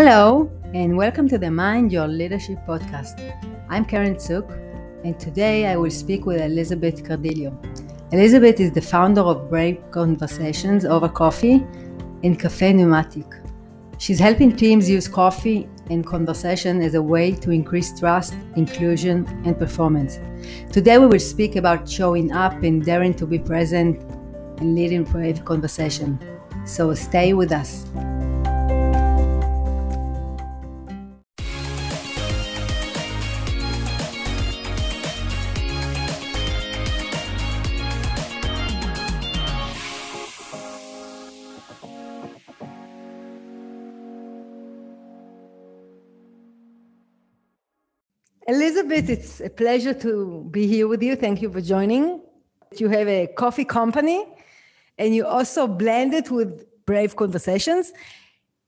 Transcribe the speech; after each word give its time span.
Hello, 0.00 0.48
and 0.74 0.96
welcome 0.96 1.28
to 1.28 1.38
the 1.38 1.50
Mind 1.50 1.90
Your 1.90 2.06
Leadership 2.06 2.60
podcast. 2.68 3.18
I'm 3.68 3.84
Karen 3.84 4.14
Tsuk, 4.14 4.48
and 5.02 5.18
today 5.18 5.66
I 5.66 5.74
will 5.74 5.90
speak 5.90 6.24
with 6.24 6.40
Elizabeth 6.40 7.02
Cardillo. 7.02 7.52
Elizabeth 8.12 8.60
is 8.60 8.70
the 8.70 8.80
founder 8.80 9.22
of 9.22 9.50
Brave 9.50 9.82
Conversations 9.90 10.84
over 10.84 11.08
coffee 11.08 11.66
and 12.22 12.38
Cafe 12.38 12.74
Pneumatic. 12.74 13.26
She's 13.98 14.20
helping 14.20 14.54
teams 14.54 14.88
use 14.88 15.08
coffee 15.08 15.68
and 15.90 16.06
conversation 16.06 16.80
as 16.80 16.94
a 16.94 17.02
way 17.02 17.32
to 17.32 17.50
increase 17.50 17.98
trust, 17.98 18.36
inclusion, 18.54 19.26
and 19.44 19.58
performance. 19.58 20.20
Today 20.70 20.98
we 20.98 21.08
will 21.08 21.18
speak 21.18 21.56
about 21.56 21.90
showing 21.90 22.30
up 22.30 22.62
and 22.62 22.84
daring 22.84 23.14
to 23.14 23.26
be 23.26 23.40
present 23.40 24.00
and 24.60 24.76
leading 24.76 25.02
brave 25.02 25.44
conversation. 25.44 26.20
So 26.66 26.94
stay 26.94 27.32
with 27.32 27.50
us. 27.50 27.84
Elizabeth, 48.48 49.10
it's 49.10 49.40
a 49.42 49.50
pleasure 49.50 49.92
to 49.92 50.48
be 50.50 50.66
here 50.66 50.88
with 50.88 51.02
you. 51.02 51.16
Thank 51.16 51.42
you 51.42 51.52
for 51.52 51.60
joining. 51.60 52.22
You 52.78 52.88
have 52.88 53.06
a 53.06 53.26
coffee 53.26 53.66
company 53.66 54.24
and 54.96 55.14
you 55.14 55.26
also 55.26 55.66
blend 55.66 56.14
it 56.14 56.30
with 56.30 56.64
Brave 56.86 57.14
Conversations. 57.14 57.92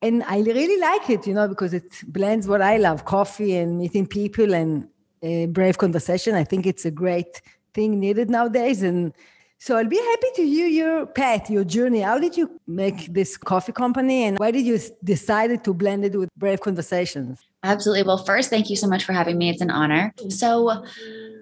And 0.03 0.23
I 0.25 0.41
really 0.41 0.79
like 0.79 1.09
it, 1.09 1.27
you 1.27 1.33
know, 1.33 1.49
because 1.49 1.73
it 1.73 1.95
blends 2.09 2.47
what 2.47 2.61
I 2.61 2.77
love 2.77 3.07
coffee 3.07 3.57
and 3.57 3.79
meeting 3.79 4.07
people 4.07 4.53
and 4.53 4.87
a 5.23 5.47
brave 5.47 5.79
conversation. 5.79 6.35
I 6.35 6.45
think 6.45 6.67
it's 6.67 6.85
a 6.85 6.91
great 6.91 7.41
thing 7.73 7.99
needed 7.99 8.29
nowadays. 8.29 8.83
And 8.83 9.15
so 9.57 9.79
I'll 9.79 9.89
be 9.89 9.97
happy 9.97 10.29
to 10.37 10.47
hear 10.47 10.67
your 10.67 11.07
path, 11.07 11.49
your 11.49 11.65
journey. 11.65 12.01
How 12.01 12.19
did 12.19 12.37
you 12.37 12.61
make 12.67 13.15
this 13.15 13.39
coffee 13.39 13.73
company 13.73 14.25
and 14.25 14.39
why 14.39 14.51
did 14.51 14.67
you 14.67 14.79
decide 15.03 15.65
to 15.65 15.73
blend 15.73 16.05
it 16.05 16.19
with 16.19 16.29
Brave 16.37 16.61
Conversations? 16.61 17.41
Absolutely. 17.63 18.05
Well, 18.05 18.19
first, 18.19 18.51
thank 18.51 18.71
you 18.71 18.77
so 18.77 18.87
much 18.87 19.05
for 19.05 19.13
having 19.13 19.37
me. 19.37 19.51
It's 19.51 19.61
an 19.61 19.71
honor. 19.71 20.15
So, 20.29 20.85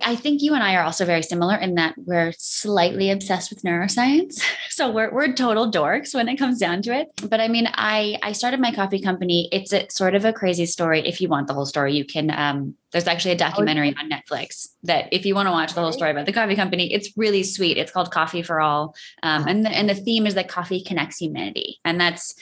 I 0.02 0.16
think 0.16 0.42
you 0.42 0.55
and 0.55 0.62
I 0.62 0.77
are 0.77 0.83
also 0.83 1.05
very 1.05 1.22
similar 1.22 1.56
in 1.56 1.75
that 1.75 1.94
we're 1.98 2.33
slightly 2.38 3.10
obsessed 3.10 3.50
with 3.50 3.62
neuroscience. 3.62 4.41
So 4.70 4.92
we're, 4.92 5.12
we're 5.12 5.33
total 5.33 5.69
dorks 5.72 6.14
when 6.14 6.28
it 6.28 6.36
comes 6.36 6.60
down 6.60 6.83
to 6.83 6.94
it. 6.94 7.08
But 7.28 7.41
I 7.41 7.48
mean, 7.48 7.69
I, 7.72 8.16
I 8.22 8.30
started 8.30 8.60
my 8.60 8.70
coffee 8.70 9.00
company. 9.00 9.48
It's 9.50 9.72
a 9.72 9.88
sort 9.91 10.14
of 10.14 10.25
a 10.25 10.33
crazy 10.33 10.66
story. 10.66 11.00
If 11.05 11.20
you 11.20 11.28
want 11.28 11.48
the 11.48 11.55
whole 11.55 11.66
story, 11.66 11.97
you 11.97 12.05
can, 12.05 12.30
um, 12.30 12.77
there's 12.92 13.08
actually 13.08 13.32
a 13.32 13.38
documentary 13.38 13.97
on 13.97 14.08
Netflix 14.08 14.69
that 14.84 15.08
if 15.10 15.27
you 15.27 15.34
want 15.34 15.48
to 15.48 15.50
watch 15.50 15.75
the 15.75 15.80
whole 15.80 15.91
story 15.91 16.12
about 16.12 16.27
the 16.27 16.32
coffee 16.32 16.55
company, 16.55 16.92
it's 16.94 17.10
really 17.16 17.42
sweet. 17.42 17.77
It's 17.77 17.91
called 17.91 18.12
Coffee 18.12 18.42
for 18.42 18.60
All. 18.60 18.94
Um, 19.25 19.48
and, 19.48 19.66
the, 19.66 19.70
and 19.70 19.88
the 19.88 19.97
theme 19.97 20.28
is 20.28 20.34
that 20.34 20.48
coffee 20.48 20.80
connects 20.80 21.20
humanity. 21.20 21.80
And 21.84 22.00
that's 22.00 22.36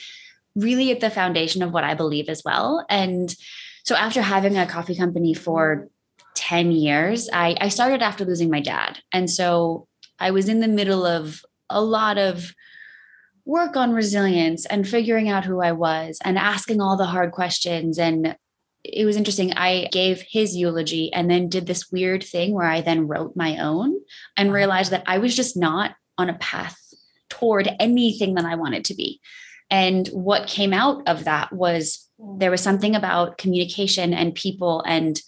really 0.54 0.90
at 0.90 1.00
the 1.00 1.08
foundation 1.08 1.62
of 1.62 1.72
what 1.72 1.84
I 1.84 1.94
believe 1.94 2.28
as 2.28 2.42
well. 2.44 2.84
And 2.90 3.34
so 3.86 3.94
after 3.94 4.20
having 4.20 4.58
a 4.58 4.66
coffee 4.66 4.96
company 4.96 5.32
for 5.32 5.88
10 6.34 6.72
years, 6.72 7.30
I, 7.32 7.56
I 7.60 7.68
started 7.68 8.02
after 8.02 8.24
losing 8.24 8.50
my 8.50 8.60
dad. 8.60 8.98
And 9.12 9.30
so 9.30 9.86
I 10.18 10.32
was 10.32 10.48
in 10.48 10.58
the 10.58 10.66
middle 10.66 11.06
of 11.06 11.40
a 11.70 11.80
lot 11.80 12.18
of 12.18 12.52
work 13.44 13.76
on 13.76 13.92
resilience 13.92 14.66
and 14.66 14.88
figuring 14.88 15.28
out 15.28 15.44
who 15.44 15.60
I 15.60 15.70
was 15.70 16.18
and 16.24 16.36
asking 16.36 16.80
all 16.80 16.96
the 16.96 17.06
hard 17.06 17.30
questions. 17.30 17.96
And 17.96 18.36
it 18.82 19.04
was 19.04 19.16
interesting. 19.16 19.52
I 19.52 19.88
gave 19.92 20.20
his 20.20 20.56
eulogy 20.56 21.12
and 21.12 21.30
then 21.30 21.48
did 21.48 21.66
this 21.66 21.90
weird 21.92 22.24
thing 22.24 22.54
where 22.54 22.66
I 22.66 22.80
then 22.80 23.06
wrote 23.06 23.36
my 23.36 23.58
own 23.58 24.00
and 24.36 24.52
realized 24.52 24.90
that 24.90 25.04
I 25.06 25.18
was 25.18 25.34
just 25.36 25.56
not 25.56 25.94
on 26.18 26.28
a 26.28 26.38
path 26.38 26.76
toward 27.28 27.68
anything 27.78 28.34
that 28.34 28.44
I 28.44 28.56
wanted 28.56 28.84
to 28.86 28.94
be. 28.94 29.20
And 29.70 30.06
what 30.08 30.48
came 30.48 30.72
out 30.72 31.06
of 31.08 31.24
that 31.24 31.52
was 31.52 32.08
there 32.18 32.50
was 32.50 32.62
something 32.62 32.94
about 32.94 33.38
communication 33.38 34.14
and 34.14 34.34
people 34.34 34.82
and 34.86 35.20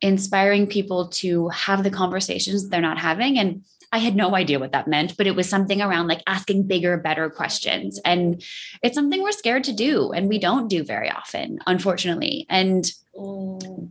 inspiring 0.00 0.66
people 0.66 1.08
to 1.08 1.48
have 1.48 1.84
the 1.84 1.90
conversations 1.90 2.68
they're 2.68 2.80
not 2.80 2.98
having. 2.98 3.38
And 3.38 3.64
I 3.92 3.98
had 3.98 4.16
no 4.16 4.34
idea 4.34 4.58
what 4.58 4.72
that 4.72 4.88
meant, 4.88 5.16
but 5.16 5.26
it 5.26 5.36
was 5.36 5.48
something 5.48 5.82
around 5.82 6.08
like 6.08 6.22
asking 6.26 6.66
bigger, 6.66 6.96
better 6.96 7.28
questions. 7.28 8.00
And 8.04 8.42
it's 8.82 8.94
something 8.94 9.22
we're 9.22 9.32
scared 9.32 9.64
to 9.64 9.72
do 9.72 10.12
and 10.12 10.28
we 10.28 10.38
don't 10.38 10.68
do 10.68 10.82
very 10.82 11.10
often, 11.10 11.58
unfortunately. 11.66 12.46
And 12.48 12.90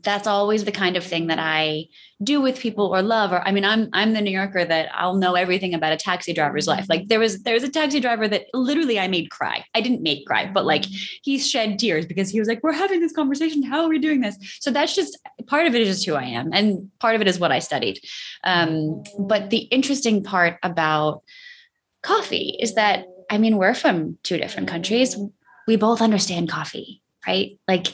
that's 0.03 0.25
always 0.25 0.65
the 0.65 0.71
kind 0.71 0.97
of 0.97 1.03
thing 1.03 1.27
that 1.27 1.37
I 1.37 1.85
do 2.23 2.41
with 2.41 2.59
people 2.59 2.87
or 2.87 3.01
love. 3.03 3.31
Or 3.31 3.47
I 3.47 3.51
mean, 3.51 3.63
I'm 3.63 3.87
I'm 3.93 4.13
the 4.13 4.21
New 4.21 4.31
Yorker 4.31 4.65
that 4.65 4.89
I'll 4.93 5.15
know 5.15 5.35
everything 5.35 5.73
about 5.73 5.93
a 5.93 5.97
taxi 5.97 6.33
driver's 6.33 6.67
life. 6.67 6.87
Like 6.89 7.07
there 7.07 7.19
was 7.19 7.43
there 7.43 7.53
was 7.53 7.63
a 7.63 7.69
taxi 7.69 7.99
driver 7.99 8.27
that 8.27 8.47
literally 8.53 8.99
I 8.99 9.07
made 9.07 9.29
cry. 9.29 9.63
I 9.75 9.81
didn't 9.81 10.01
make 10.01 10.25
cry, 10.25 10.49
but 10.51 10.65
like 10.65 10.85
he 10.85 11.37
shed 11.37 11.77
tears 11.77 12.05
because 12.05 12.29
he 12.29 12.39
was 12.39 12.47
like, 12.47 12.63
"We're 12.63 12.71
having 12.71 12.99
this 12.99 13.13
conversation. 13.13 13.61
How 13.61 13.83
are 13.83 13.89
we 13.89 13.99
doing 13.99 14.21
this?" 14.21 14.37
So 14.59 14.71
that's 14.71 14.95
just 14.95 15.17
part 15.47 15.67
of 15.67 15.75
it 15.75 15.81
is 15.81 15.87
just 15.87 16.05
who 16.05 16.15
I 16.15 16.23
am, 16.23 16.49
and 16.51 16.89
part 16.99 17.15
of 17.15 17.21
it 17.21 17.27
is 17.27 17.39
what 17.39 17.51
I 17.51 17.59
studied. 17.59 17.99
Um, 18.43 19.03
but 19.19 19.51
the 19.51 19.59
interesting 19.69 20.23
part 20.23 20.57
about 20.63 21.21
coffee 22.01 22.57
is 22.59 22.73
that 22.73 23.05
I 23.29 23.37
mean, 23.37 23.57
we're 23.57 23.73
from 23.73 24.17
two 24.23 24.37
different 24.37 24.67
countries. 24.67 25.15
We 25.67 25.77
both 25.77 26.01
understand 26.01 26.49
coffee, 26.49 27.01
right? 27.25 27.57
Like 27.67 27.87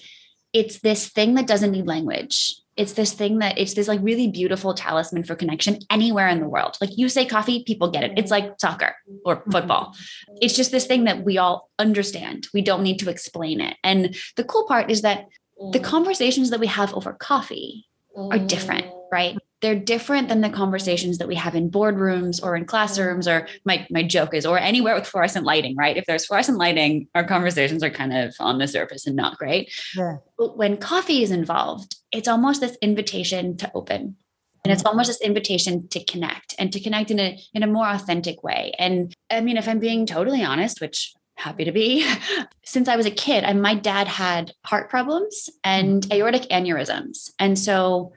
it's 0.53 0.79
this 0.79 1.09
thing 1.09 1.35
that 1.35 1.47
doesn't 1.47 1.71
need 1.71 1.87
language. 1.87 2.55
It's 2.75 2.93
this 2.93 3.13
thing 3.13 3.39
that 3.39 3.57
it's 3.57 3.73
this 3.73 3.87
like 3.87 3.99
really 4.03 4.27
beautiful 4.27 4.73
talisman 4.73 5.23
for 5.23 5.35
connection 5.35 5.79
anywhere 5.89 6.27
in 6.27 6.39
the 6.39 6.47
world. 6.47 6.77
Like 6.79 6.91
you 6.95 7.09
say 7.09 7.25
coffee, 7.25 7.63
people 7.63 7.89
get 7.89 8.03
it. 8.03 8.13
It's 8.17 8.29
like 8.29 8.53
soccer 8.59 8.95
or 9.25 9.37
mm-hmm. 9.37 9.51
football. 9.51 9.95
It's 10.41 10.55
just 10.55 10.71
this 10.71 10.85
thing 10.85 11.05
that 11.05 11.23
we 11.23 11.37
all 11.37 11.69
understand. 11.79 12.47
We 12.53 12.61
don't 12.61 12.83
need 12.83 12.99
to 12.99 13.09
explain 13.09 13.61
it. 13.61 13.77
And 13.83 14.15
the 14.35 14.43
cool 14.43 14.67
part 14.67 14.91
is 14.91 15.01
that 15.01 15.25
the 15.71 15.79
mm. 15.79 15.83
conversations 15.83 16.51
that 16.51 16.59
we 16.59 16.67
have 16.67 16.93
over 16.93 17.13
coffee 17.13 17.87
are 18.15 18.39
different, 18.39 18.85
right? 19.11 19.37
they're 19.61 19.75
different 19.75 20.29
than 20.29 20.41
the 20.41 20.49
conversations 20.49 21.17
that 21.17 21.27
we 21.27 21.35
have 21.35 21.55
in 21.55 21.69
boardrooms 21.69 22.41
or 22.43 22.55
in 22.55 22.65
classrooms 22.65 23.27
or 23.27 23.47
my, 23.65 23.87
my 23.89 24.03
joke 24.03 24.33
is 24.33 24.45
or 24.45 24.59
anywhere 24.59 24.95
with 24.95 25.07
fluorescent 25.07 25.45
lighting 25.45 25.75
right 25.75 25.97
if 25.97 26.05
there's 26.05 26.25
fluorescent 26.25 26.57
lighting 26.57 27.07
our 27.15 27.23
conversations 27.23 27.83
are 27.83 27.89
kind 27.89 28.15
of 28.15 28.35
on 28.39 28.57
the 28.59 28.67
surface 28.67 29.07
and 29.07 29.15
not 29.15 29.37
great 29.37 29.71
yeah. 29.95 30.17
but 30.37 30.57
when 30.57 30.77
coffee 30.77 31.23
is 31.23 31.31
involved 31.31 31.95
it's 32.11 32.27
almost 32.27 32.61
this 32.61 32.77
invitation 32.81 33.57
to 33.57 33.69
open 33.73 34.15
and 34.63 34.73
it's 34.73 34.85
almost 34.85 35.07
this 35.07 35.21
invitation 35.21 35.87
to 35.87 36.03
connect 36.03 36.53
and 36.59 36.73
to 36.73 36.79
connect 36.79 37.11
in 37.11 37.19
a 37.19 37.39
in 37.53 37.63
a 37.63 37.67
more 37.67 37.87
authentic 37.87 38.43
way 38.43 38.73
and 38.77 39.13
i 39.31 39.41
mean 39.41 39.57
if 39.57 39.67
i'm 39.67 39.79
being 39.79 40.05
totally 40.05 40.43
honest 40.43 40.81
which 40.81 41.13
happy 41.35 41.63
to 41.65 41.71
be 41.71 42.07
since 42.65 42.87
i 42.87 42.95
was 42.95 43.05
a 43.05 43.11
kid 43.11 43.43
and 43.43 43.61
my 43.61 43.73
dad 43.73 44.07
had 44.07 44.51
heart 44.65 44.89
problems 44.89 45.49
and 45.63 46.03
mm. 46.03 46.15
aortic 46.15 46.43
aneurysms 46.49 47.31
and 47.39 47.57
so 47.57 48.11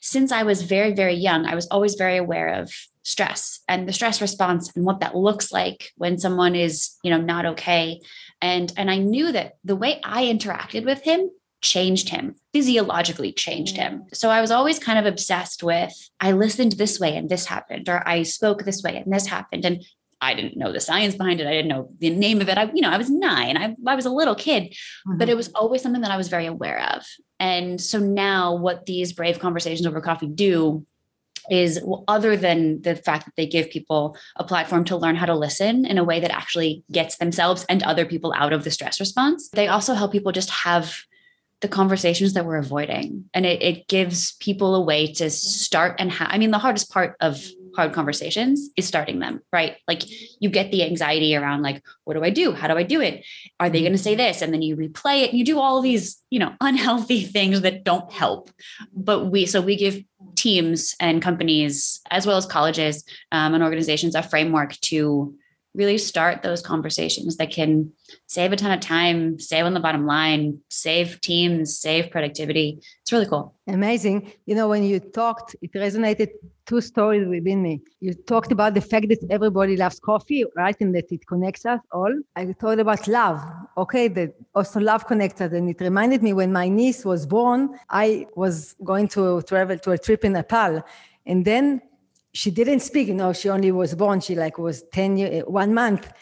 since 0.00 0.32
I 0.32 0.42
was 0.42 0.62
very, 0.62 0.92
very 0.92 1.14
young, 1.14 1.46
I 1.46 1.54
was 1.54 1.66
always 1.68 1.94
very 1.94 2.16
aware 2.16 2.54
of 2.54 2.72
stress 3.02 3.60
and 3.68 3.88
the 3.88 3.92
stress 3.92 4.20
response 4.20 4.74
and 4.74 4.84
what 4.84 5.00
that 5.00 5.16
looks 5.16 5.52
like 5.52 5.90
when 5.96 6.18
someone 6.18 6.54
is, 6.54 6.96
you 7.02 7.10
know, 7.10 7.20
not 7.20 7.46
okay. 7.46 8.00
And 8.42 8.72
and 8.76 8.90
I 8.90 8.98
knew 8.98 9.32
that 9.32 9.54
the 9.64 9.76
way 9.76 10.00
I 10.02 10.24
interacted 10.24 10.84
with 10.84 11.02
him 11.02 11.30
changed 11.62 12.08
him 12.08 12.34
physiologically 12.54 13.32
changed 13.32 13.76
him 13.76 14.04
so 14.14 14.30
i 14.30 14.40
was 14.40 14.50
always 14.50 14.78
kind 14.78 14.98
of 14.98 15.04
obsessed 15.04 15.62
with 15.62 15.92
i 16.18 16.32
listened 16.32 16.72
this 16.72 16.98
way 16.98 17.14
and 17.14 17.28
this 17.28 17.44
happened 17.44 17.86
or 17.86 18.02
i 18.08 18.22
spoke 18.22 18.64
this 18.64 18.82
way 18.82 18.96
and 18.96 19.12
this 19.12 19.26
happened 19.26 19.66
and 19.66 19.84
I 20.20 20.34
didn't 20.34 20.56
know 20.56 20.70
the 20.72 20.80
science 20.80 21.14
behind 21.14 21.40
it. 21.40 21.46
I 21.46 21.52
didn't 21.52 21.68
know 21.68 21.90
the 21.98 22.10
name 22.10 22.40
of 22.40 22.48
it. 22.48 22.58
I, 22.58 22.70
you 22.74 22.82
know, 22.82 22.90
I 22.90 22.98
was 22.98 23.08
nine. 23.08 23.56
I, 23.56 23.74
I 23.86 23.94
was 23.94 24.04
a 24.04 24.10
little 24.10 24.34
kid, 24.34 24.64
mm-hmm. 24.64 25.16
but 25.16 25.28
it 25.28 25.36
was 25.36 25.48
always 25.54 25.82
something 25.82 26.02
that 26.02 26.10
I 26.10 26.16
was 26.16 26.28
very 26.28 26.46
aware 26.46 26.94
of. 26.94 27.06
And 27.40 27.80
so 27.80 27.98
now, 27.98 28.54
what 28.54 28.86
these 28.86 29.12
brave 29.12 29.38
conversations 29.38 29.86
over 29.86 30.00
coffee 30.00 30.28
do 30.28 30.86
is 31.50 31.80
other 32.06 32.36
than 32.36 32.82
the 32.82 32.94
fact 32.94 33.24
that 33.24 33.34
they 33.36 33.46
give 33.46 33.70
people 33.70 34.16
a 34.36 34.44
platform 34.44 34.84
to 34.84 34.96
learn 34.96 35.16
how 35.16 35.26
to 35.26 35.34
listen 35.34 35.86
in 35.86 35.98
a 35.98 36.04
way 36.04 36.20
that 36.20 36.30
actually 36.30 36.84
gets 36.92 37.16
themselves 37.16 37.64
and 37.68 37.82
other 37.82 38.04
people 38.04 38.32
out 38.36 38.52
of 38.52 38.62
the 38.62 38.70
stress 38.70 39.00
response, 39.00 39.48
they 39.48 39.66
also 39.66 39.94
help 39.94 40.12
people 40.12 40.32
just 40.32 40.50
have 40.50 40.94
the 41.60 41.68
conversations 41.68 42.34
that 42.34 42.44
we're 42.44 42.56
avoiding. 42.56 43.28
And 43.34 43.44
it, 43.46 43.62
it 43.62 43.88
gives 43.88 44.32
people 44.32 44.74
a 44.74 44.80
way 44.80 45.12
to 45.14 45.30
start 45.30 45.96
and 45.98 46.12
I 46.20 46.38
mean, 46.38 46.50
the 46.50 46.58
hardest 46.58 46.92
part 46.92 47.16
of 47.20 47.42
hard 47.76 47.92
conversations 47.92 48.70
is 48.76 48.86
starting 48.86 49.18
them, 49.18 49.40
right? 49.52 49.76
Like 49.86 50.02
you 50.40 50.50
get 50.50 50.70
the 50.70 50.84
anxiety 50.84 51.34
around 51.36 51.62
like, 51.62 51.82
what 52.04 52.14
do 52.14 52.24
I 52.24 52.30
do? 52.30 52.52
How 52.52 52.68
do 52.68 52.76
I 52.76 52.82
do 52.82 53.00
it? 53.00 53.24
Are 53.58 53.70
they 53.70 53.80
going 53.80 53.92
to 53.92 53.98
say 53.98 54.14
this? 54.14 54.42
And 54.42 54.52
then 54.52 54.62
you 54.62 54.76
replay 54.76 55.22
it. 55.22 55.34
You 55.34 55.44
do 55.44 55.58
all 55.58 55.80
these, 55.80 56.20
you 56.30 56.38
know, 56.38 56.54
unhealthy 56.60 57.24
things 57.24 57.60
that 57.62 57.84
don't 57.84 58.10
help. 58.12 58.50
But 58.92 59.26
we, 59.26 59.46
so 59.46 59.60
we 59.60 59.76
give 59.76 60.02
teams 60.36 60.94
and 61.00 61.22
companies, 61.22 62.00
as 62.10 62.26
well 62.26 62.36
as 62.36 62.46
colleges 62.46 63.04
um, 63.32 63.54
and 63.54 63.62
organizations, 63.62 64.14
a 64.14 64.22
framework 64.22 64.72
to 64.80 65.34
really 65.74 65.98
start 65.98 66.42
those 66.42 66.62
conversations 66.62 67.36
that 67.36 67.50
can 67.50 67.92
save 68.26 68.52
a 68.52 68.56
ton 68.56 68.72
of 68.72 68.80
time, 68.80 69.38
save 69.38 69.64
on 69.64 69.74
the 69.74 69.80
bottom 69.80 70.04
line, 70.04 70.58
save 70.68 71.20
teams, 71.20 71.78
save 71.78 72.10
productivity. 72.10 72.80
It's 73.02 73.12
really 73.12 73.26
cool. 73.26 73.54
Amazing. 73.68 74.32
You 74.46 74.56
know, 74.56 74.68
when 74.68 74.82
you 74.82 74.98
talked, 74.98 75.54
it 75.62 75.72
resonated 75.72 76.30
two 76.66 76.80
stories 76.80 77.26
within 77.28 77.62
me. 77.62 77.80
You 78.00 78.14
talked 78.14 78.50
about 78.50 78.74
the 78.74 78.80
fact 78.80 79.08
that 79.08 79.24
everybody 79.30 79.76
loves 79.76 80.00
coffee, 80.00 80.44
right? 80.56 80.76
And 80.80 80.94
that 80.94 81.10
it 81.12 81.26
connects 81.26 81.64
us 81.64 81.80
all. 81.92 82.12
I 82.34 82.52
thought 82.52 82.80
about 82.80 83.06
love. 83.06 83.40
Okay, 83.76 84.08
that 84.08 84.34
also 84.54 84.80
love 84.80 85.06
connects 85.06 85.40
us. 85.40 85.52
And 85.52 85.70
it 85.70 85.80
reminded 85.80 86.22
me 86.22 86.32
when 86.32 86.52
my 86.52 86.68
niece 86.68 87.04
was 87.04 87.26
born, 87.26 87.78
I 87.88 88.26
was 88.34 88.74
going 88.82 89.08
to 89.08 89.42
travel 89.42 89.78
to 89.78 89.92
a 89.92 89.98
trip 89.98 90.24
in 90.24 90.32
Nepal. 90.32 90.82
And 91.26 91.44
then 91.44 91.80
she 92.32 92.50
didn't 92.50 92.80
speak 92.80 93.08
you 93.08 93.14
know 93.14 93.32
she 93.32 93.48
only 93.48 93.72
was 93.72 93.94
born 93.94 94.20
she 94.20 94.34
like 94.34 94.58
was 94.58 94.82
10 94.92 95.16
year, 95.16 95.30
eh, 95.32 95.40
one 95.42 95.74
month. 95.74 96.12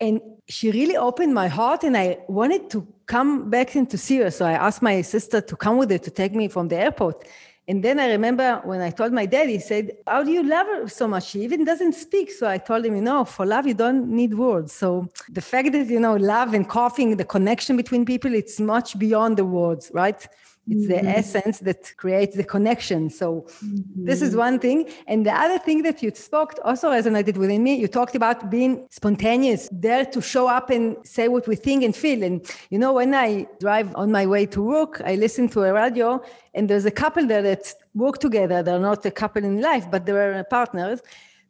And 0.00 0.20
she 0.48 0.72
really 0.72 0.96
opened 0.96 1.32
my 1.32 1.46
heart 1.46 1.84
and 1.84 1.96
i 1.96 2.18
wanted 2.28 2.70
to 2.70 2.86
come 3.06 3.50
back 3.50 3.74
and 3.74 3.88
to 3.90 3.98
see 3.98 4.18
her. 4.18 4.30
So 4.30 4.44
i 4.46 4.52
asked 4.52 4.82
my 4.82 5.02
sister 5.02 5.40
to 5.40 5.56
come 5.56 5.76
with 5.76 5.90
her 5.90 5.98
to 5.98 6.10
take 6.10 6.34
me 6.34 6.48
from 6.48 6.68
the 6.68 6.76
airport. 6.76 7.26
And 7.68 7.84
then 7.84 8.00
i 8.00 8.10
remember 8.10 8.60
when 8.64 8.80
i 8.80 8.90
told 8.90 9.12
my 9.12 9.26
dad 9.26 9.48
he 9.48 9.60
said 9.60 9.92
how 10.06 10.24
do 10.24 10.32
you 10.32 10.42
love 10.42 10.66
her 10.66 10.88
so 10.88 11.06
much? 11.06 11.26
She 11.26 11.42
even 11.42 11.64
doesn't 11.64 11.92
speak. 11.92 12.32
So 12.32 12.48
i 12.48 12.58
told 12.58 12.84
him 12.84 12.96
you 12.96 13.02
know 13.02 13.24
for 13.24 13.46
love 13.46 13.66
you 13.66 13.74
don't 13.74 14.08
need 14.08 14.34
words. 14.34 14.72
So 14.72 15.08
the 15.28 15.40
fact 15.40 15.70
that 15.72 15.86
you 15.86 16.00
know 16.00 16.16
love 16.16 16.54
and 16.54 16.68
coughing 16.68 17.16
the 17.16 17.24
connection 17.24 17.76
between 17.76 18.04
people 18.04 18.34
it's 18.34 18.58
much 18.58 18.98
beyond 18.98 19.36
the 19.36 19.44
words 19.44 19.92
right 19.94 20.26
it's 20.68 20.86
the 20.86 20.94
mm-hmm. 20.94 21.08
essence 21.08 21.58
that 21.60 21.92
creates 21.96 22.36
the 22.36 22.44
connection. 22.44 23.10
So 23.10 23.46
mm-hmm. 23.64 24.04
this 24.04 24.22
is 24.22 24.30
mm-hmm. 24.30 24.38
one 24.38 24.58
thing. 24.60 24.88
And 25.08 25.26
the 25.26 25.32
other 25.32 25.58
thing 25.58 25.82
that 25.82 26.02
you 26.02 26.12
spoke 26.14 26.54
also 26.64 26.90
resonated 26.90 27.36
within 27.36 27.64
me. 27.64 27.74
You 27.74 27.88
talked 27.88 28.14
about 28.14 28.48
being 28.48 28.86
spontaneous, 28.90 29.68
there 29.72 30.04
to 30.06 30.20
show 30.20 30.46
up 30.46 30.70
and 30.70 30.96
say 31.04 31.26
what 31.26 31.48
we 31.48 31.56
think 31.56 31.82
and 31.82 31.94
feel. 31.94 32.22
And 32.22 32.48
you 32.70 32.78
know, 32.78 32.92
when 32.92 33.12
I 33.12 33.48
drive 33.60 33.94
on 33.96 34.12
my 34.12 34.24
way 34.24 34.46
to 34.46 34.62
work, 34.62 35.02
I 35.04 35.16
listen 35.16 35.48
to 35.50 35.64
a 35.64 35.72
radio 35.72 36.22
and 36.54 36.70
there's 36.70 36.84
a 36.84 36.92
couple 36.92 37.26
there 37.26 37.42
that 37.42 37.74
work 37.94 38.18
together. 38.18 38.62
They're 38.62 38.78
not 38.78 39.04
a 39.04 39.10
couple 39.10 39.44
in 39.44 39.60
life, 39.60 39.90
but 39.90 40.06
they're 40.06 40.44
partners. 40.44 41.00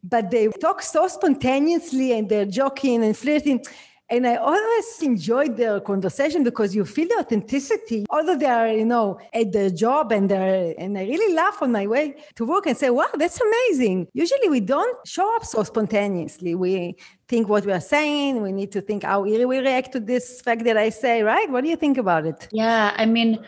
But 0.03 0.31
they 0.31 0.47
talk 0.59 0.81
so 0.81 1.07
spontaneously 1.07 2.17
and 2.17 2.27
they're 2.27 2.45
joking 2.45 3.03
and 3.03 3.15
flirting 3.15 3.63
and 4.09 4.27
I 4.27 4.35
always 4.35 5.01
enjoyed 5.01 5.57
their 5.57 5.79
conversation 5.79 6.43
because 6.43 6.75
you 6.75 6.85
feel 6.85 7.07
the 7.07 7.19
authenticity, 7.19 8.05
although 8.09 8.35
they 8.35 8.45
are, 8.45 8.67
you 8.67 8.85
know, 8.85 9.19
at 9.33 9.51
their 9.51 9.69
job 9.69 10.11
and 10.11 10.29
they're, 10.29 10.75
and 10.77 10.97
I 10.97 11.03
really 11.03 11.33
laugh 11.33 11.61
on 11.61 11.71
my 11.71 11.87
way 11.87 12.17
to 12.35 12.45
work 12.45 12.67
and 12.67 12.77
say, 12.77 12.89
wow, 12.89 13.07
that's 13.15 13.39
amazing. 13.39 14.07
Usually 14.13 14.49
we 14.49 14.59
don't 14.59 15.07
show 15.07 15.35
up 15.35 15.45
so 15.45 15.63
spontaneously. 15.63 16.53
We 16.53 16.95
think 17.27 17.47
what 17.47 17.65
we 17.65 17.71
are 17.71 17.81
saying. 17.81 18.41
We 18.41 18.51
need 18.51 18.71
to 18.73 18.81
think 18.81 19.03
how 19.03 19.21
we 19.21 19.43
react 19.43 19.93
to 19.93 19.99
this 19.99 20.41
fact 20.41 20.63
that 20.65 20.77
I 20.77 20.89
say, 20.89 21.23
right? 21.23 21.49
What 21.49 21.63
do 21.63 21.69
you 21.69 21.77
think 21.77 21.97
about 21.97 22.25
it? 22.25 22.47
Yeah. 22.51 22.93
I 22.97 23.05
mean, 23.05 23.43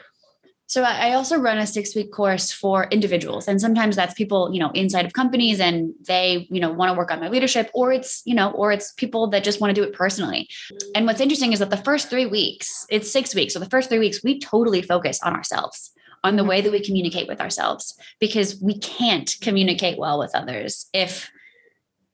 so 0.67 0.81
I 0.81 1.13
also 1.13 1.37
run 1.37 1.59
a 1.59 1.67
six 1.67 1.95
week 1.95 2.11
course 2.11 2.51
for 2.51 2.85
individuals. 2.85 3.47
And 3.47 3.61
sometimes 3.61 3.95
that's 3.95 4.15
people, 4.15 4.49
you 4.51 4.59
know, 4.59 4.71
inside 4.71 5.05
of 5.05 5.13
companies 5.13 5.59
and 5.59 5.93
they, 6.07 6.47
you 6.49 6.59
know, 6.59 6.71
want 6.71 6.89
to 6.89 6.97
work 6.97 7.11
on 7.11 7.19
my 7.19 7.29
leadership 7.29 7.69
or 7.73 7.91
it's, 7.91 8.23
you 8.25 8.33
know, 8.33 8.49
or 8.51 8.71
it's 8.71 8.91
people 8.93 9.27
that 9.27 9.43
just 9.43 9.61
want 9.61 9.75
to 9.75 9.79
do 9.79 9.87
it 9.87 9.93
personally. 9.93 10.49
And 10.95 11.05
what's 11.05 11.21
interesting 11.21 11.53
is 11.53 11.59
that 11.59 11.69
the 11.69 11.77
first 11.77 12.09
three 12.09 12.25
weeks, 12.25 12.87
it's 12.89 13.11
six 13.11 13.35
weeks. 13.35 13.53
So 13.53 13.59
the 13.59 13.69
first 13.69 13.89
three 13.89 13.99
weeks, 13.99 14.23
we 14.23 14.39
totally 14.39 14.81
focus 14.81 15.19
on 15.23 15.35
ourselves, 15.35 15.91
on 16.23 16.35
the 16.35 16.43
way 16.43 16.61
that 16.61 16.71
we 16.71 16.83
communicate 16.83 17.27
with 17.27 17.41
ourselves, 17.41 17.95
because 18.19 18.59
we 18.59 18.79
can't 18.79 19.35
communicate 19.41 19.99
well 19.99 20.17
with 20.17 20.33
others 20.33 20.87
if 20.93 21.29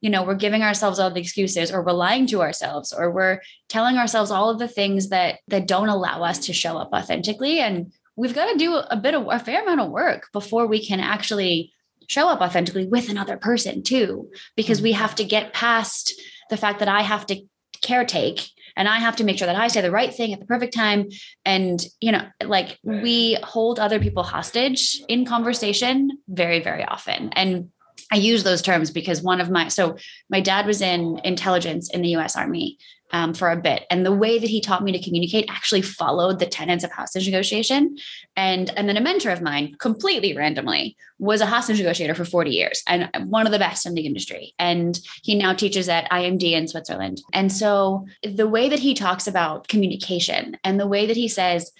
you 0.01 0.09
know 0.09 0.23
we're 0.23 0.33
giving 0.33 0.63
ourselves 0.63 0.97
all 0.97 1.11
the 1.11 1.19
excuses 1.19 1.71
or 1.71 1.83
we're 1.83 1.91
lying 1.91 2.25
to 2.25 2.41
ourselves 2.41 2.91
or 2.91 3.11
we're 3.11 3.39
telling 3.69 3.97
ourselves 3.97 4.31
all 4.31 4.49
of 4.49 4.57
the 4.57 4.67
things 4.67 5.09
that 5.09 5.37
that 5.47 5.67
don't 5.67 5.89
allow 5.89 6.23
us 6.23 6.39
to 6.39 6.53
show 6.53 6.75
up 6.75 6.89
authentically 6.91 7.59
and 7.59 7.93
we've 8.15 8.35
got 8.35 8.51
to 8.51 8.57
do 8.57 8.75
a 8.75 8.97
bit 8.97 9.15
of 9.15 9.27
a 9.29 9.39
fair 9.39 9.61
amount 9.61 9.81
of 9.81 9.91
work 9.91 10.27
before 10.33 10.67
we 10.67 10.85
can 10.85 10.99
actually 10.99 11.71
show 12.07 12.27
up 12.27 12.41
authentically 12.41 12.87
with 12.87 13.09
another 13.09 13.37
person 13.37 13.83
too 13.83 14.29
because 14.55 14.81
we 14.81 14.91
have 14.91 15.15
to 15.15 15.23
get 15.23 15.53
past 15.53 16.13
the 16.49 16.57
fact 16.57 16.79
that 16.79 16.87
i 16.87 17.01
have 17.01 17.25
to 17.25 17.41
caretake 17.83 18.49
and 18.75 18.87
i 18.87 18.99
have 18.99 19.15
to 19.15 19.23
make 19.23 19.37
sure 19.37 19.47
that 19.47 19.55
i 19.55 19.67
say 19.67 19.81
the 19.81 19.91
right 19.91 20.13
thing 20.13 20.33
at 20.33 20.39
the 20.39 20.45
perfect 20.45 20.73
time 20.73 21.07
and 21.45 21.85
you 21.99 22.11
know 22.11 22.25
like 22.43 22.77
we 22.83 23.37
hold 23.43 23.79
other 23.79 23.99
people 23.99 24.23
hostage 24.23 25.01
in 25.07 25.25
conversation 25.25 26.11
very 26.27 26.59
very 26.59 26.83
often 26.83 27.29
and 27.33 27.69
I 28.13 28.17
use 28.17 28.43
those 28.43 28.61
terms 28.61 28.91
because 28.91 29.21
one 29.21 29.39
of 29.39 29.49
my 29.49 29.69
so 29.69 29.95
my 30.29 30.41
dad 30.41 30.65
was 30.65 30.81
in 30.81 31.21
intelligence 31.23 31.89
in 31.89 32.01
the 32.01 32.09
U.S. 32.09 32.35
Army, 32.35 32.77
um, 33.11 33.33
for 33.33 33.51
a 33.51 33.55
bit. 33.55 33.85
And 33.89 34.05
the 34.05 34.13
way 34.13 34.39
that 34.39 34.49
he 34.49 34.61
taught 34.61 34.83
me 34.83 34.91
to 34.91 35.01
communicate 35.01 35.45
actually 35.49 35.81
followed 35.81 36.39
the 36.39 36.45
tenets 36.45 36.83
of 36.83 36.91
hostage 36.91 37.25
negotiation. 37.25 37.97
And, 38.35 38.71
and 38.77 38.87
then 38.87 38.97
a 38.97 39.01
mentor 39.01 39.31
of 39.31 39.41
mine, 39.41 39.75
completely 39.79 40.35
randomly, 40.35 40.95
was 41.19 41.41
a 41.41 41.45
hostage 41.45 41.77
negotiator 41.77 42.15
for 42.15 42.25
40 42.25 42.51
years 42.51 42.83
and 42.87 43.09
one 43.25 43.45
of 43.45 43.51
the 43.51 43.59
best 43.59 43.85
in 43.85 43.93
the 43.93 44.05
industry. 44.05 44.53
And 44.57 44.99
he 45.23 45.35
now 45.35 45.53
teaches 45.53 45.87
at 45.87 46.09
IMD 46.09 46.51
in 46.51 46.67
Switzerland. 46.67 47.21
And 47.33 47.51
so 47.51 48.07
the 48.23 48.47
way 48.47 48.69
that 48.69 48.79
he 48.79 48.93
talks 48.93 49.27
about 49.27 49.67
communication 49.67 50.57
and 50.63 50.79
the 50.79 50.87
way 50.87 51.05
that 51.05 51.17
he 51.17 51.27
says, 51.27 51.71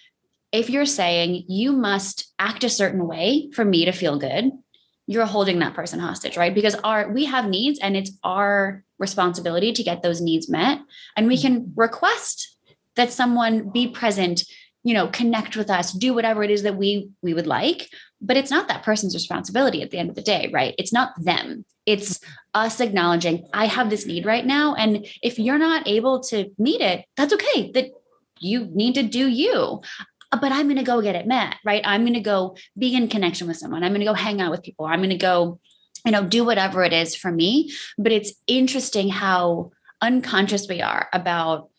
if 0.51 0.69
you're 0.69 0.86
saying 0.86 1.45
you 1.48 1.72
must 1.72 2.31
act 2.38 2.63
a 2.63 2.69
certain 2.69 3.07
way 3.07 3.50
for 3.54 3.63
me 3.63 3.86
to 3.86 3.92
feel 3.92 4.19
good, 4.19 4.51
you're 5.07 5.25
holding 5.25 5.60
that 5.60 5.74
person 5.74 6.00
hostage, 6.00 6.38
right? 6.38 6.54
Because 6.54 6.75
our 6.75 7.12
we 7.12 7.25
have 7.25 7.50
needs 7.50 7.80
and 7.80 7.98
it's 7.98 8.12
our 8.24 8.84
responsibility 9.01 9.74
to 9.74 9.83
get 9.83 10.01
those 10.01 10.21
needs 10.21 10.48
met. 10.48 10.80
And 11.18 11.27
we 11.27 11.38
can 11.38 11.74
request 11.75 12.57
that 12.95 13.12
someone 13.12 13.69
be 13.69 13.88
present, 13.88 14.44
you 14.83 14.94
know, 14.94 15.07
connect 15.07 15.57
with 15.57 15.69
us, 15.69 15.92
do 15.92 16.13
whatever 16.13 16.44
it 16.44 16.51
is 16.51 16.63
that 16.63 16.77
we 16.77 17.09
we 17.21 17.33
would 17.33 17.48
like, 17.48 17.89
but 18.21 18.38
it's 18.38 18.51
not 18.51 18.68
that 18.68 18.83
person's 18.83 19.15
responsibility 19.15 19.81
at 19.81 19.92
the 19.92 19.98
end 19.98 20.09
of 20.09 20.15
the 20.15 20.21
day, 20.21 20.50
right? 20.53 20.75
It's 20.77 20.94
not 20.94 21.12
them. 21.18 21.65
It's 21.86 22.19
us 22.53 22.80
acknowledging 22.80 23.48
I 23.53 23.65
have 23.65 23.89
this 23.89 24.06
need 24.06 24.25
right 24.25 24.45
now 24.45 24.75
and 24.75 25.07
if 25.21 25.39
you're 25.39 25.57
not 25.57 25.88
able 25.88 26.21
to 26.25 26.51
meet 26.57 26.81
it, 26.81 27.06
that's 27.18 27.33
okay. 27.33 27.71
That 27.74 27.92
you 28.39 28.68
need 28.74 28.95
to 28.95 29.03
do 29.03 29.27
you. 29.27 29.81
Uh, 30.31 30.38
but 30.39 30.51
I'm 30.51 30.68
going 30.68 30.77
to 30.77 30.83
go 30.83 31.01
get 31.01 31.15
it 31.15 31.27
met, 31.27 31.56
right? 31.65 31.81
I'm 31.86 32.01
going 32.01 32.13
to 32.13 32.19
go 32.19 32.56
be 32.77 32.95
in 32.95 33.07
connection 33.07 33.48
with 33.48 33.57
someone. 33.57 33.83
I'm 33.83 33.92
going 33.92 34.01
to 34.01 34.06
go 34.06 34.13
hang 34.13 34.42
out 34.42 34.51
with 34.51 34.63
people. 34.63 34.86
I'm 34.86 35.00
going 35.00 35.09
to 35.09 35.18
go, 35.18 35.59
you 36.06 36.12
know, 36.12 36.25
do 36.25 36.44
whatever 36.44 36.83
it 36.83 36.94
is 36.94 37.15
for 37.15 37.31
me. 37.31 37.71
But 37.98 38.12
it's 38.12 38.33
interesting 38.48 39.09
how 39.09 39.71
unconscious 40.01 40.68
we 40.68 40.81
are 40.81 41.07
about 41.13 41.69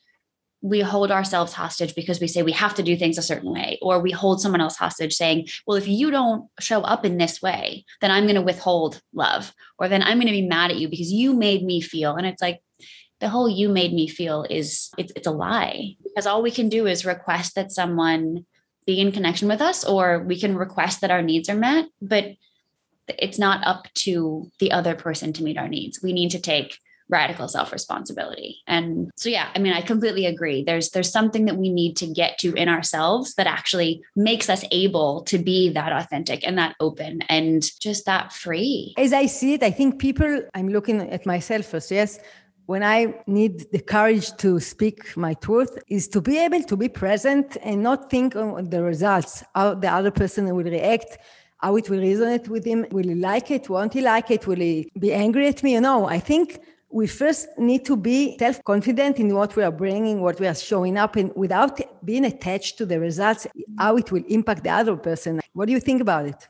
we 0.63 0.81
hold 0.81 1.11
ourselves 1.11 1.53
hostage 1.53 1.95
because 1.97 2.21
we 2.21 2.29
say 2.29 2.43
we 2.43 2.53
have 2.53 2.77
to 2.77 2.85
do 2.85 2.97
things 2.97 3.19
a 3.19 3.23
certain 3.23 3.53
way, 3.53 3.79
or 3.83 3.99
we 3.99 4.13
hold 4.13 4.41
someone 4.41 4.61
else 4.61 4.77
hostage 4.77 5.13
saying, 5.13 5.49
well, 5.67 5.77
if 5.77 5.89
you 5.89 6.11
don't 6.11 6.49
show 6.61 6.83
up 6.83 7.05
in 7.05 7.19
this 7.19 7.43
way, 7.43 7.85
then 8.01 8.13
I'm 8.13 8.25
going 8.25 8.37
to 8.37 8.43
withhold 8.43 9.01
love, 9.13 9.53
or 9.79 9.89
then 9.89 10.03
I'm 10.05 10.19
going 10.19 10.29
to 10.29 10.33
be 10.33 10.47
mad 10.47 10.71
at 10.71 10.79
you 10.79 10.89
because 10.89 11.11
you 11.13 11.35
made 11.35 11.65
me 11.65 11.81
feel. 11.81 12.15
And 12.15 12.27
it's 12.27 12.41
like, 12.41 12.61
the 13.19 13.29
whole 13.29 13.49
you 13.49 13.69
made 13.69 13.93
me 13.93 14.09
feel 14.09 14.45
is 14.51 14.91
it's, 14.99 15.13
it's 15.15 15.29
a 15.29 15.33
lie 15.33 15.95
because 16.03 16.27
all 16.27 16.43
we 16.43 16.51
can 16.51 16.69
do 16.69 16.89
is 16.89 17.07
request 17.07 17.55
that 17.55 17.71
someone 17.71 18.45
be 18.85 19.01
in 19.01 19.13
connection 19.13 19.47
with 19.47 19.61
us 19.61 19.85
or 19.85 20.25
we 20.25 20.39
can 20.39 20.57
request 20.57 21.01
that 21.01 21.13
our 21.13 21.23
needs 21.23 21.49
are 21.49 21.55
met 21.55 21.87
but 22.01 22.25
it's 23.09 23.39
not 23.39 23.67
up 23.67 23.87
to 23.95 24.51
the 24.59 24.73
other 24.73 24.95
person 24.95 25.33
to 25.35 25.43
meet 25.43 25.59
our 25.59 25.69
needs. 25.69 26.03
We 26.03 26.13
need 26.13 26.31
to 26.31 26.41
take 26.41 26.79
radical 27.09 27.47
self-responsibility. 27.47 28.63
And 28.67 29.11
so 29.17 29.29
yeah 29.29 29.51
i 29.55 29.59
mean 29.59 29.75
i 29.75 29.83
completely 29.83 30.27
agree. 30.27 30.65
There's 30.65 30.91
there's 30.91 31.13
something 31.13 31.45
that 31.45 31.57
we 31.57 31.69
need 31.69 31.97
to 31.99 32.07
get 32.07 32.39
to 32.39 32.55
in 32.55 32.69
ourselves 32.69 33.35
that 33.35 33.47
actually 33.47 34.03
makes 34.17 34.49
us 34.49 34.65
able 34.71 35.23
to 35.25 35.39
be 35.39 35.71
that 35.71 35.93
authentic 35.93 36.47
and 36.47 36.57
that 36.59 36.75
open 36.81 37.23
and 37.29 37.63
just 37.81 38.07
that 38.07 38.33
free. 38.33 38.95
As 38.97 39.13
i 39.13 39.27
see 39.27 39.55
it 39.55 39.63
i 39.63 39.71
think 39.71 39.99
people 39.99 40.43
i'm 40.55 40.69
looking 40.69 41.01
at 41.17 41.27
myself 41.27 41.67
first 41.67 41.91
yes 41.91 42.19
when 42.67 42.85
I 42.85 43.23
need 43.27 43.71
the 43.73 43.81
courage 43.81 44.35
to 44.37 44.61
speak 44.61 45.17
my 45.17 45.35
truth 45.35 45.77
is 45.89 46.07
to 46.09 46.21
be 46.21 46.39
able 46.39 46.63
to 46.63 46.77
be 46.77 46.89
present 46.89 47.57
and 47.63 47.83
not 47.83 48.09
think 48.09 48.37
on 48.37 48.71
the 48.71 48.83
results, 48.83 49.43
how 49.55 49.75
the 49.75 49.93
other 49.93 50.13
person 50.13 50.45
will 50.55 50.65
react, 50.65 51.19
how 51.63 51.77
it 51.77 51.89
will 51.89 52.01
resonate 52.01 52.49
with 52.49 52.65
him. 52.65 52.87
Will 52.91 53.05
he 53.05 53.15
like 53.15 53.51
it? 53.51 53.69
Won't 53.69 53.95
he 53.95 54.01
like 54.01 54.31
it? 54.31 54.47
Will 54.47 54.57
he 54.57 54.91
be 54.99 55.13
angry 55.13 55.47
at 55.47 55.63
me? 55.63 55.75
You 55.75 55.81
know, 55.81 56.09
I 56.09 56.19
think 56.19 56.61
we 56.91 57.07
first 57.07 57.49
need 57.57 57.85
to 57.87 57.97
be 57.97 58.37
self-confident 58.39 59.19
in 59.19 59.35
what 59.35 59.57
we 59.57 59.63
are 59.63 59.71
bringing, 59.71 60.21
what 60.21 60.39
we 60.41 60.47
are 60.47 60.55
showing 60.55 60.99
up 60.99 61.17
in 61.17 61.33
without 61.35 61.81
being 62.05 62.25
attached 62.25 62.77
to 62.79 62.87
the 62.87 62.99
results, 63.01 63.47
how 63.79 63.97
it 63.97 64.11
will 64.11 64.25
impact 64.29 64.65
the 64.65 64.71
other 64.71 64.97
person. 64.97 65.41
What 65.53 65.67
do 65.67 65.73
you 65.73 65.81
think 65.81 66.03
about 66.03 66.27
it? 66.27 66.49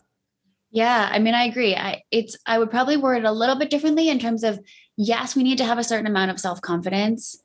Yeah, 0.73 1.11
I 1.12 1.19
mean, 1.19 1.35
I 1.35 1.45
agree. 1.45 1.76
I 1.76 2.02
it's 2.11 2.37
I 2.47 2.59
would 2.59 2.71
probably 2.71 2.97
word 2.97 3.19
it 3.19 3.25
a 3.25 3.33
little 3.33 3.57
bit 3.57 3.69
differently 3.69 4.09
in 4.09 4.19
terms 4.19 4.42
of 4.42 4.59
yes, 4.97 5.37
we 5.37 5.42
need 5.42 5.59
to 5.59 5.64
have 5.64 5.78
a 5.78 5.85
certain 5.85 6.07
amount 6.07 6.31
of 6.31 6.40
self-confidence, 6.40 7.42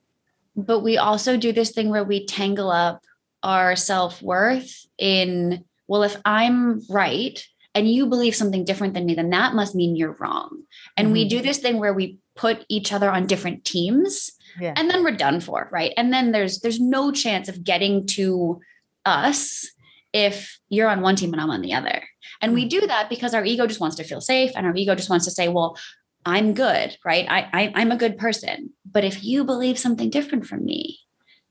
but 0.55 0.79
we 0.79 0.97
also 0.97 1.35
do 1.35 1.51
this 1.51 1.71
thing 1.71 1.89
where 1.89 2.05
we 2.05 2.25
tangle 2.25 2.71
up 2.71 3.03
our 3.43 3.75
self-worth 3.75 4.87
in 4.97 5.65
well, 5.87 6.03
if 6.03 6.15
I'm 6.25 6.81
right 6.89 7.45
and 7.77 7.89
you 7.89 8.07
believe 8.07 8.35
something 8.35 8.65
different 8.65 8.95
than 8.95 9.05
me, 9.05 9.13
then 9.13 9.29
that 9.29 9.53
must 9.53 9.75
mean 9.75 9.95
you're 9.95 10.17
wrong. 10.19 10.63
And 10.97 11.07
mm-hmm. 11.07 11.13
we 11.13 11.29
do 11.29 11.41
this 11.41 11.59
thing 11.59 11.77
where 11.79 11.93
we 11.93 12.17
put 12.35 12.65
each 12.69 12.91
other 12.91 13.11
on 13.11 13.27
different 13.27 13.65
teams 13.65 14.31
yeah. 14.59 14.73
and 14.75 14.89
then 14.89 15.03
we're 15.03 15.15
done 15.15 15.39
for 15.39 15.67
right 15.71 15.93
and 15.97 16.13
then 16.13 16.31
there's 16.31 16.59
there's 16.59 16.79
no 16.79 17.11
chance 17.11 17.49
of 17.49 17.63
getting 17.63 18.05
to 18.05 18.59
us 19.05 19.69
if 20.13 20.59
you're 20.69 20.87
on 20.87 21.01
one 21.01 21.15
team 21.15 21.33
and 21.33 21.41
i'm 21.41 21.49
on 21.49 21.61
the 21.61 21.73
other 21.73 22.03
and 22.41 22.53
we 22.53 22.65
mm. 22.65 22.69
do 22.69 22.87
that 22.87 23.09
because 23.09 23.33
our 23.33 23.43
ego 23.43 23.67
just 23.67 23.79
wants 23.79 23.95
to 23.95 24.03
feel 24.03 24.21
safe 24.21 24.51
and 24.55 24.65
our 24.65 24.75
ego 24.75 24.95
just 24.95 25.09
wants 25.09 25.25
to 25.25 25.31
say 25.31 25.47
well 25.47 25.77
i'm 26.25 26.53
good 26.53 26.95
right 27.03 27.25
I, 27.29 27.49
I 27.53 27.71
i'm 27.75 27.91
a 27.91 27.97
good 27.97 28.17
person 28.17 28.71
but 28.89 29.03
if 29.03 29.23
you 29.23 29.43
believe 29.43 29.79
something 29.79 30.09
different 30.09 30.45
from 30.45 30.63
me 30.63 30.99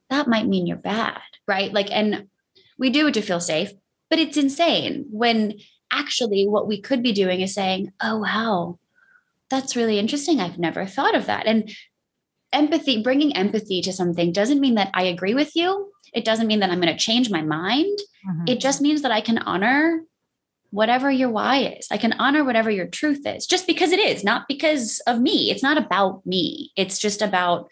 that 0.09 0.28
might 0.28 0.47
mean 0.47 0.66
you're 0.66 0.76
bad 0.76 1.21
right 1.47 1.73
like 1.73 1.90
and 1.90 2.28
we 2.78 2.90
do 2.90 3.09
it 3.09 3.14
to 3.14 3.23
feel 3.23 3.40
safe 3.40 3.73
but 4.09 4.18
it's 4.18 4.37
insane 4.37 5.06
when 5.11 5.54
actually 5.97 6.47
what 6.47 6.69
we 6.69 6.81
could 6.81 7.03
be 7.03 7.12
doing 7.12 7.41
is 7.41 7.55
saying 7.55 7.93
oh 8.00 8.19
wow 8.19 8.79
that's 9.49 9.76
really 9.76 9.99
interesting 9.99 10.41
i've 10.41 10.59
never 10.59 10.87
thought 10.87 11.15
of 11.15 11.26
that 11.26 11.47
and 11.47 11.71
empathy, 12.53 13.03
bringing 13.03 13.37
empathy 13.37 13.83
to 13.83 13.93
something 13.93 14.33
doesn't 14.33 14.61
mean 14.61 14.75
that 14.76 14.91
I 14.95 15.05
agree 15.05 15.35
with 15.35 15.55
you. 15.55 15.93
It 16.12 16.25
doesn't 16.25 16.47
mean 16.47 16.61
that 16.61 16.71
I'm 16.71 16.81
going 16.81 16.93
to 16.93 16.99
change 16.99 17.31
my 17.31 17.43
mind. 17.43 17.99
Mm-hmm. 18.26 18.45
It 18.49 18.61
just 18.61 18.81
means 18.81 19.03
that 19.03 19.12
I 19.12 19.21
can 19.21 19.38
honor 19.38 20.03
whatever 20.71 21.11
your 21.11 21.31
why 21.31 21.76
is. 21.79 21.88
I 21.91 21.99
can 21.99 22.15
honor 22.15 22.45
whatever 22.45 22.71
your 22.71 22.87
truth 22.87 23.26
is 23.26 23.47
just 23.47 23.67
because 23.67 23.93
it 23.93 24.00
is, 24.00 24.25
not 24.25 24.49
because 24.49 25.00
of 25.07 25.21
me. 25.21 25.50
It's 25.50 25.62
not 25.62 25.79
about 25.79 26.25
me. 26.26 26.73
It's 26.76 26.99
just 26.99 27.23
about 27.23 27.71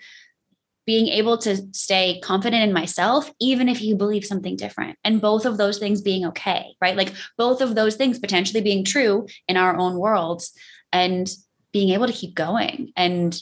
being 0.86 1.08
able 1.08 1.38
to 1.38 1.56
stay 1.72 2.20
confident 2.22 2.62
in 2.62 2.72
myself, 2.72 3.30
even 3.40 3.68
if 3.68 3.80
you 3.80 3.96
believe 3.96 4.24
something 4.24 4.56
different. 4.56 4.98
And 5.04 5.20
both 5.20 5.46
of 5.46 5.56
those 5.56 5.78
things 5.78 6.02
being 6.02 6.26
okay, 6.26 6.74
right? 6.80 6.96
Like 6.96 7.12
both 7.38 7.60
of 7.60 7.74
those 7.74 7.96
things 7.96 8.18
potentially 8.18 8.60
being 8.60 8.84
true 8.84 9.26
in 9.48 9.56
our 9.56 9.76
own 9.76 9.98
worlds 9.98 10.52
and 10.92 11.32
being 11.72 11.90
able 11.90 12.06
to 12.06 12.12
keep 12.12 12.34
going 12.34 12.92
and 12.96 13.40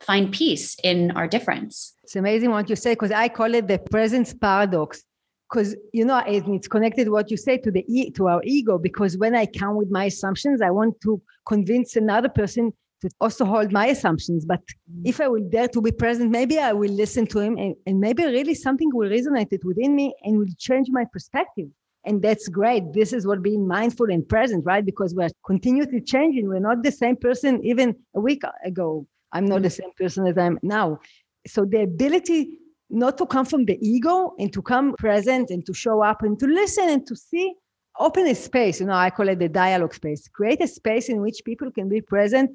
find 0.00 0.32
peace 0.32 0.76
in 0.84 1.10
our 1.12 1.26
difference. 1.26 1.94
It's 2.02 2.16
amazing 2.16 2.50
what 2.50 2.68
you 2.68 2.76
say 2.76 2.92
because 2.92 3.10
I 3.10 3.28
call 3.28 3.54
it 3.54 3.66
the 3.66 3.78
presence 3.78 4.34
paradox. 4.34 5.02
Because 5.50 5.76
you 5.92 6.04
know 6.04 6.22
it's 6.26 6.66
connected 6.66 7.08
what 7.10 7.30
you 7.30 7.36
say 7.36 7.58
to 7.58 7.70
the 7.70 7.84
e- 7.86 8.10
to 8.12 8.28
our 8.28 8.40
ego. 8.44 8.78
Because 8.78 9.16
when 9.16 9.34
I 9.34 9.46
come 9.46 9.76
with 9.76 9.90
my 9.90 10.06
assumptions, 10.06 10.60
I 10.60 10.70
want 10.70 11.00
to 11.02 11.22
convince 11.46 11.96
another 11.96 12.28
person 12.28 12.72
to 13.04 13.10
also 13.20 13.44
hold 13.44 13.72
my 13.72 13.86
assumptions. 13.86 14.44
But 14.44 14.60
mm-hmm. 14.60 15.02
if 15.04 15.20
I 15.20 15.28
will 15.28 15.48
dare 15.48 15.68
to 15.68 15.80
be 15.80 15.92
present, 15.92 16.30
maybe 16.30 16.58
I 16.58 16.72
will 16.72 16.92
listen 16.92 17.26
to 17.28 17.38
him, 17.38 17.56
and, 17.56 17.74
and 17.86 18.00
maybe 18.00 18.24
really 18.24 18.54
something 18.54 18.90
will 18.92 19.08
resonate 19.08 19.64
within 19.64 19.94
me 19.94 20.14
and 20.22 20.38
will 20.38 20.54
change 20.58 20.88
my 20.90 21.04
perspective 21.12 21.68
and 22.06 22.20
that's 22.20 22.48
great 22.48 22.92
this 22.92 23.14
is 23.14 23.26
what 23.26 23.42
being 23.42 23.66
mindful 23.66 24.10
and 24.10 24.28
present 24.28 24.62
right 24.66 24.84
because 24.84 25.14
we're 25.14 25.30
continuously 25.46 26.02
changing 26.02 26.46
we're 26.46 26.58
not 26.58 26.82
the 26.82 26.92
same 26.92 27.16
person 27.16 27.64
even 27.64 27.96
a 28.14 28.20
week 28.20 28.42
ago 28.62 29.06
I'm 29.34 29.46
not 29.46 29.62
the 29.62 29.70
same 29.70 29.90
person 29.98 30.26
as 30.26 30.38
I'm 30.38 30.58
now. 30.62 31.00
So 31.46 31.64
the 31.64 31.82
ability 31.82 32.58
not 32.88 33.18
to 33.18 33.26
come 33.26 33.44
from 33.44 33.64
the 33.64 33.76
ego 33.86 34.34
and 34.38 34.52
to 34.52 34.62
come 34.62 34.94
present 34.94 35.50
and 35.50 35.66
to 35.66 35.74
show 35.74 36.02
up 36.02 36.22
and 36.22 36.38
to 36.38 36.46
listen 36.46 36.88
and 36.88 37.06
to 37.08 37.16
see, 37.16 37.52
open 37.98 38.26
a 38.28 38.34
space. 38.34 38.80
You 38.80 38.86
know, 38.86 38.94
I 38.94 39.10
call 39.10 39.28
it 39.28 39.40
the 39.40 39.48
dialogue 39.48 39.94
space. 39.94 40.28
Create 40.28 40.62
a 40.62 40.68
space 40.68 41.08
in 41.08 41.20
which 41.20 41.42
people 41.44 41.70
can 41.72 41.88
be 41.88 42.00
present 42.00 42.50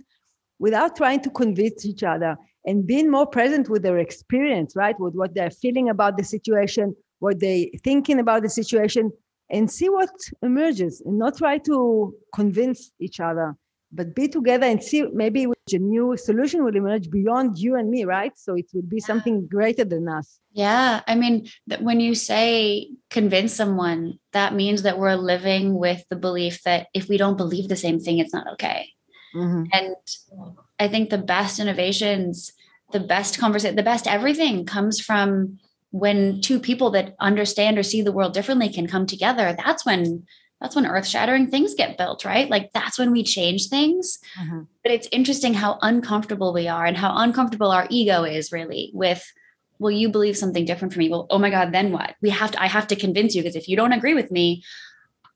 without 0.60 0.96
trying 0.96 1.22
to 1.22 1.30
convince 1.30 1.86
each 1.86 2.04
other 2.04 2.36
and 2.66 2.86
being 2.86 3.10
more 3.10 3.26
present 3.26 3.70
with 3.70 3.84
their 3.84 3.98
experience, 3.98 4.76
right? 4.76 5.00
With 5.00 5.16
what 5.16 5.34
they're 5.34 5.52
feeling 5.52 5.90
about 5.90 6.18
the 6.18 6.24
situation, 6.24 6.96
what 7.20 7.40
they're 7.40 7.66
thinking 7.84 8.20
about 8.20 8.44
the 8.44 8.50
situation, 8.50 9.12
and 9.50 9.72
see 9.72 9.90
what 9.90 10.12
emerges 10.44 11.02
and 11.06 11.18
not 11.18 11.38
try 11.38 11.58
to 11.60 12.14
convince 12.34 12.92
each 13.00 13.20
other 13.20 13.56
but 13.92 14.16
be 14.16 14.28
together 14.28 14.66
and 14.66 14.84
see 14.84 15.04
maybe 15.14 15.46
a 15.46 15.78
new 15.78 16.16
solution 16.18 16.64
will 16.64 16.76
emerge 16.76 17.10
beyond 17.10 17.58
you 17.58 17.76
and 17.76 17.90
me 17.90 18.06
right? 18.06 18.32
So 18.36 18.56
it 18.56 18.66
will 18.74 18.84
be 18.84 19.00
something 19.00 19.48
greater 19.48 19.84
than 19.84 20.08
us. 20.08 20.40
Yeah 20.52 21.02
i 21.08 21.16
mean 21.16 21.48
when 21.80 22.00
you 22.00 22.16
say 22.16 22.90
convince 23.10 23.54
someone 23.54 24.20
that 24.34 24.54
means 24.54 24.82
that 24.84 24.98
we're 25.00 25.16
living 25.16 25.76
with 25.76 26.04
the 26.10 26.16
belief 26.16 26.62
that 26.64 26.88
if 26.94 27.08
we 27.08 27.18
don't 27.18 27.38
believe 27.38 27.70
the 27.70 27.76
same 27.76 28.00
thing 28.00 28.20
it's 28.20 28.34
not 28.34 28.48
okay 28.54 28.90
mm-hmm. 29.34 29.64
and 29.72 29.96
i 30.80 30.88
think 30.88 31.10
the 31.10 31.18
best 31.18 31.60
innovations 31.60 32.54
the 32.92 33.00
best 33.00 33.40
conversation 33.40 33.76
the 33.76 33.84
best 33.84 34.08
everything 34.08 34.66
comes 34.66 35.00
from 35.00 35.60
when 35.92 36.40
two 36.42 36.60
people 36.60 36.92
that 36.92 37.16
understand 37.20 37.78
or 37.78 37.84
see 37.84 38.02
the 38.02 38.12
world 38.12 38.34
differently 38.34 38.70
can 38.70 38.88
come 38.88 39.06
together 39.06 39.56
that's 39.58 39.86
when 39.86 40.26
that's 40.62 40.76
when 40.76 40.86
earth 40.86 41.08
shattering 41.08 41.48
things 41.48 41.74
get 41.74 41.98
built, 41.98 42.26
right? 42.26 42.50
Like 42.50 42.72
that's 42.74 43.00
when 43.00 43.12
we 43.12 43.24
change 43.24 43.70
things. 43.70 44.20
Mm-hmm. 44.40 44.62
But 44.84 44.92
it's 44.92 45.08
interesting 45.12 45.54
how 45.54 45.80
uncomfortable 45.82 46.54
we 46.54 46.68
are 46.68 46.86
and 46.86 46.98
how 46.98 47.18
uncomfortable 47.18 47.72
our 47.72 47.88
ego 47.90 48.24
is 48.24 48.52
really 48.52 48.92
with, 48.94 49.24
well, 49.80 49.92
you 49.92 50.10
believe 50.10 50.38
something 50.38 50.66
different 50.66 50.94
from 50.94 51.00
me. 51.00 51.10
Well, 51.10 51.28
oh 51.30 51.40
my 51.40 51.50
God, 51.50 51.72
then 51.72 51.92
what? 51.92 52.16
We 52.22 52.30
have 52.32 52.52
to, 52.52 52.62
I 52.62 52.68
have 52.68 52.88
to 52.88 52.98
convince 52.98 53.36
you 53.36 53.42
because 53.42 53.56
if 53.56 53.70
you 53.70 53.78
don't 53.78 53.94
agree 53.94 54.14
with 54.14 54.32
me, 54.32 54.64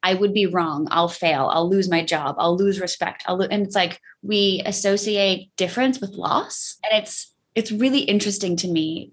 I 0.03 0.13
would 0.13 0.33
be 0.33 0.45
wrong. 0.45 0.88
I'll 0.91 1.07
fail. 1.07 1.50
I'll 1.51 1.69
lose 1.69 1.89
my 1.89 2.03
job. 2.03 2.36
I'll 2.38 2.57
lose 2.57 2.79
respect. 2.79 3.24
I'll 3.25 3.38
lo- 3.38 3.48
and 3.50 3.65
it's 3.65 3.75
like 3.75 4.00
we 4.22 4.62
associate 4.65 5.50
difference 5.55 6.00
with 6.00 6.12
loss. 6.12 6.77
And 6.83 7.01
it's 7.01 7.33
it's 7.55 7.72
really 7.72 8.01
interesting 8.01 8.55
to 8.57 8.67
me 8.67 9.12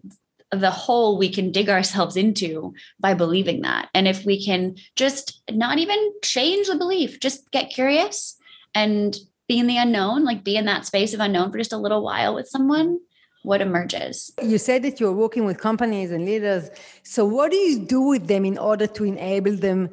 the 0.52 0.70
hole 0.70 1.16
we 1.16 1.28
can 1.28 1.52
dig 1.52 1.68
ourselves 1.68 2.16
into 2.16 2.75
by 2.99 3.14
believing 3.14 3.62
that. 3.62 3.88
And 3.94 4.09
if 4.09 4.25
we 4.25 4.44
can 4.44 4.75
just 4.97 5.40
not 5.50 5.78
even 5.78 6.12
change 6.23 6.66
the 6.66 6.76
belief, 6.76 7.20
just 7.20 7.49
get 7.52 7.70
curious 7.70 8.37
and 8.75 9.16
be 9.47 9.59
in 9.59 9.68
the 9.68 9.76
unknown, 9.76 10.25
like 10.25 10.44
be 10.44 10.56
in 10.56 10.64
that 10.64 10.87
space 10.87 11.14
of 11.14 11.20
unknown 11.20 11.52
for 11.52 11.59
just 11.59 11.73
a 11.73 11.78
little 11.78 12.02
while 12.02 12.35
with 12.35 12.49
someone, 12.49 12.99
what 13.42 13.61
emerges. 13.61 14.32
You 14.42 14.59
said 14.59 14.82
that 14.82 15.00
you're 15.00 15.12
working 15.12 15.44
with 15.44 15.59
companies 15.59 16.11
and 16.11 16.25
leaders. 16.25 16.70
So, 17.04 17.25
what 17.25 17.50
do 17.50 17.56
you 17.56 17.87
do 17.87 18.00
with 18.00 18.26
them 18.26 18.44
in 18.44 18.59
order 18.59 18.87
to 18.87 19.04
enable 19.04 19.56
them? 19.56 19.90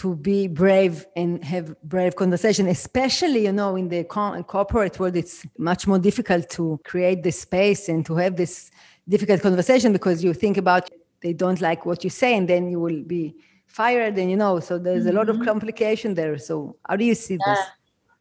To 0.00 0.16
be 0.16 0.48
brave 0.48 1.04
and 1.14 1.44
have 1.44 1.66
brave 1.82 2.16
conversation 2.16 2.66
especially 2.66 3.44
you 3.44 3.52
know 3.52 3.76
in 3.76 3.86
the 3.90 4.02
corporate 4.04 4.98
world 4.98 5.14
it's 5.14 5.46
much 5.58 5.86
more 5.86 5.98
difficult 5.98 6.48
to 6.48 6.80
create 6.84 7.22
the 7.22 7.30
space 7.30 7.86
and 7.86 8.06
to 8.06 8.14
have 8.14 8.34
this 8.36 8.70
difficult 9.10 9.42
conversation 9.42 9.92
because 9.92 10.24
you 10.24 10.32
think 10.32 10.56
about 10.56 10.88
they 11.20 11.34
don't 11.34 11.60
like 11.60 11.84
what 11.84 12.02
you 12.02 12.08
say 12.08 12.34
and 12.34 12.48
then 12.48 12.70
you 12.70 12.80
will 12.80 13.02
be 13.02 13.34
fired 13.66 14.16
and 14.16 14.30
you 14.30 14.38
know 14.38 14.58
so 14.58 14.78
there's 14.78 15.04
mm-hmm. 15.04 15.16
a 15.16 15.18
lot 15.18 15.28
of 15.28 15.36
mm-hmm. 15.36 15.44
complication 15.44 16.14
there 16.14 16.38
so 16.38 16.74
how 16.88 16.96
do 16.96 17.04
you 17.04 17.14
see 17.14 17.34
yeah. 17.34 17.54
this 17.54 17.60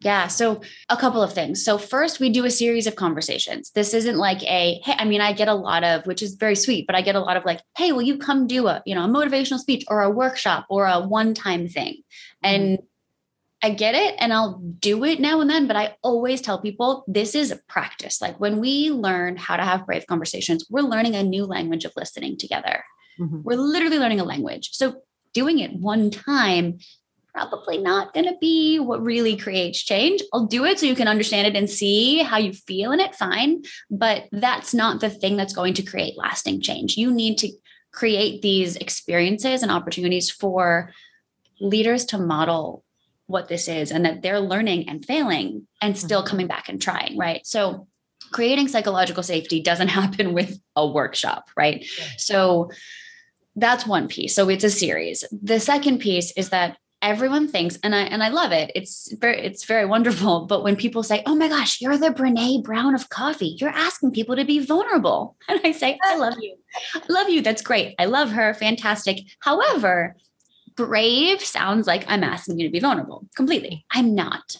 yeah. 0.01 0.27
So, 0.27 0.61
a 0.87 0.95
couple 0.95 1.21
of 1.21 1.33
things. 1.33 1.63
So, 1.63 1.77
first, 1.77 2.19
we 2.19 2.29
do 2.29 2.45
a 2.45 2.51
series 2.51 2.87
of 2.87 2.95
conversations. 2.95 3.71
This 3.71 3.93
isn't 3.93 4.17
like 4.17 4.41
a, 4.43 4.79
hey, 4.83 4.95
I 4.97 5.05
mean, 5.05 5.19
I 5.19 5.33
get 5.33 5.49
a 5.49 5.53
lot 5.53 5.83
of, 5.83 6.05
which 6.05 6.21
is 6.21 6.35
very 6.35 6.55
sweet, 6.55 6.87
but 6.87 6.95
I 6.95 7.01
get 7.01 7.15
a 7.15 7.19
lot 7.19 7.35
of 7.35 7.43
like, 7.43 7.61
hey, 7.77 7.91
will 7.91 8.01
you 8.01 8.17
come 8.17 8.47
do 8.47 8.67
a, 8.67 8.81
you 8.85 8.95
know, 8.95 9.03
a 9.03 9.07
motivational 9.07 9.59
speech 9.59 9.83
or 9.89 10.01
a 10.01 10.09
workshop 10.09 10.65
or 10.69 10.87
a 10.87 10.99
one 10.99 11.33
time 11.33 11.67
thing? 11.67 11.95
Mm-hmm. 12.43 12.55
And 12.55 12.79
I 13.61 13.71
get 13.71 13.93
it 13.93 14.15
and 14.19 14.31
I'll 14.31 14.59
do 14.79 15.03
it 15.03 15.19
now 15.19 15.41
and 15.41 15.49
then, 15.49 15.67
but 15.67 15.75
I 15.75 15.97
always 16.01 16.39
tell 16.41 16.61
people 16.61 17.03
this 17.07 17.35
is 17.35 17.51
a 17.51 17.59
practice. 17.67 18.21
Like 18.21 18.39
when 18.39 18.59
we 18.59 18.89
learn 18.89 19.35
how 19.35 19.57
to 19.57 19.63
have 19.63 19.85
brave 19.85 20.07
conversations, 20.07 20.65
we're 20.69 20.81
learning 20.81 21.15
a 21.15 21.23
new 21.23 21.45
language 21.45 21.83
of 21.83 21.91
listening 21.97 22.37
together. 22.37 22.83
Mm-hmm. 23.19 23.41
We're 23.43 23.57
literally 23.57 23.99
learning 23.99 24.21
a 24.21 24.23
language. 24.23 24.69
So 24.71 25.01
doing 25.33 25.59
it 25.59 25.73
one 25.73 26.09
time, 26.09 26.79
probably 27.39 27.77
not 27.77 28.13
going 28.13 28.25
to 28.25 28.35
be 28.39 28.79
what 28.79 29.01
really 29.01 29.37
creates 29.37 29.81
change. 29.81 30.21
I'll 30.33 30.45
do 30.45 30.65
it 30.65 30.79
so 30.79 30.85
you 30.85 30.95
can 30.95 31.07
understand 31.07 31.47
it 31.47 31.55
and 31.55 31.69
see 31.69 32.19
how 32.19 32.37
you 32.37 32.53
feel 32.53 32.91
in 32.91 32.99
it, 32.99 33.15
fine. 33.15 33.63
But 33.89 34.25
that's 34.31 34.73
not 34.73 34.99
the 34.99 35.09
thing 35.09 35.37
that's 35.37 35.53
going 35.53 35.73
to 35.75 35.83
create 35.83 36.17
lasting 36.17 36.61
change. 36.61 36.97
You 36.97 37.13
need 37.13 37.37
to 37.39 37.51
create 37.91 38.41
these 38.41 38.75
experiences 38.75 39.63
and 39.63 39.71
opportunities 39.71 40.29
for 40.29 40.93
leaders 41.59 42.05
to 42.05 42.17
model 42.17 42.83
what 43.27 43.47
this 43.47 43.67
is 43.67 43.91
and 43.91 44.05
that 44.05 44.21
they're 44.21 44.39
learning 44.39 44.89
and 44.89 45.05
failing 45.05 45.67
and 45.81 45.97
still 45.97 46.21
mm-hmm. 46.21 46.29
coming 46.29 46.47
back 46.47 46.67
and 46.67 46.81
trying, 46.81 47.17
right? 47.17 47.45
So 47.45 47.87
creating 48.31 48.67
psychological 48.67 49.23
safety 49.23 49.61
doesn't 49.61 49.87
happen 49.99 50.33
with 50.33 50.59
a 50.75 50.87
workshop, 50.87 51.49
right? 51.55 51.85
So 52.17 52.71
that's 53.55 53.85
one 53.85 54.07
piece. 54.07 54.35
So 54.35 54.49
it's 54.49 54.63
a 54.63 54.69
series. 54.69 55.23
The 55.31 55.59
second 55.59 55.99
piece 55.99 56.31
is 56.31 56.49
that 56.49 56.77
everyone 57.01 57.47
thinks 57.47 57.77
and 57.83 57.95
I 57.95 58.01
and 58.01 58.21
I 58.21 58.29
love 58.29 58.51
it. 58.51 58.71
It's 58.75 59.13
very 59.13 59.39
it's 59.39 59.65
very 59.65 59.85
wonderful, 59.85 60.45
but 60.49 60.63
when 60.63 60.75
people 60.75 61.03
say, 61.03 61.23
"Oh 61.25 61.35
my 61.35 61.47
gosh, 61.47 61.81
you're 61.81 61.97
the 61.97 62.09
Brené 62.09 62.63
Brown 62.63 62.95
of 62.95 63.09
coffee. 63.09 63.57
You're 63.59 63.69
asking 63.69 64.11
people 64.11 64.35
to 64.35 64.45
be 64.45 64.59
vulnerable." 64.59 65.35
And 65.49 65.59
I 65.63 65.71
say, 65.71 65.97
"I 66.03 66.17
love 66.17 66.35
you. 66.39 66.55
I 66.95 67.01
love 67.09 67.29
you. 67.29 67.41
That's 67.41 67.61
great. 67.61 67.95
I 67.99 68.05
love 68.05 68.31
her. 68.31 68.53
Fantastic." 68.53 69.19
However, 69.39 70.15
brave 70.75 71.41
sounds 71.41 71.87
like 71.87 72.05
I'm 72.07 72.23
asking 72.23 72.59
you 72.59 72.67
to 72.67 72.71
be 72.71 72.79
vulnerable. 72.79 73.27
Completely. 73.35 73.85
I'm 73.91 74.15
not. 74.15 74.57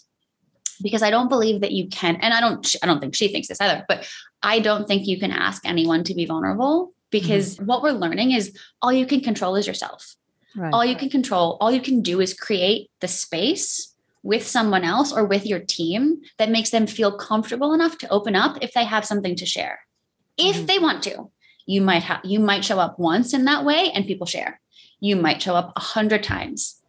Because 0.82 1.04
I 1.04 1.12
don't 1.12 1.30
believe 1.30 1.62
that 1.62 1.74
you 1.74 1.90
can 1.90 2.16
and 2.18 2.34
I 2.34 2.40
don't 2.40 2.76
I 2.82 2.88
don't 2.88 3.00
think 3.00 3.16
she 3.16 3.28
thinks 3.28 3.48
this 3.48 3.62
either, 3.62 3.86
but 3.88 4.10
I 4.42 4.60
don't 4.60 4.88
think 4.88 5.08
you 5.08 5.20
can 5.20 5.32
ask 5.32 5.66
anyone 5.66 6.04
to 6.06 6.14
be 6.14 6.26
vulnerable 6.26 6.94
because 7.10 7.56
mm-hmm. 7.56 7.66
what 7.66 7.84
we're 7.84 7.92
learning 7.92 8.32
is 8.32 8.58
all 8.82 8.94
you 8.94 9.06
can 9.06 9.20
control 9.22 9.56
is 9.56 9.68
yourself. 9.68 10.16
Right. 10.56 10.74
All 10.74 10.86
you 10.86 10.96
can 10.96 11.10
control, 11.10 11.58
all 11.62 11.72
you 11.72 11.82
can 11.82 12.02
do 12.02 12.22
is 12.22 12.34
create 12.34 12.90
the 13.00 13.08
space 13.08 13.96
with 14.24 14.46
someone 14.46 14.84
else 14.84 15.14
or 15.14 15.26
with 15.26 15.46
your 15.46 15.60
team 15.60 16.22
that 16.38 16.50
makes 16.50 16.72
them 16.72 16.88
feel 16.88 17.18
comfortable 17.18 17.74
enough 17.74 17.98
to 18.00 18.10
open 18.10 18.36
up 18.36 18.58
if 18.62 18.74
they 18.74 18.84
have 18.84 19.06
something 19.06 19.36
to 19.36 19.46
share. 19.46 19.80
If 20.38 20.56
mm-hmm. 20.56 20.66
they 20.66 20.80
want 20.80 21.04
to, 21.04 21.32
you 21.66 21.82
might 21.82 22.04
have 22.04 22.22
you 22.24 22.40
might 22.40 22.66
show 22.66 22.80
up 22.80 23.00
once 23.00 23.34
in 23.34 23.46
that 23.46 23.64
way 23.64 23.92
and 23.92 24.08
people 24.08 24.26
share. 24.26 24.60
You 25.00 25.16
might 25.16 25.42
show 25.42 25.56
up 25.56 25.72
a 25.76 25.80
hundred 25.80 26.24
times 26.24 26.82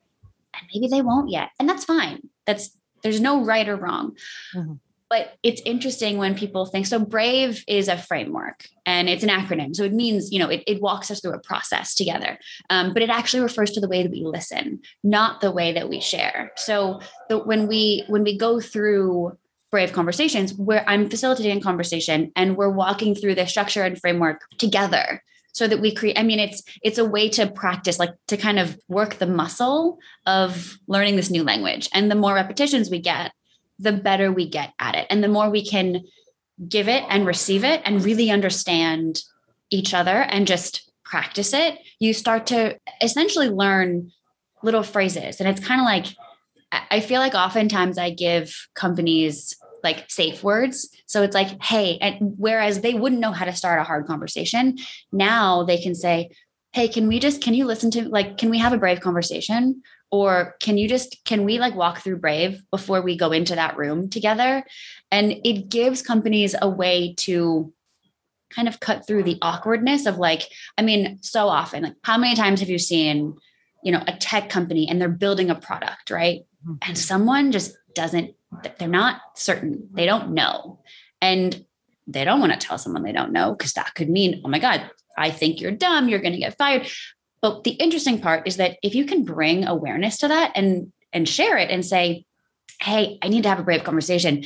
and 0.54 0.66
maybe 0.74 0.88
they 0.88 1.02
won't 1.02 1.30
yet. 1.30 1.50
And 1.58 1.68
that's 1.68 1.84
fine. 1.84 2.28
That's 2.46 2.76
there's 3.02 3.20
no 3.20 3.44
right 3.44 3.68
or 3.68 3.76
wrong. 3.76 4.16
Mm-hmm 4.54 4.74
but 5.10 5.32
it's 5.42 5.60
interesting 5.66 6.16
when 6.16 6.36
people 6.36 6.64
think 6.64 6.86
so 6.86 7.00
brave 7.00 7.62
is 7.66 7.88
a 7.88 7.98
framework 7.98 8.64
and 8.86 9.08
it's 9.08 9.24
an 9.24 9.28
acronym. 9.28 9.74
So 9.74 9.82
it 9.82 9.92
means 9.92 10.32
you 10.32 10.38
know 10.38 10.48
it, 10.48 10.62
it 10.66 10.80
walks 10.80 11.10
us 11.10 11.20
through 11.20 11.34
a 11.34 11.40
process 11.40 11.94
together. 11.94 12.38
Um, 12.70 12.94
but 12.94 13.02
it 13.02 13.10
actually 13.10 13.42
refers 13.42 13.72
to 13.72 13.80
the 13.80 13.88
way 13.88 14.02
that 14.02 14.12
we 14.12 14.24
listen 14.24 14.80
not 15.02 15.40
the 15.40 15.50
way 15.50 15.72
that 15.72 15.88
we 15.88 16.00
share. 16.00 16.52
So 16.56 17.00
the, 17.28 17.38
when 17.38 17.66
we 17.66 18.04
when 18.06 18.22
we 18.22 18.38
go 18.38 18.60
through 18.60 19.36
brave 19.70 19.92
conversations 19.92 20.52
where 20.54 20.84
i'm 20.88 21.08
facilitating 21.08 21.58
a 21.58 21.60
conversation 21.60 22.32
and 22.34 22.56
we're 22.56 22.68
walking 22.68 23.14
through 23.14 23.36
the 23.36 23.46
structure 23.46 23.84
and 23.84 24.00
framework 24.00 24.40
together 24.58 25.22
so 25.52 25.68
that 25.68 25.80
we 25.80 25.94
create 25.94 26.18
i 26.18 26.24
mean 26.24 26.40
it's 26.40 26.64
it's 26.82 26.98
a 26.98 27.04
way 27.04 27.28
to 27.28 27.48
practice 27.48 27.96
like 27.96 28.10
to 28.26 28.36
kind 28.36 28.58
of 28.58 28.76
work 28.88 29.18
the 29.18 29.26
muscle 29.26 29.98
of 30.26 30.76
learning 30.88 31.14
this 31.14 31.30
new 31.30 31.44
language. 31.44 31.88
And 31.94 32.10
the 32.10 32.16
more 32.16 32.34
repetitions 32.34 32.90
we 32.90 32.98
get 32.98 33.30
the 33.80 33.92
better 33.92 34.30
we 34.30 34.48
get 34.48 34.72
at 34.78 34.94
it. 34.94 35.06
And 35.10 35.24
the 35.24 35.28
more 35.28 35.50
we 35.50 35.66
can 35.66 36.04
give 36.68 36.88
it 36.88 37.02
and 37.08 37.26
receive 37.26 37.64
it 37.64 37.80
and 37.84 38.04
really 38.04 38.30
understand 38.30 39.22
each 39.70 39.94
other 39.94 40.10
and 40.10 40.46
just 40.46 40.92
practice 41.04 41.52
it 41.52 41.78
you 41.98 42.14
start 42.14 42.46
to 42.46 42.78
essentially 43.02 43.48
learn 43.48 44.12
little 44.62 44.82
phrases. 44.82 45.40
And 45.40 45.48
it's 45.48 45.66
kind 45.66 45.80
of 45.80 45.84
like 45.84 46.06
i 46.90 47.00
feel 47.00 47.18
like 47.18 47.34
oftentimes 47.34 47.98
i 47.98 48.10
give 48.10 48.68
companies 48.76 49.56
like 49.82 50.08
safe 50.08 50.44
words. 50.44 50.88
So 51.06 51.22
it's 51.22 51.34
like 51.34 51.62
hey 51.62 51.98
and 52.00 52.34
whereas 52.36 52.80
they 52.80 52.94
wouldn't 52.94 53.20
know 53.20 53.32
how 53.32 53.44
to 53.46 53.56
start 53.56 53.80
a 53.80 53.84
hard 53.84 54.06
conversation 54.06 54.78
now 55.10 55.64
they 55.64 55.78
can 55.78 55.94
say 55.94 56.30
hey 56.72 56.86
can 56.86 57.08
we 57.08 57.18
just 57.18 57.42
can 57.42 57.54
you 57.54 57.64
listen 57.64 57.90
to 57.92 58.08
like 58.08 58.38
can 58.38 58.50
we 58.50 58.58
have 58.58 58.72
a 58.72 58.78
brave 58.78 59.00
conversation 59.00 59.82
or 60.10 60.56
can 60.60 60.78
you 60.78 60.88
just 60.88 61.24
can 61.24 61.44
we 61.44 61.58
like 61.58 61.74
walk 61.74 62.00
through 62.00 62.18
brave 62.18 62.62
before 62.70 63.02
we 63.02 63.16
go 63.16 63.32
into 63.32 63.54
that 63.54 63.76
room 63.76 64.08
together? 64.08 64.64
And 65.10 65.40
it 65.44 65.68
gives 65.68 66.02
companies 66.02 66.54
a 66.60 66.68
way 66.68 67.14
to 67.18 67.72
kind 68.50 68.68
of 68.68 68.80
cut 68.80 69.06
through 69.06 69.22
the 69.22 69.38
awkwardness 69.42 70.06
of 70.06 70.18
like 70.18 70.42
i 70.76 70.82
mean 70.82 71.22
so 71.22 71.46
often 71.46 71.84
like 71.84 71.94
how 72.02 72.18
many 72.18 72.34
times 72.34 72.58
have 72.58 72.68
you 72.68 72.80
seen 72.80 73.36
you 73.84 73.92
know 73.92 74.02
a 74.08 74.16
tech 74.16 74.48
company 74.48 74.88
and 74.88 75.00
they're 75.00 75.08
building 75.08 75.50
a 75.50 75.54
product 75.54 76.10
right? 76.10 76.40
Mm-hmm. 76.66 76.74
and 76.82 76.98
someone 76.98 77.52
just 77.52 77.76
doesn't 77.94 78.34
they're 78.78 78.88
not 78.88 79.20
certain. 79.34 79.88
They 79.92 80.06
don't 80.06 80.32
know. 80.32 80.80
And 81.20 81.64
they 82.06 82.24
don't 82.24 82.40
want 82.40 82.52
to 82.52 82.58
tell 82.58 82.78
someone 82.78 83.02
they 83.02 83.12
don't 83.12 83.32
know 83.32 83.52
because 83.52 83.74
that 83.74 83.94
could 83.94 84.10
mean 84.10 84.42
oh 84.44 84.48
my 84.48 84.58
god 84.58 84.90
i 85.16 85.30
think 85.30 85.60
you're 85.60 85.70
dumb. 85.70 86.08
You're 86.08 86.20
going 86.20 86.32
to 86.32 86.38
get 86.38 86.58
fired 86.58 86.88
but 87.42 87.64
the 87.64 87.72
interesting 87.72 88.20
part 88.20 88.46
is 88.46 88.56
that 88.56 88.76
if 88.82 88.94
you 88.94 89.04
can 89.04 89.24
bring 89.24 89.66
awareness 89.66 90.18
to 90.18 90.28
that 90.28 90.52
and 90.54 90.92
and 91.12 91.28
share 91.28 91.56
it 91.56 91.70
and 91.70 91.84
say, 91.84 92.24
"Hey, 92.80 93.18
I 93.22 93.28
need 93.28 93.42
to 93.42 93.48
have 93.48 93.60
a 93.60 93.64
brave 93.64 93.84
conversation. 93.84 94.44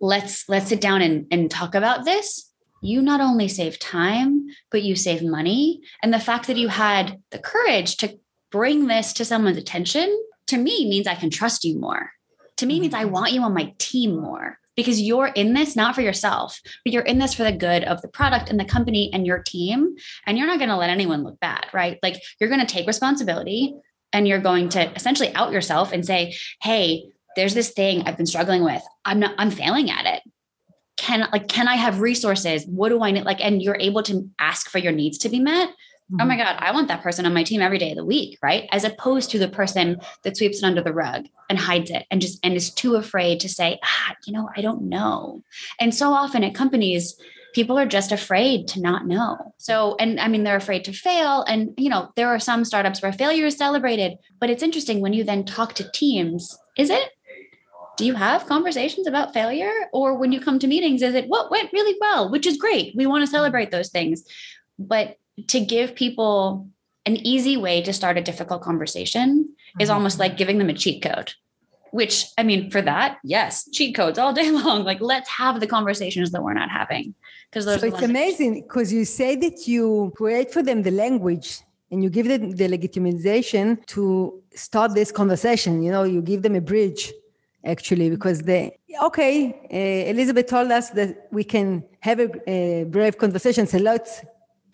Let's 0.00 0.48
let's 0.48 0.68
sit 0.68 0.80
down 0.80 1.02
and 1.02 1.26
and 1.30 1.50
talk 1.50 1.74
about 1.74 2.04
this." 2.04 2.48
You 2.84 3.00
not 3.00 3.20
only 3.20 3.46
save 3.46 3.78
time, 3.78 4.48
but 4.70 4.82
you 4.82 4.96
save 4.96 5.22
money. 5.22 5.80
And 6.02 6.12
the 6.12 6.18
fact 6.18 6.48
that 6.48 6.56
you 6.56 6.66
had 6.66 7.22
the 7.30 7.38
courage 7.38 7.96
to 7.98 8.18
bring 8.50 8.88
this 8.88 9.12
to 9.14 9.24
someone's 9.24 9.56
attention 9.56 10.20
to 10.48 10.58
me 10.58 10.88
means 10.88 11.06
I 11.06 11.14
can 11.14 11.30
trust 11.30 11.64
you 11.64 11.78
more. 11.78 12.10
To 12.56 12.66
me 12.66 12.80
means 12.80 12.92
I 12.92 13.04
mm-hmm. 13.04 13.12
want 13.12 13.32
you 13.32 13.42
on 13.42 13.54
my 13.54 13.72
team 13.78 14.20
more 14.20 14.58
because 14.76 15.00
you're 15.00 15.26
in 15.26 15.54
this 15.54 15.76
not 15.76 15.94
for 15.94 16.00
yourself, 16.00 16.60
but 16.84 16.92
you're 16.92 17.02
in 17.02 17.18
this 17.18 17.34
for 17.34 17.44
the 17.44 17.52
good 17.52 17.84
of 17.84 18.00
the 18.02 18.08
product 18.08 18.48
and 18.50 18.58
the 18.58 18.64
company 18.64 19.10
and 19.12 19.26
your 19.26 19.38
team. 19.38 19.94
And 20.26 20.38
you're 20.38 20.46
not 20.46 20.58
going 20.58 20.70
to 20.70 20.76
let 20.76 20.90
anyone 20.90 21.24
look 21.24 21.38
bad, 21.40 21.66
right? 21.72 21.98
Like 22.02 22.22
you're 22.40 22.48
going 22.50 22.60
to 22.60 22.66
take 22.66 22.86
responsibility 22.86 23.74
and 24.12 24.26
you're 24.26 24.38
going 24.38 24.68
to 24.70 24.92
essentially 24.94 25.34
out 25.34 25.52
yourself 25.52 25.92
and 25.92 26.04
say, 26.04 26.34
hey, 26.60 27.04
there's 27.36 27.54
this 27.54 27.70
thing 27.70 28.02
I've 28.02 28.16
been 28.16 28.26
struggling 28.26 28.64
with. 28.64 28.82
I'm 29.04 29.20
not, 29.20 29.34
I'm 29.38 29.50
failing 29.50 29.90
at 29.90 30.06
it. 30.06 30.22
Can 30.96 31.26
like, 31.32 31.48
can 31.48 31.68
I 31.68 31.76
have 31.76 32.00
resources? 32.00 32.64
What 32.66 32.90
do 32.90 33.02
I 33.02 33.10
need? 33.10 33.24
Like, 33.24 33.42
and 33.42 33.62
you're 33.62 33.78
able 33.80 34.02
to 34.04 34.28
ask 34.38 34.68
for 34.68 34.78
your 34.78 34.92
needs 34.92 35.18
to 35.18 35.28
be 35.28 35.40
met 35.40 35.70
Mm-hmm. 36.12 36.20
Oh 36.20 36.26
my 36.26 36.34
mm-hmm. 36.34 36.42
God, 36.42 36.56
I 36.58 36.72
want 36.72 36.88
that 36.88 37.02
person 37.02 37.24
on 37.24 37.32
my 37.32 37.42
team 37.42 37.62
every 37.62 37.78
day 37.78 37.92
of 37.92 37.96
the 37.96 38.04
week, 38.04 38.38
right? 38.42 38.68
As 38.70 38.84
opposed 38.84 39.30
to 39.30 39.38
the 39.38 39.48
person 39.48 39.98
that 40.22 40.36
sweeps 40.36 40.58
it 40.58 40.64
under 40.64 40.82
the 40.82 40.92
rug 40.92 41.26
and 41.48 41.58
hides 41.58 41.90
it 41.90 42.04
and 42.10 42.20
just 42.20 42.38
and 42.44 42.54
is 42.54 42.72
too 42.72 42.96
afraid 42.96 43.40
to 43.40 43.48
say, 43.48 43.78
ah, 43.82 44.14
you 44.26 44.32
know, 44.32 44.50
I 44.54 44.60
don't 44.60 44.82
know. 44.82 45.42
And 45.80 45.94
so 45.94 46.12
often 46.12 46.44
at 46.44 46.54
companies, 46.54 47.16
people 47.54 47.78
are 47.78 47.86
just 47.86 48.12
afraid 48.12 48.68
to 48.68 48.80
not 48.80 49.06
know. 49.06 49.54
So, 49.56 49.96
and 49.98 50.20
I 50.20 50.28
mean, 50.28 50.44
they're 50.44 50.56
afraid 50.56 50.84
to 50.84 50.92
fail. 50.92 51.44
And, 51.44 51.72
you 51.78 51.88
know, 51.88 52.10
there 52.16 52.28
are 52.28 52.38
some 52.38 52.64
startups 52.64 53.00
where 53.00 53.12
failure 53.12 53.46
is 53.46 53.56
celebrated, 53.56 54.18
but 54.38 54.50
it's 54.50 54.62
interesting 54.62 55.00
when 55.00 55.12
you 55.12 55.24
then 55.24 55.44
talk 55.44 55.74
to 55.74 55.90
teams, 55.92 56.58
is 56.76 56.90
it? 56.90 57.10
Do 57.96 58.06
you 58.06 58.14
have 58.14 58.46
conversations 58.46 59.06
about 59.06 59.34
failure? 59.34 59.72
Or 59.92 60.16
when 60.16 60.32
you 60.32 60.40
come 60.40 60.58
to 60.58 60.66
meetings, 60.66 61.02
is 61.02 61.14
it 61.14 61.28
what 61.28 61.50
went 61.50 61.72
really 61.72 61.96
well, 62.00 62.30
which 62.30 62.46
is 62.46 62.56
great? 62.56 62.94
We 62.96 63.06
want 63.06 63.22
to 63.22 63.30
celebrate 63.30 63.70
those 63.70 63.90
things. 63.90 64.24
But 64.78 65.16
to 65.48 65.60
give 65.60 65.94
people 65.94 66.68
an 67.06 67.16
easy 67.16 67.56
way 67.56 67.82
to 67.82 67.92
start 67.92 68.16
a 68.16 68.22
difficult 68.22 68.62
conversation 68.62 69.48
is 69.80 69.88
mm-hmm. 69.88 69.96
almost 69.96 70.18
like 70.18 70.36
giving 70.36 70.58
them 70.58 70.68
a 70.68 70.74
cheat 70.74 71.02
code 71.02 71.32
which 71.90 72.26
i 72.38 72.42
mean 72.42 72.70
for 72.70 72.82
that 72.82 73.18
yes 73.22 73.68
cheat 73.72 73.94
codes 73.94 74.18
all 74.18 74.32
day 74.32 74.50
long 74.62 74.84
like 74.84 75.00
let's 75.00 75.28
have 75.28 75.60
the 75.60 75.66
conversations 75.66 76.30
that 76.32 76.42
we're 76.42 76.54
not 76.54 76.70
having 76.70 77.14
because 77.50 77.64
so 77.64 77.86
it's 77.86 78.02
amazing 78.02 78.62
because 78.62 78.92
you 78.92 79.04
say 79.04 79.36
that 79.36 79.66
you 79.68 80.12
create 80.16 80.52
for 80.52 80.62
them 80.62 80.82
the 80.82 80.90
language 80.90 81.60
and 81.90 82.02
you 82.02 82.08
give 82.08 82.26
them 82.26 82.52
the 82.52 82.68
legitimization 82.68 83.84
to 83.86 84.42
start 84.54 84.94
this 84.94 85.12
conversation 85.12 85.82
you 85.82 85.90
know 85.90 86.02
you 86.02 86.22
give 86.22 86.42
them 86.42 86.54
a 86.54 86.60
bridge 86.60 87.12
actually 87.64 88.10
because 88.10 88.40
they 88.42 88.76
okay 89.02 89.54
uh, 89.72 90.10
elizabeth 90.10 90.46
told 90.46 90.70
us 90.72 90.90
that 90.90 91.28
we 91.30 91.44
can 91.44 91.84
have 92.00 92.18
a, 92.18 92.28
a 92.50 92.84
brave 92.84 93.18
conversation 93.18 93.66
so 93.66 93.78
let's 93.78 94.22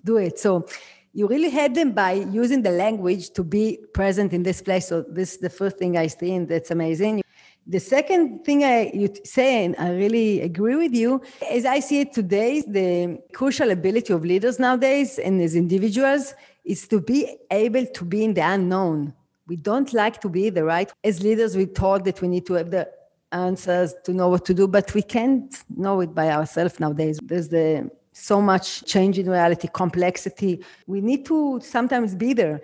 do 0.04 0.16
it. 0.16 0.38
So 0.38 0.66
you 1.12 1.26
really 1.26 1.50
had 1.50 1.74
them 1.74 1.92
by 1.92 2.12
using 2.12 2.62
the 2.62 2.70
language 2.70 3.30
to 3.30 3.42
be 3.42 3.78
present 3.92 4.32
in 4.32 4.42
this 4.42 4.62
place. 4.62 4.88
So 4.88 5.02
this 5.02 5.34
is 5.34 5.38
the 5.38 5.50
first 5.50 5.78
thing 5.78 5.96
I 5.96 6.06
see, 6.06 6.34
and 6.34 6.48
that's 6.48 6.70
amazing. 6.70 7.22
The 7.66 7.80
second 7.80 8.44
thing 8.44 8.64
I 8.64 8.90
you 8.94 9.12
say, 9.24 9.64
and 9.64 9.76
I 9.78 9.90
really 9.90 10.40
agree 10.40 10.76
with 10.76 10.94
you, 10.94 11.20
as 11.50 11.66
I 11.66 11.80
see 11.80 12.00
it 12.00 12.12
today, 12.12 12.62
the 12.62 13.18
crucial 13.34 13.70
ability 13.70 14.12
of 14.12 14.24
leaders 14.24 14.58
nowadays 14.58 15.18
and 15.18 15.40
as 15.42 15.54
individuals 15.54 16.34
is 16.64 16.88
to 16.88 17.00
be 17.00 17.36
able 17.50 17.84
to 17.84 18.04
be 18.04 18.24
in 18.24 18.34
the 18.34 18.40
unknown. 18.40 19.12
We 19.48 19.56
don't 19.56 19.92
like 19.92 20.20
to 20.20 20.28
be 20.28 20.50
the 20.50 20.64
right. 20.64 20.90
As 21.04 21.22
leaders, 21.22 21.56
we 21.56 21.66
thought 21.66 22.04
that 22.04 22.22
we 22.22 22.28
need 22.28 22.46
to 22.46 22.54
have 22.54 22.70
the 22.70 22.88
answers 23.32 23.94
to 24.04 24.12
know 24.14 24.28
what 24.28 24.44
to 24.46 24.54
do, 24.54 24.66
but 24.66 24.94
we 24.94 25.02
can't 25.02 25.54
know 25.76 26.00
it 26.00 26.14
by 26.14 26.30
ourselves 26.30 26.80
nowadays. 26.80 27.18
There's 27.22 27.48
the 27.48 27.90
so 28.18 28.40
much 28.40 28.84
change 28.84 29.18
in 29.18 29.30
reality, 29.30 29.68
complexity. 29.72 30.64
We 30.86 31.00
need 31.00 31.24
to 31.26 31.60
sometimes 31.62 32.14
be 32.14 32.32
there. 32.32 32.60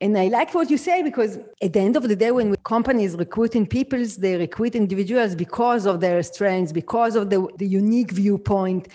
And 0.00 0.16
I 0.18 0.28
like 0.28 0.54
what 0.54 0.70
you 0.70 0.78
say 0.78 1.02
because 1.02 1.38
at 1.62 1.72
the 1.72 1.80
end 1.80 1.96
of 1.96 2.08
the 2.08 2.16
day, 2.16 2.30
when 2.30 2.54
companies 2.56 3.14
recruiting 3.14 3.66
people, 3.66 4.04
they 4.18 4.36
recruit 4.36 4.74
individuals 4.74 5.34
because 5.34 5.86
of 5.86 6.00
their 6.00 6.22
strengths, 6.22 6.72
because 6.72 7.16
of 7.16 7.30
the, 7.30 7.46
the 7.56 7.66
unique 7.66 8.10
viewpoint, 8.10 8.88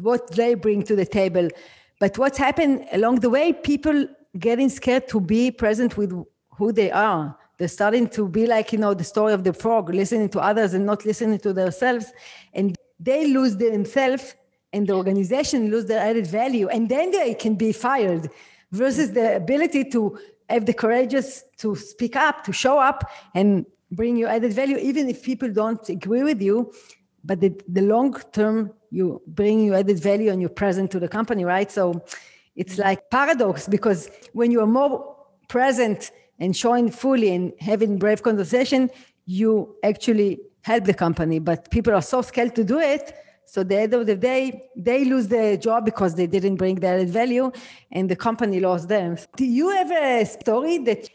what 0.00 0.30
they 0.32 0.54
bring 0.54 0.82
to 0.84 0.96
the 0.96 1.06
table. 1.06 1.48
But 2.00 2.18
what's 2.18 2.38
happened 2.38 2.86
along 2.92 3.20
the 3.20 3.30
way, 3.30 3.52
people 3.52 4.06
getting 4.38 4.68
scared 4.68 5.08
to 5.08 5.20
be 5.20 5.50
present 5.50 5.96
with 5.96 6.12
who 6.50 6.72
they 6.72 6.90
are. 6.90 7.36
They're 7.58 7.68
starting 7.68 8.08
to 8.10 8.28
be 8.28 8.46
like, 8.46 8.72
you 8.72 8.78
know, 8.78 8.94
the 8.94 9.04
story 9.04 9.32
of 9.32 9.42
the 9.42 9.52
frog, 9.52 9.92
listening 9.92 10.28
to 10.30 10.40
others 10.40 10.74
and 10.74 10.86
not 10.86 11.04
listening 11.04 11.40
to 11.40 11.52
themselves. 11.52 12.12
And 12.52 12.76
they 13.00 13.26
lose 13.26 13.56
themselves 13.56 14.34
and 14.78 14.86
the 14.86 14.94
organization 14.94 15.70
lose 15.70 15.86
their 15.86 16.00
added 16.00 16.26
value 16.26 16.68
and 16.68 16.88
then 16.88 17.10
they 17.10 17.34
can 17.34 17.54
be 17.54 17.72
fired 17.72 18.30
versus 18.72 19.12
the 19.12 19.36
ability 19.36 19.84
to 19.84 20.18
have 20.48 20.64
the 20.64 20.72
courageous 20.72 21.44
to 21.58 21.76
speak 21.76 22.16
up 22.16 22.44
to 22.44 22.52
show 22.52 22.78
up 22.78 23.10
and 23.34 23.66
bring 23.90 24.16
you 24.16 24.26
added 24.26 24.52
value 24.52 24.78
even 24.78 25.08
if 25.08 25.22
people 25.22 25.50
don't 25.50 25.88
agree 25.88 26.22
with 26.22 26.40
you. 26.40 26.72
But 27.24 27.40
the, 27.40 27.52
the 27.68 27.82
long 27.82 28.14
term 28.32 28.72
you 28.90 29.20
bring 29.26 29.60
you 29.60 29.74
added 29.74 29.98
value 29.98 30.30
and 30.30 30.40
you're 30.40 30.58
present 30.64 30.90
to 30.92 31.00
the 31.00 31.08
company 31.08 31.44
right? 31.44 31.70
So 31.70 32.02
it's 32.56 32.78
like 32.78 33.10
paradox 33.10 33.68
because 33.68 34.08
when 34.32 34.50
you 34.50 34.60
are 34.60 34.66
more 34.66 35.16
present 35.48 36.10
and 36.38 36.56
showing 36.56 36.90
fully 36.90 37.34
and 37.34 37.52
having 37.60 37.98
brave 37.98 38.22
conversation 38.22 38.90
you 39.26 39.76
actually 39.82 40.40
help 40.62 40.84
the 40.84 40.94
company. 40.94 41.38
But 41.38 41.70
people 41.70 41.94
are 41.94 42.02
so 42.02 42.22
scared 42.22 42.54
to 42.56 42.64
do 42.64 42.78
it 42.78 43.12
so 43.48 43.64
the 43.64 43.78
end 43.78 43.94
of 43.94 44.04
the 44.04 44.14
day, 44.14 44.68
they 44.76 45.06
lose 45.06 45.26
their 45.28 45.56
job 45.56 45.86
because 45.86 46.14
they 46.14 46.26
didn't 46.26 46.56
bring 46.56 46.74
the 46.76 46.86
added 46.86 47.08
value 47.08 47.50
and 47.90 48.10
the 48.10 48.14
company 48.14 48.60
lost 48.60 48.88
them. 48.88 49.16
Do 49.36 49.46
you 49.46 49.70
have 49.70 49.90
a 49.90 50.26
story 50.26 50.76
that 50.78 51.08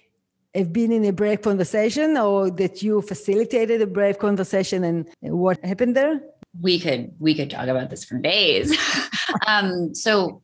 have 0.55 0.73
been 0.73 0.91
in 0.91 1.05
a 1.05 1.13
brave 1.13 1.43
conversation 1.43 2.17
or 2.17 2.49
that 2.49 2.81
you 2.81 3.03
facilitated 3.03 3.83
a 3.83 3.87
brave 3.87 4.17
conversation 4.17 4.83
and 4.83 5.07
what 5.21 5.63
happened 5.63 5.95
there? 5.95 6.21
We 6.59 6.79
could 6.79 7.13
we 7.19 7.35
could 7.35 7.51
talk 7.51 7.67
about 7.67 7.91
this 7.91 8.03
for 8.03 8.17
days. 8.17 8.75
um, 9.47 9.93
so 9.93 10.41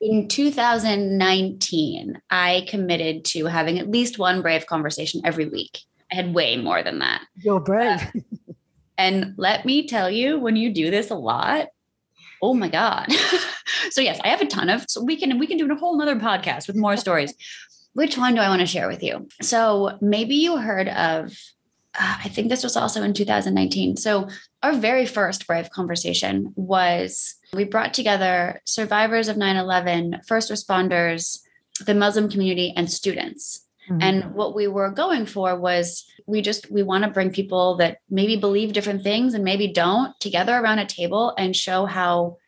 in 0.00 0.26
2019, 0.26 2.20
I 2.30 2.66
committed 2.68 3.24
to 3.26 3.46
having 3.46 3.78
at 3.78 3.88
least 3.88 4.18
one 4.18 4.42
brave 4.42 4.66
conversation 4.66 5.20
every 5.24 5.48
week. 5.48 5.82
I 6.10 6.16
had 6.16 6.34
way 6.34 6.56
more 6.56 6.82
than 6.82 6.98
that. 6.98 7.22
You're 7.36 7.60
brave. 7.60 8.10
And 9.02 9.34
let 9.36 9.64
me 9.64 9.88
tell 9.88 10.08
you, 10.08 10.38
when 10.38 10.54
you 10.54 10.72
do 10.72 10.88
this 10.88 11.10
a 11.10 11.16
lot, 11.16 11.66
oh 12.40 12.54
my 12.54 12.68
God. 12.68 13.08
so 13.90 14.00
yes, 14.00 14.20
I 14.22 14.28
have 14.28 14.40
a 14.40 14.46
ton 14.46 14.70
of 14.70 14.84
so 14.88 15.02
we 15.02 15.16
can 15.16 15.40
we 15.40 15.48
can 15.48 15.58
do 15.58 15.70
a 15.70 15.74
whole 15.74 15.98
nother 15.98 16.14
podcast 16.14 16.68
with 16.68 16.76
more 16.76 16.96
stories. 16.96 17.34
Which 17.94 18.16
one 18.16 18.36
do 18.36 18.40
I 18.40 18.48
want 18.48 18.60
to 18.60 18.66
share 18.66 18.86
with 18.86 19.02
you? 19.02 19.28
So 19.40 19.98
maybe 20.00 20.36
you 20.36 20.56
heard 20.56 20.88
of 20.88 21.36
uh, 21.98 22.16
I 22.24 22.28
think 22.28 22.48
this 22.48 22.62
was 22.62 22.76
also 22.76 23.02
in 23.02 23.12
2019. 23.12 23.96
So 23.96 24.28
our 24.62 24.72
very 24.72 25.04
first 25.04 25.48
brave 25.48 25.68
conversation 25.70 26.52
was 26.54 27.34
we 27.52 27.64
brought 27.64 27.94
together 27.94 28.62
survivors 28.64 29.26
of 29.26 29.36
9/11, 29.36 30.24
first 30.28 30.48
responders, 30.48 31.40
the 31.84 31.94
Muslim 31.94 32.30
community 32.30 32.72
and 32.76 32.88
students. 32.88 33.66
Mm-hmm. 33.92 34.02
And 34.02 34.34
what 34.34 34.54
we 34.54 34.66
were 34.66 34.90
going 34.90 35.26
for 35.26 35.58
was 35.58 36.04
we 36.26 36.40
just 36.40 36.70
we 36.70 36.82
want 36.82 37.04
to 37.04 37.10
bring 37.10 37.30
people 37.30 37.76
that 37.76 37.98
maybe 38.08 38.36
believe 38.36 38.72
different 38.72 39.02
things 39.02 39.34
and 39.34 39.44
maybe 39.44 39.68
don't 39.68 40.18
together 40.20 40.56
around 40.56 40.78
a 40.78 40.86
table 40.86 41.34
and 41.36 41.54
show 41.54 41.84
how 41.84 42.38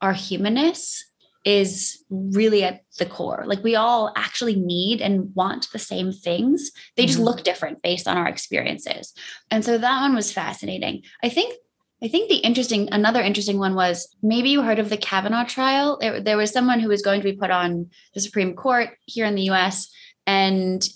our 0.00 0.12
humanness 0.12 1.04
is 1.44 2.02
really 2.10 2.64
at 2.64 2.80
the 2.98 3.06
core. 3.06 3.44
Like 3.46 3.62
we 3.62 3.76
all 3.76 4.12
actually 4.16 4.56
need 4.56 5.00
and 5.00 5.34
want 5.34 5.68
the 5.72 5.78
same 5.78 6.12
things. 6.12 6.72
They 6.96 7.06
just 7.06 7.18
mm-hmm. 7.18 7.26
look 7.26 7.44
different 7.44 7.82
based 7.82 8.08
on 8.08 8.16
our 8.16 8.26
experiences. 8.26 9.12
And 9.50 9.64
so 9.64 9.78
that 9.78 10.00
one 10.00 10.14
was 10.14 10.32
fascinating. 10.32 11.02
I 11.22 11.28
think 11.28 11.54
I 12.02 12.08
think 12.08 12.28
the 12.28 12.36
interesting 12.36 12.88
another 12.92 13.22
interesting 13.22 13.58
one 13.58 13.74
was 13.74 14.14
maybe 14.22 14.50
you 14.50 14.62
heard 14.62 14.78
of 14.78 14.90
the 14.90 14.98
Kavanaugh 14.98 15.44
trial. 15.44 15.98
There, 15.98 16.20
there 16.20 16.36
was 16.36 16.50
someone 16.50 16.80
who 16.80 16.88
was 16.88 17.00
going 17.00 17.20
to 17.20 17.30
be 17.30 17.36
put 17.36 17.50
on 17.50 17.90
the 18.12 18.20
Supreme 18.20 18.54
Court 18.54 18.90
here 19.06 19.24
in 19.24 19.34
the 19.34 19.50
US 19.50 19.88
and 20.26 20.88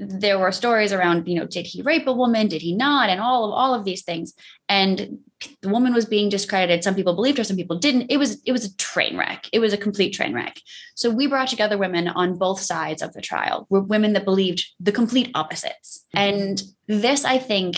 there 0.00 0.38
were 0.38 0.50
stories 0.50 0.92
around 0.92 1.28
you 1.28 1.38
know 1.38 1.46
did 1.46 1.66
he 1.66 1.82
rape 1.82 2.06
a 2.06 2.12
woman? 2.12 2.48
Did 2.48 2.62
he 2.62 2.74
not? 2.74 3.08
And 3.08 3.20
all 3.20 3.44
of 3.44 3.52
all 3.52 3.74
of 3.74 3.84
these 3.84 4.02
things. 4.02 4.34
And 4.68 5.18
the 5.60 5.68
woman 5.68 5.92
was 5.92 6.06
being 6.06 6.28
discredited. 6.28 6.82
Some 6.82 6.94
people 6.94 7.14
believed 7.14 7.38
her 7.38 7.44
some 7.44 7.56
people 7.56 7.78
didn't. 7.78 8.10
It 8.10 8.16
was 8.16 8.42
it 8.44 8.52
was 8.52 8.64
a 8.64 8.76
train 8.76 9.16
wreck. 9.16 9.48
It 9.52 9.60
was 9.60 9.72
a 9.72 9.78
complete 9.78 10.12
train 10.12 10.34
wreck. 10.34 10.60
So 10.94 11.10
we 11.10 11.26
brought 11.26 11.48
together 11.48 11.78
women 11.78 12.08
on 12.08 12.38
both 12.38 12.60
sides 12.60 13.02
of 13.02 13.12
the 13.12 13.20
trial 13.20 13.66
were 13.68 13.82
women 13.82 14.14
that 14.14 14.24
believed 14.24 14.66
the 14.80 14.92
complete 14.92 15.30
opposites. 15.34 16.04
Mm-hmm. 16.14 16.34
And 16.34 16.62
this 16.88 17.24
i 17.24 17.38
think 17.38 17.76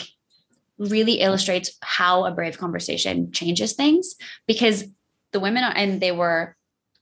really 0.78 1.20
illustrates 1.20 1.76
how 1.82 2.24
a 2.24 2.30
brave 2.30 2.58
conversation 2.58 3.32
changes 3.32 3.72
things 3.72 4.14
because 4.46 4.84
the 5.32 5.40
women 5.40 5.64
are, 5.64 5.72
and 5.74 6.00
they 6.00 6.12
were 6.12 6.56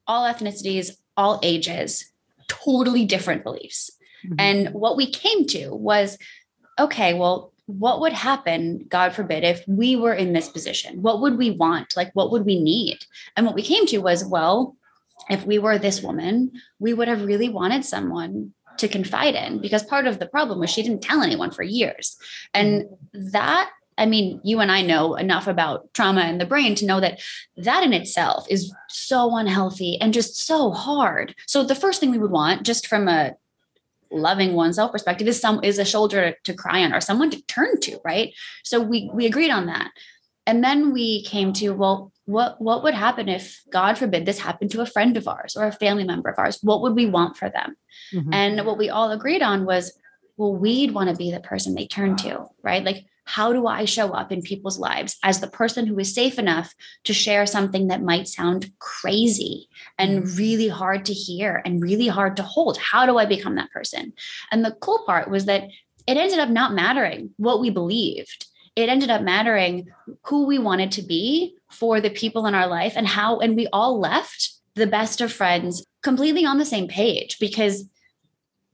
all 0.06 0.24
ethnicities 0.24 0.92
all 1.16 1.40
ages 1.42 2.10
totally 2.48 3.04
different 3.04 3.44
beliefs 3.44 3.90
Mm-hmm. 4.26 4.34
And 4.38 4.74
what 4.74 4.96
we 4.96 5.10
came 5.10 5.46
to 5.48 5.70
was 5.70 6.18
okay, 6.78 7.14
well, 7.14 7.52
what 7.66 8.00
would 8.00 8.12
happen, 8.12 8.86
God 8.88 9.12
forbid, 9.12 9.42
if 9.42 9.64
we 9.66 9.96
were 9.96 10.12
in 10.12 10.32
this 10.32 10.48
position? 10.48 11.02
What 11.02 11.20
would 11.20 11.36
we 11.36 11.50
want? 11.50 11.96
Like, 11.96 12.10
what 12.12 12.30
would 12.30 12.44
we 12.44 12.62
need? 12.62 12.98
And 13.36 13.44
what 13.44 13.54
we 13.54 13.62
came 13.62 13.86
to 13.86 13.98
was, 13.98 14.24
well, 14.24 14.76
if 15.30 15.44
we 15.44 15.58
were 15.58 15.78
this 15.78 16.02
woman, 16.02 16.52
we 16.78 16.92
would 16.92 17.08
have 17.08 17.24
really 17.24 17.48
wanted 17.48 17.84
someone 17.84 18.52
to 18.78 18.88
confide 18.88 19.34
in 19.34 19.58
because 19.60 19.82
part 19.82 20.06
of 20.06 20.18
the 20.18 20.26
problem 20.26 20.60
was 20.60 20.70
she 20.70 20.82
didn't 20.82 21.02
tell 21.02 21.22
anyone 21.22 21.50
for 21.50 21.62
years. 21.62 22.16
And 22.52 22.82
mm-hmm. 22.82 23.30
that 23.30 23.70
I 23.98 24.06
mean, 24.06 24.40
you 24.44 24.60
and 24.60 24.70
I 24.70 24.82
know 24.82 25.14
enough 25.14 25.46
about 25.46 25.92
trauma 25.94 26.20
and 26.22 26.40
the 26.40 26.46
brain 26.46 26.74
to 26.76 26.86
know 26.86 27.00
that 27.00 27.20
that 27.56 27.82
in 27.82 27.92
itself 27.92 28.46
is 28.50 28.72
so 28.88 29.36
unhealthy 29.36 29.98
and 30.00 30.12
just 30.12 30.36
so 30.46 30.70
hard. 30.70 31.34
So 31.46 31.62
the 31.62 31.74
first 31.74 32.00
thing 32.00 32.10
we 32.10 32.18
would 32.18 32.30
want 32.30 32.64
just 32.64 32.86
from 32.86 33.08
a 33.08 33.34
loving 34.10 34.54
oneself 34.54 34.92
perspective 34.92 35.26
is 35.26 35.40
some 35.40 35.60
is 35.64 35.78
a 35.78 35.84
shoulder 35.84 36.30
to, 36.30 36.52
to 36.52 36.54
cry 36.54 36.82
on 36.84 36.92
or 36.92 37.00
someone 37.00 37.30
to 37.30 37.42
turn 37.46 37.80
to 37.80 37.98
right? 38.04 38.34
So 38.64 38.80
we 38.80 39.10
we 39.12 39.26
agreed 39.26 39.50
on 39.50 39.66
that. 39.66 39.90
And 40.48 40.62
then 40.62 40.92
we 40.92 41.24
came 41.24 41.52
to 41.54 41.70
well 41.70 42.12
what 42.26 42.60
what 42.60 42.82
would 42.82 42.94
happen 42.94 43.28
if 43.28 43.62
god 43.72 43.96
forbid 43.96 44.26
this 44.26 44.38
happened 44.38 44.70
to 44.72 44.80
a 44.80 44.86
friend 44.86 45.16
of 45.16 45.26
ours 45.26 45.56
or 45.56 45.66
a 45.66 45.72
family 45.72 46.04
member 46.04 46.28
of 46.28 46.38
ours? 46.38 46.58
What 46.62 46.82
would 46.82 46.94
we 46.94 47.06
want 47.06 47.36
for 47.36 47.48
them? 47.48 47.76
Mm-hmm. 48.12 48.32
and 48.32 48.66
what 48.66 48.78
we 48.78 48.90
all 48.90 49.10
agreed 49.10 49.42
on 49.42 49.64
was 49.64 49.98
well 50.36 50.54
we'd 50.54 50.92
want 50.92 51.08
to 51.08 51.16
be 51.16 51.30
the 51.30 51.40
person 51.40 51.74
they 51.74 51.86
turn 51.86 52.14
to 52.16 52.46
right? 52.62 52.84
Like 52.84 53.06
how 53.26 53.52
do 53.52 53.66
I 53.66 53.84
show 53.84 54.12
up 54.12 54.30
in 54.30 54.40
people's 54.40 54.78
lives 54.78 55.18
as 55.22 55.40
the 55.40 55.48
person 55.48 55.86
who 55.86 55.98
is 55.98 56.14
safe 56.14 56.38
enough 56.38 56.72
to 57.04 57.12
share 57.12 57.44
something 57.44 57.88
that 57.88 58.02
might 58.02 58.28
sound 58.28 58.70
crazy 58.78 59.68
and 59.98 60.22
mm. 60.22 60.38
really 60.38 60.68
hard 60.68 61.04
to 61.06 61.12
hear 61.12 61.60
and 61.64 61.82
really 61.82 62.06
hard 62.06 62.36
to 62.36 62.44
hold? 62.44 62.78
How 62.78 63.04
do 63.04 63.18
I 63.18 63.26
become 63.26 63.56
that 63.56 63.72
person? 63.72 64.12
And 64.52 64.64
the 64.64 64.76
cool 64.80 65.02
part 65.06 65.28
was 65.28 65.46
that 65.46 65.64
it 66.06 66.16
ended 66.16 66.38
up 66.38 66.48
not 66.48 66.72
mattering 66.72 67.30
what 67.36 67.60
we 67.60 67.68
believed. 67.68 68.46
It 68.76 68.88
ended 68.88 69.10
up 69.10 69.22
mattering 69.22 69.88
who 70.22 70.46
we 70.46 70.60
wanted 70.60 70.92
to 70.92 71.02
be 71.02 71.56
for 71.68 72.00
the 72.00 72.10
people 72.10 72.46
in 72.46 72.54
our 72.54 72.68
life 72.68 72.92
and 72.94 73.08
how, 73.08 73.40
and 73.40 73.56
we 73.56 73.66
all 73.72 73.98
left 73.98 74.52
the 74.76 74.86
best 74.86 75.20
of 75.20 75.32
friends 75.32 75.84
completely 76.02 76.44
on 76.44 76.58
the 76.58 76.64
same 76.64 76.86
page 76.86 77.38
because 77.40 77.88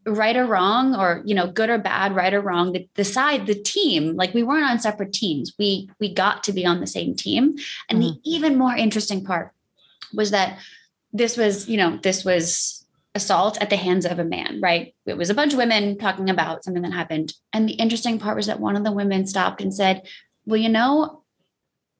right 0.06 0.36
or 0.36 0.46
wrong 0.46 0.94
or 0.96 1.22
you 1.24 1.34
know 1.34 1.46
good 1.46 1.70
or 1.70 1.78
bad 1.78 2.14
right 2.14 2.34
or 2.34 2.40
wrong 2.40 2.72
the, 2.72 2.88
the 2.94 3.04
side 3.04 3.46
the 3.46 3.54
team 3.54 4.16
like 4.16 4.34
we 4.34 4.42
weren't 4.42 4.64
on 4.64 4.78
separate 4.78 5.12
teams. 5.12 5.52
We 5.58 5.90
we 6.00 6.12
got 6.12 6.44
to 6.44 6.52
be 6.52 6.66
on 6.66 6.80
the 6.80 6.86
same 6.86 7.14
team. 7.14 7.56
And 7.88 8.02
mm-hmm. 8.02 8.14
the 8.14 8.20
even 8.24 8.58
more 8.58 8.74
interesting 8.74 9.24
part 9.24 9.52
was 10.12 10.30
that 10.32 10.58
this 11.12 11.36
was 11.36 11.68
you 11.68 11.76
know 11.76 11.98
this 12.02 12.24
was 12.24 12.84
assault 13.14 13.58
at 13.60 13.68
the 13.68 13.76
hands 13.76 14.06
of 14.06 14.18
a 14.18 14.24
man 14.24 14.60
right? 14.62 14.94
It 15.06 15.16
was 15.16 15.30
a 15.30 15.34
bunch 15.34 15.52
of 15.52 15.58
women 15.58 15.98
talking 15.98 16.30
about 16.30 16.64
something 16.64 16.82
that 16.82 16.92
happened. 16.92 17.34
And 17.52 17.68
the 17.68 17.74
interesting 17.74 18.18
part 18.18 18.36
was 18.36 18.46
that 18.46 18.58
one 18.58 18.74
of 18.74 18.84
the 18.84 18.92
women 18.92 19.26
stopped 19.26 19.60
and 19.60 19.72
said 19.72 20.02
well 20.46 20.60
you 20.60 20.68
know 20.68 21.22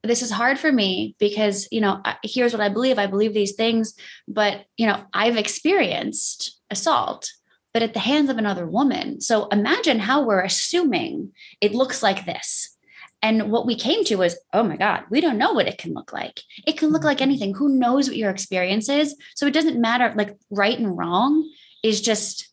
this 0.02 0.22
is 0.22 0.32
hard 0.32 0.58
for 0.58 0.72
me 0.72 1.14
because 1.20 1.68
you 1.70 1.80
know 1.80 2.02
here's 2.24 2.52
what 2.52 2.60
i 2.60 2.68
believe. 2.68 2.98
I 2.98 3.06
believe 3.06 3.34
these 3.34 3.54
things 3.54 3.94
but 4.26 4.64
you 4.76 4.88
know 4.88 5.04
i've 5.12 5.36
experienced 5.36 6.58
assault 6.68 7.30
but 7.72 7.82
at 7.82 7.94
the 7.94 8.00
hands 8.00 8.30
of 8.30 8.38
another 8.38 8.66
woman. 8.66 9.20
So 9.20 9.48
imagine 9.48 9.98
how 9.98 10.24
we're 10.24 10.42
assuming 10.42 11.32
it 11.60 11.74
looks 11.74 12.02
like 12.02 12.26
this. 12.26 12.76
And 13.22 13.52
what 13.52 13.66
we 13.66 13.76
came 13.76 14.04
to 14.04 14.16
was, 14.16 14.36
oh 14.52 14.64
my 14.64 14.76
God, 14.76 15.04
we 15.08 15.20
don't 15.20 15.38
know 15.38 15.52
what 15.52 15.68
it 15.68 15.78
can 15.78 15.94
look 15.94 16.12
like. 16.12 16.40
It 16.66 16.76
can 16.76 16.90
look 16.90 17.04
like 17.04 17.18
mm-hmm. 17.18 17.30
anything. 17.30 17.54
Who 17.54 17.68
knows 17.78 18.08
what 18.08 18.16
your 18.16 18.30
experience 18.30 18.88
is? 18.88 19.16
So 19.36 19.46
it 19.46 19.54
doesn't 19.54 19.80
matter, 19.80 20.12
like 20.16 20.36
right 20.50 20.76
and 20.78 20.98
wrong 20.98 21.48
is 21.82 22.00
just, 22.00 22.48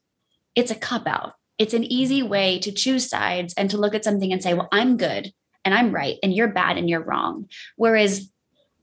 it's 0.56 0.72
a 0.72 0.76
cop 0.76 1.08
out. 1.08 1.34
It's 1.58 1.74
an 1.74 1.84
easy 1.84 2.24
way 2.24 2.60
to 2.60 2.72
choose 2.72 3.10
sides 3.10 3.54
and 3.56 3.70
to 3.72 3.78
look 3.78 3.96
at 3.96 4.04
something 4.04 4.32
and 4.32 4.42
say, 4.42 4.54
well, 4.54 4.70
I'm 4.72 4.96
good 4.96 5.34
and 5.66 5.74
I'm 5.74 5.94
right 5.94 6.18
and 6.24 6.34
you're 6.34 6.48
bad 6.48 6.78
and 6.78 6.90
you're 6.90 7.04
wrong. 7.04 7.50
Whereas 7.76 8.32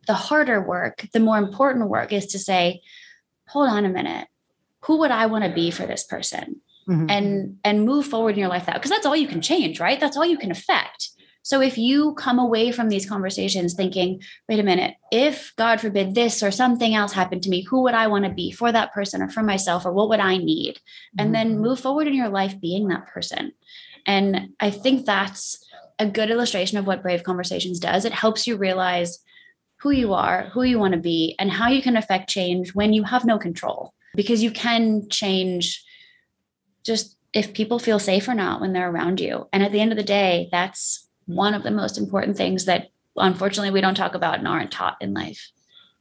the 0.06 0.14
harder 0.14 0.60
work, 0.60 1.06
the 1.12 1.20
more 1.20 1.38
important 1.38 1.88
work 1.88 2.12
is 2.12 2.26
to 2.28 2.38
say, 2.38 2.82
hold 3.48 3.68
on 3.68 3.84
a 3.84 3.88
minute 3.88 4.28
who 4.84 4.98
would 4.98 5.10
I 5.10 5.26
want 5.26 5.44
to 5.44 5.52
be 5.52 5.70
for 5.70 5.86
this 5.86 6.04
person? 6.04 6.60
Mm-hmm. 6.88 7.10
And 7.10 7.58
and 7.64 7.84
move 7.84 8.06
forward 8.06 8.34
in 8.34 8.38
your 8.38 8.48
life 8.48 8.66
that 8.66 8.74
because 8.74 8.90
that's 8.90 9.06
all 9.06 9.16
you 9.16 9.26
can 9.26 9.40
change, 9.40 9.80
right? 9.80 9.98
That's 9.98 10.16
all 10.16 10.24
you 10.24 10.38
can 10.38 10.52
affect. 10.52 11.10
So 11.46 11.60
if 11.60 11.78
you 11.78 12.12
come 12.14 12.40
away 12.40 12.72
from 12.72 12.88
these 12.88 13.08
conversations 13.08 13.74
thinking, 13.74 14.20
wait 14.48 14.58
a 14.58 14.64
minute, 14.64 14.94
if 15.12 15.52
God 15.56 15.80
forbid 15.80 16.12
this 16.12 16.42
or 16.42 16.50
something 16.50 16.96
else 16.96 17.12
happened 17.12 17.44
to 17.44 17.50
me, 17.50 17.62
who 17.62 17.82
would 17.82 17.94
I 17.94 18.08
want 18.08 18.24
to 18.24 18.32
be 18.32 18.50
for 18.50 18.72
that 18.72 18.92
person 18.92 19.22
or 19.22 19.28
for 19.28 19.44
myself 19.44 19.86
or 19.86 19.92
what 19.92 20.08
would 20.08 20.18
I 20.18 20.38
need? 20.38 20.80
And 21.16 21.26
mm-hmm. 21.26 21.32
then 21.32 21.60
move 21.60 21.78
forward 21.78 22.08
in 22.08 22.14
your 22.14 22.30
life 22.30 22.60
being 22.60 22.88
that 22.88 23.06
person. 23.06 23.52
And 24.06 24.54
I 24.58 24.70
think 24.70 25.06
that's 25.06 25.64
a 26.00 26.06
good 26.06 26.30
illustration 26.30 26.78
of 26.78 26.86
what 26.88 27.02
Brave 27.02 27.22
Conversations 27.22 27.78
does. 27.78 28.04
It 28.04 28.12
helps 28.12 28.48
you 28.48 28.56
realize 28.56 29.20
who 29.78 29.92
you 29.92 30.14
are, 30.14 30.50
who 30.52 30.64
you 30.64 30.80
want 30.80 30.94
to 30.94 31.00
be, 31.00 31.36
and 31.38 31.48
how 31.48 31.68
you 31.68 31.80
can 31.80 31.96
affect 31.96 32.28
change 32.28 32.74
when 32.74 32.92
you 32.92 33.04
have 33.04 33.24
no 33.24 33.38
control 33.38 33.94
because 34.16 34.42
you 34.42 34.50
can 34.50 35.08
change 35.08 35.84
just 36.84 37.16
if 37.32 37.52
people 37.52 37.78
feel 37.78 37.98
safe 37.98 38.28
or 38.28 38.34
not 38.34 38.60
when 38.60 38.72
they're 38.72 38.90
around 38.90 39.20
you. 39.20 39.46
And 39.52 39.62
at 39.62 39.72
the 39.72 39.80
end 39.80 39.92
of 39.92 39.98
the 39.98 40.04
day, 40.04 40.48
that's 40.50 41.06
one 41.26 41.54
of 41.54 41.62
the 41.62 41.70
most 41.70 41.98
important 41.98 42.36
things 42.36 42.64
that 42.64 42.88
unfortunately 43.16 43.70
we 43.70 43.80
don't 43.80 43.94
talk 43.94 44.14
about 44.14 44.38
and 44.38 44.48
aren't 44.48 44.72
taught 44.72 44.96
in 45.00 45.12
life. 45.12 45.50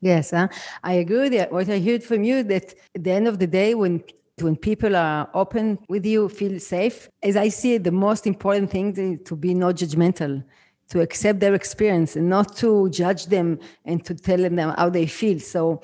Yes, 0.02 0.34
uh, 0.34 0.48
I 0.84 0.94
agree 0.94 1.30
with 1.30 1.52
What 1.52 1.70
I 1.70 1.80
heard 1.80 2.04
from 2.04 2.24
you 2.24 2.44
that 2.44 2.74
at 2.96 3.04
the 3.04 3.12
end 3.12 3.28
of 3.28 3.40
the 3.40 3.48
day, 3.48 3.76
when 3.76 4.04
when 4.42 4.58
people 4.58 4.98
are 4.98 5.30
open 5.34 5.80
with 5.88 6.06
you, 6.06 6.28
feel 6.28 6.60
safe. 6.60 7.10
As 7.24 7.38
I 7.38 7.48
see 7.48 7.76
it, 7.76 7.86
the 7.86 7.92
most 7.92 8.28
important 8.28 8.70
thing 8.70 8.96
is 8.98 9.20
to 9.26 9.36
be 9.36 9.54
not 9.54 9.76
judgmental, 9.76 10.44
to 10.90 11.00
accept 11.00 11.40
their 11.40 11.54
experience 11.54 12.18
and 12.18 12.30
not 12.30 12.56
to 12.58 12.90
judge 12.90 13.28
them 13.28 13.60
and 13.86 14.04
to 14.06 14.14
tell 14.14 14.38
them 14.38 14.58
how 14.58 14.90
they 14.90 15.08
feel. 15.08 15.40
So 15.40 15.82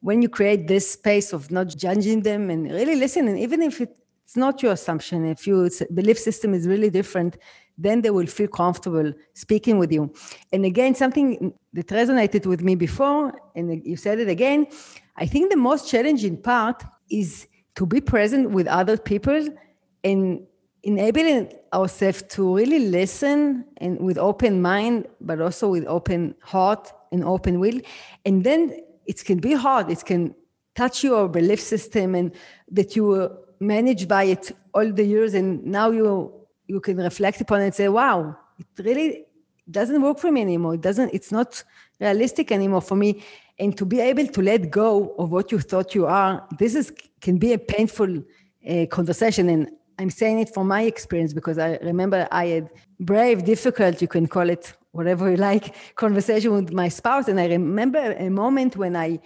when 0.00 0.22
you 0.22 0.28
create 0.28 0.68
this 0.68 0.90
space 0.90 1.32
of 1.32 1.50
not 1.50 1.68
judging 1.68 2.22
them 2.22 2.50
and 2.50 2.70
really 2.70 2.96
listening, 2.96 3.38
even 3.38 3.62
if 3.62 3.80
it's 3.80 4.36
not 4.36 4.62
your 4.62 4.72
assumption. 4.72 5.24
If 5.26 5.46
your 5.46 5.68
belief 5.94 6.18
system 6.18 6.54
is 6.54 6.66
really 6.66 6.90
different, 6.90 7.38
then 7.76 8.02
they 8.02 8.10
will 8.10 8.26
feel 8.26 8.48
comfortable 8.48 9.12
speaking 9.34 9.78
with 9.78 9.92
you. 9.92 10.12
And 10.52 10.64
again, 10.64 10.94
something 10.94 11.52
that 11.72 11.86
resonated 11.86 12.44
with 12.46 12.60
me 12.60 12.74
before, 12.74 13.32
and 13.54 13.84
you 13.86 13.96
said 13.96 14.18
it 14.18 14.28
again, 14.28 14.66
I 15.16 15.26
think 15.26 15.50
the 15.50 15.56
most 15.56 15.88
challenging 15.88 16.36
part 16.42 16.84
is 17.10 17.46
to 17.76 17.86
be 17.86 18.00
present 18.00 18.50
with 18.50 18.66
other 18.66 18.96
people 18.96 19.48
and 20.04 20.46
enabling 20.82 21.52
ourselves 21.72 22.22
to 22.22 22.54
really 22.56 22.88
listen 22.90 23.64
and 23.78 24.00
with 24.00 24.18
open 24.18 24.62
mind, 24.62 25.06
but 25.20 25.40
also 25.40 25.68
with 25.68 25.84
open 25.86 26.34
heart 26.42 26.92
and 27.12 27.24
open 27.24 27.60
will. 27.60 27.80
And 28.24 28.44
then 28.44 28.80
it 29.08 29.24
can 29.24 29.38
be 29.38 29.54
hard. 29.54 29.90
It 29.90 30.04
can 30.04 30.34
touch 30.76 31.02
your 31.02 31.28
belief 31.28 31.60
system 31.60 32.14
and 32.14 32.32
that 32.70 32.94
you 32.94 33.04
were 33.12 33.36
managed 33.58 34.06
by 34.06 34.24
it 34.24 34.52
all 34.72 34.92
the 34.92 35.04
years 35.04 35.34
and 35.34 35.64
now 35.64 35.90
you 35.90 36.32
you 36.68 36.80
can 36.80 36.98
reflect 36.98 37.40
upon 37.40 37.62
it 37.62 37.64
and 37.64 37.74
say, 37.74 37.88
wow, 37.88 38.36
it 38.58 38.84
really 38.84 39.24
doesn't 39.70 40.00
work 40.00 40.18
for 40.18 40.30
me 40.30 40.42
anymore. 40.42 40.74
It 40.74 40.82
doesn't, 40.82 41.10
it's 41.14 41.32
not 41.32 41.64
realistic 41.98 42.52
anymore 42.52 42.82
for 42.82 42.94
me. 42.94 43.24
And 43.58 43.76
to 43.78 43.84
be 43.86 44.00
able 44.00 44.26
to 44.26 44.42
let 44.42 44.70
go 44.70 45.14
of 45.18 45.30
what 45.30 45.50
you 45.50 45.58
thought 45.58 45.94
you 45.94 46.06
are, 46.06 46.46
this 46.58 46.74
is 46.74 46.92
can 47.20 47.38
be 47.38 47.54
a 47.54 47.58
painful 47.58 48.22
uh, 48.68 48.86
conversation. 48.86 49.48
And 49.48 49.70
I'm 49.98 50.10
saying 50.10 50.40
it 50.40 50.54
from 50.54 50.68
my 50.68 50.82
experience 50.82 51.32
because 51.32 51.58
I 51.58 51.78
remember 51.78 52.28
I 52.30 52.46
had 52.46 52.70
brave, 53.00 53.44
difficult, 53.44 54.00
you 54.00 54.08
can 54.08 54.26
call 54.26 54.48
it 54.50 54.74
whatever 54.98 55.30
you 55.30 55.36
like, 55.36 55.74
conversation 55.94 56.50
with 56.52 56.72
my 56.72 56.88
spouse. 56.88 57.28
And 57.28 57.38
I 57.40 57.46
remember 57.46 58.04
a 58.18 58.28
moment 58.28 58.76
when 58.76 58.94
I 58.96 59.20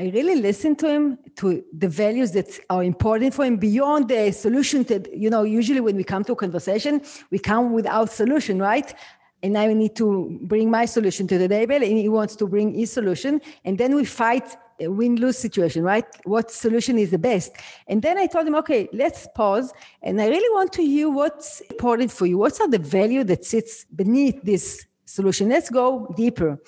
I 0.00 0.10
really 0.14 0.36
listened 0.36 0.78
to 0.78 0.88
him, 0.88 1.18
to 1.40 1.64
the 1.76 1.88
values 1.88 2.30
that 2.30 2.48
are 2.70 2.84
important 2.84 3.34
for 3.34 3.44
him 3.44 3.56
beyond 3.56 4.08
the 4.08 4.30
solution 4.30 4.84
that, 4.84 5.12
you 5.12 5.28
know, 5.28 5.42
usually 5.42 5.80
when 5.80 5.96
we 5.96 6.04
come 6.04 6.22
to 6.26 6.34
a 6.34 6.36
conversation, 6.36 7.02
we 7.32 7.40
come 7.40 7.72
without 7.72 8.08
solution, 8.08 8.60
right? 8.60 8.94
And 9.42 9.58
I 9.58 9.72
need 9.72 9.96
to 9.96 10.38
bring 10.42 10.70
my 10.70 10.84
solution 10.84 11.26
to 11.26 11.36
the 11.36 11.48
table 11.48 11.74
and 11.74 11.98
he 11.98 12.08
wants 12.08 12.36
to 12.36 12.46
bring 12.46 12.74
his 12.74 12.92
solution. 12.92 13.40
And 13.64 13.76
then 13.76 13.96
we 13.96 14.04
fight 14.04 14.56
win-lose 14.80 15.38
situation, 15.38 15.82
right? 15.82 16.06
What 16.24 16.50
solution 16.50 16.98
is 16.98 17.10
the 17.10 17.18
best? 17.18 17.52
And 17.86 18.02
then 18.02 18.18
I 18.18 18.26
told 18.26 18.46
him, 18.46 18.54
okay, 18.56 18.88
let's 18.92 19.26
pause. 19.34 19.72
And 20.02 20.20
I 20.20 20.28
really 20.28 20.54
want 20.54 20.72
to 20.74 20.82
hear 20.82 21.10
what's 21.10 21.60
important 21.62 22.12
for 22.12 22.26
you. 22.26 22.38
What's 22.38 22.60
are 22.60 22.68
the 22.68 22.78
value 22.78 23.24
that 23.24 23.44
sits 23.44 23.84
beneath 23.86 24.42
this 24.42 24.86
solution? 25.04 25.48
Let's 25.48 25.70
go 25.70 26.12
deeper. 26.16 26.58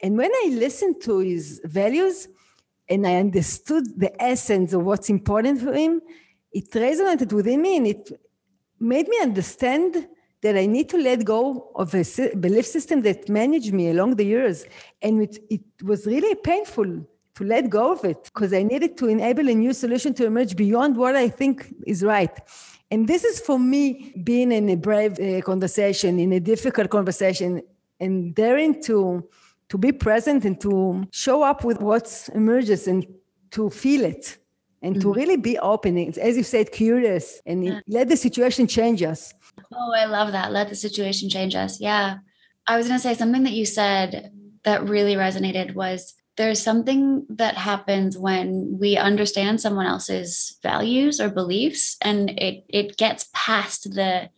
And 0.00 0.16
when 0.16 0.30
I 0.30 0.50
listened 0.52 1.00
to 1.02 1.18
his 1.18 1.60
values, 1.64 2.28
and 2.88 3.06
I 3.06 3.16
understood 3.16 3.98
the 3.98 4.22
essence 4.22 4.72
of 4.72 4.84
what's 4.84 5.10
important 5.10 5.60
for 5.60 5.72
him, 5.72 6.00
it 6.52 6.70
resonated 6.70 7.32
within 7.32 7.62
me 7.62 7.76
and 7.76 7.86
it 7.86 8.12
made 8.78 9.08
me 9.08 9.18
understand 9.20 10.08
that 10.42 10.56
I 10.56 10.66
need 10.66 10.88
to 10.90 10.98
let 10.98 11.24
go 11.24 11.70
of 11.74 11.94
a 11.94 12.04
belief 12.36 12.66
system 12.66 13.02
that 13.02 13.28
managed 13.28 13.72
me 13.72 13.90
along 13.90 14.16
the 14.16 14.24
years. 14.24 14.64
And 15.02 15.22
it, 15.22 15.38
it 15.50 15.62
was 15.82 16.06
really 16.06 16.34
painful 16.36 17.06
to 17.36 17.44
let 17.44 17.70
go 17.70 17.92
of 17.92 18.04
it 18.04 18.24
because 18.24 18.52
I 18.52 18.62
needed 18.62 18.96
to 18.98 19.08
enable 19.08 19.48
a 19.48 19.54
new 19.54 19.72
solution 19.72 20.14
to 20.14 20.26
emerge 20.26 20.56
beyond 20.56 20.96
what 20.96 21.14
I 21.16 21.28
think 21.28 21.72
is 21.86 22.02
right. 22.02 22.36
And 22.90 23.06
this 23.08 23.24
is 23.24 23.40
for 23.40 23.58
me 23.58 24.14
being 24.24 24.52
in 24.52 24.68
a 24.70 24.76
brave 24.76 25.20
uh, 25.20 25.42
conversation, 25.42 26.18
in 26.18 26.32
a 26.32 26.40
difficult 26.40 26.90
conversation, 26.90 27.62
and 28.00 28.34
daring 28.34 28.82
to 28.82 29.28
to 29.68 29.78
be 29.78 29.90
present 29.90 30.44
and 30.44 30.60
to 30.60 31.04
show 31.10 31.42
up 31.42 31.64
with 31.64 31.80
what 31.80 32.28
emerges 32.34 32.86
and 32.86 33.06
to 33.50 33.68
feel 33.68 34.04
it 34.04 34.38
and 34.82 34.94
mm-hmm. 34.94 35.02
to 35.02 35.12
really 35.12 35.36
be 35.36 35.58
open 35.58 35.98
as 35.98 36.36
you 36.36 36.42
said 36.42 36.70
curious 36.70 37.40
and 37.46 37.64
yeah. 37.64 37.80
let 37.88 38.08
the 38.08 38.16
situation 38.16 38.66
change 38.66 39.02
us 39.02 39.32
oh 39.72 39.92
i 39.96 40.04
love 40.04 40.30
that 40.30 40.52
let 40.52 40.68
the 40.68 40.74
situation 40.74 41.28
change 41.28 41.54
us 41.56 41.80
yeah 41.80 42.18
i 42.68 42.76
was 42.76 42.86
going 42.86 42.98
to 42.98 43.02
say 43.02 43.14
something 43.14 43.42
that 43.42 43.54
you 43.54 43.66
said 43.66 44.30
that 44.62 44.88
really 44.88 45.14
resonated 45.14 45.74
was 45.74 46.14
there's 46.36 46.62
something 46.62 47.26
that 47.30 47.56
happens 47.56 48.18
when 48.18 48.78
we 48.78 48.96
understand 48.96 49.60
someone 49.60 49.86
else's 49.86 50.58
values 50.62 51.20
or 51.20 51.30
beliefs 51.30 51.96
and 52.02 52.30
it 52.30 52.64
it 52.68 52.96
gets 52.96 53.28
past 53.32 53.94
the 53.94 54.28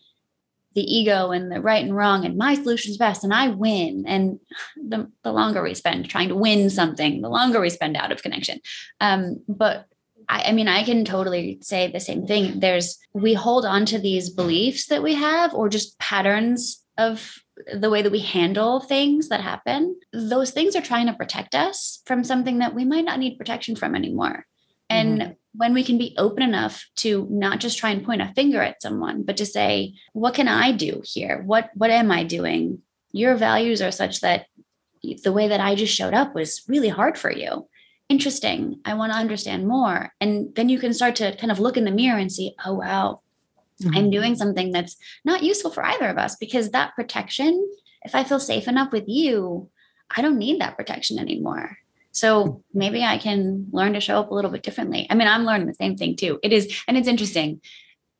the 0.79 0.97
ego 0.97 1.33
and 1.33 1.51
the 1.51 1.61
right 1.61 1.83
and 1.83 1.97
wrong 1.97 2.25
and 2.25 2.37
my 2.37 2.55
solution's 2.55 2.97
best 2.97 3.25
and 3.25 3.35
I 3.35 3.49
win. 3.49 4.05
And 4.07 4.39
the, 4.77 5.11
the 5.25 5.33
longer 5.33 5.61
we 5.61 5.75
spend 5.75 6.09
trying 6.09 6.29
to 6.29 6.37
win 6.37 6.71
something, 6.71 7.21
the 7.21 7.29
longer 7.29 7.61
we 7.61 7.69
spend 7.69 7.97
out 7.97 8.13
of 8.13 8.23
connection. 8.23 8.61
Um, 9.01 9.43
but 9.49 9.87
I, 10.29 10.43
I 10.43 10.53
mean, 10.53 10.69
I 10.69 10.85
can 10.85 11.05
totally 11.05 11.59
say 11.63 11.91
the 11.91 11.99
same 11.99 12.29
thing. 12.29 12.61
There's, 12.61 12.97
we 13.13 13.35
hold 13.35 13.65
on 13.65 13.87
to 13.87 13.99
these 13.99 14.31
beliefs 14.31 14.87
that 14.87 15.03
we 15.03 15.15
have 15.15 15.53
or 15.53 15.69
just 15.69 15.99
patterns 15.99 16.85
of 16.97 17.43
the 17.73 17.91
way 17.91 18.03
that 18.03 18.13
we 18.13 18.21
handle 18.21 18.81
things 18.81 19.29
that 19.29 19.41
happen. 19.41 19.99
Those 20.13 20.51
things 20.51 20.77
are 20.77 20.83
trying 20.83 21.07
to 21.07 21.13
protect 21.13 21.55
us 21.55 22.03
from 22.07 22.25
something 22.25 22.59
that 22.59 22.75
we 22.75 22.85
might 22.85 23.05
not 23.05 23.19
need 23.19 23.39
protection 23.39 23.77
from 23.77 23.95
anymore. 23.95 24.47
And 24.91 25.21
mm-hmm. 25.21 25.33
when 25.55 25.75
we 25.75 25.85
can 25.85 25.99
be 25.99 26.15
open 26.17 26.43
enough 26.43 26.87
to 26.97 27.27
not 27.31 27.61
just 27.61 27.79
try 27.79 27.91
and 27.91 28.05
point 28.05 28.23
a 28.23 28.33
finger 28.35 28.63
at 28.63 28.83
someone, 28.83 29.23
but 29.23 29.37
to 29.39 29.47
say, 29.47 29.95
what 30.13 30.35
can 30.35 30.49
I 30.49 30.73
do 30.73 31.03
here? 31.05 31.43
What 31.45 31.71
what 31.75 31.91
am 31.91 32.11
I 32.11 32.25
doing? 32.25 32.83
Your 33.13 33.35
values 33.35 33.83
are 33.83 33.91
such 33.91 34.21
that 34.21 34.47
the 35.03 35.33
way 35.33 35.49
that 35.49 35.61
I 35.61 35.75
just 35.75 35.95
showed 35.95 36.15
up 36.15 36.35
was 36.35 36.63
really 36.69 36.89
hard 36.89 37.19
for 37.19 37.31
you. 37.31 37.69
Interesting. 38.09 38.81
I 38.85 38.95
want 38.95 39.13
to 39.13 39.19
understand 39.19 39.69
more. 39.69 40.13
And 40.21 40.55
then 40.55 40.69
you 40.69 40.79
can 40.79 40.95
start 40.95 41.17
to 41.17 41.37
kind 41.37 41.53
of 41.53 41.61
look 41.61 41.77
in 41.77 41.85
the 41.85 41.91
mirror 41.91 42.19
and 42.19 42.33
see, 42.33 42.55
oh 42.65 42.75
wow, 42.75 43.21
mm-hmm. 43.83 43.97
I'm 43.97 44.11
doing 44.11 44.37
something 44.37 44.73
that's 44.73 44.97
not 45.25 45.43
useful 45.43 45.71
for 45.71 45.85
either 45.85 46.09
of 46.09 46.19
us 46.19 46.37
because 46.37 46.71
that 46.71 46.95
protection, 46.95 47.69
if 48.03 48.15
I 48.15 48.25
feel 48.25 48.41
safe 48.41 48.69
enough 48.69 48.93
with 48.93 49.05
you, 49.07 49.69
I 50.15 50.23
don't 50.23 50.39
need 50.39 50.61
that 50.61 50.77
protection 50.77 51.19
anymore. 51.19 51.77
So 52.13 52.65
maybe 52.73 53.05
I 53.05 53.19
can 53.19 53.67
learn 53.71 53.93
to 53.93 54.01
show 54.01 54.19
up 54.19 54.31
a 54.31 54.35
little 54.35 54.51
bit 54.51 54.63
differently. 54.63 55.07
I 55.11 55.15
mean, 55.15 55.29
I'm 55.29 55.45
learning 55.45 55.67
the 55.67 55.75
same 55.75 55.97
thing 55.97 56.17
too. 56.17 56.39
It 56.43 56.53
is, 56.53 56.83
and 56.89 56.97
it's 56.97 57.09
interesting. 57.09 57.61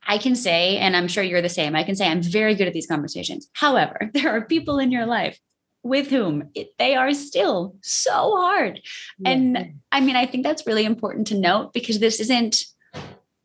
I 0.07 0.19
can 0.19 0.35
say, 0.35 0.79
and 0.79 0.97
I'm 0.97 1.09
sure 1.09 1.23
you're 1.23 1.43
the 1.43 1.49
same, 1.49 1.75
I 1.75 1.83
can 1.83 1.97
say 1.97 2.07
I'm 2.07 2.23
very 2.23 2.55
good 2.55 2.67
at 2.67 2.73
these 2.73 2.87
conversations. 2.87 3.49
However, 3.53 4.11
there 4.15 4.31
are 4.31 4.43
people 4.43 4.79
in 4.79 4.93
your 4.93 5.07
life 5.07 5.39
with 5.83 6.09
whom 6.09 6.51
it, 6.55 6.71
they 6.79 6.97
are 6.97 7.13
still 7.13 7.77
so 7.83 8.37
hard. 8.37 8.81
Yeah. 9.19 9.31
And 9.31 9.81
I 9.93 10.01
mean, 10.01 10.17
I 10.17 10.27
think 10.27 10.45
that's 10.45 10.67
really 10.67 10.85
important 10.85 11.29
to 11.29 11.39
note 11.39 11.73
because 11.73 11.99
this 11.99 12.21
isn't, 12.21 12.65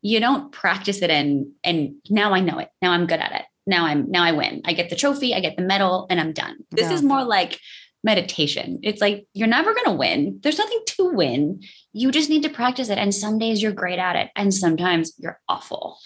you 0.04 0.20
don't 0.20 0.52
practice 0.52 1.00
it 1.00 1.10
and 1.10 1.46
and 1.64 1.94
now 2.10 2.34
I 2.34 2.40
know 2.40 2.58
it. 2.58 2.68
Now 2.82 2.92
I'm 2.92 3.06
good 3.06 3.20
at 3.20 3.32
it. 3.32 3.46
Now 3.66 3.86
I'm 3.86 4.10
now 4.10 4.22
I 4.22 4.32
win. 4.32 4.60
I 4.66 4.74
get 4.74 4.90
the 4.90 4.96
trophy, 4.96 5.34
I 5.34 5.40
get 5.40 5.56
the 5.56 5.62
medal, 5.62 6.06
and 6.10 6.20
I'm 6.20 6.34
done. 6.34 6.58
This 6.70 6.90
yeah. 6.90 6.92
is 6.92 7.02
more 7.02 7.24
like 7.24 7.58
meditation. 8.04 8.80
It's 8.82 9.00
like 9.00 9.26
you're 9.32 9.48
never 9.48 9.72
going 9.72 9.86
to 9.86 9.92
win. 9.92 10.40
There's 10.42 10.58
nothing 10.58 10.82
to 10.88 11.10
win. 11.14 11.62
You 11.94 12.10
just 12.10 12.28
need 12.28 12.42
to 12.42 12.50
practice 12.50 12.90
it. 12.90 12.98
And 12.98 13.14
some 13.14 13.38
days 13.38 13.62
you're 13.62 13.72
great 13.72 13.98
at 13.98 14.14
it, 14.14 14.30
and 14.36 14.52
sometimes 14.52 15.14
you're 15.16 15.40
awful. 15.48 15.96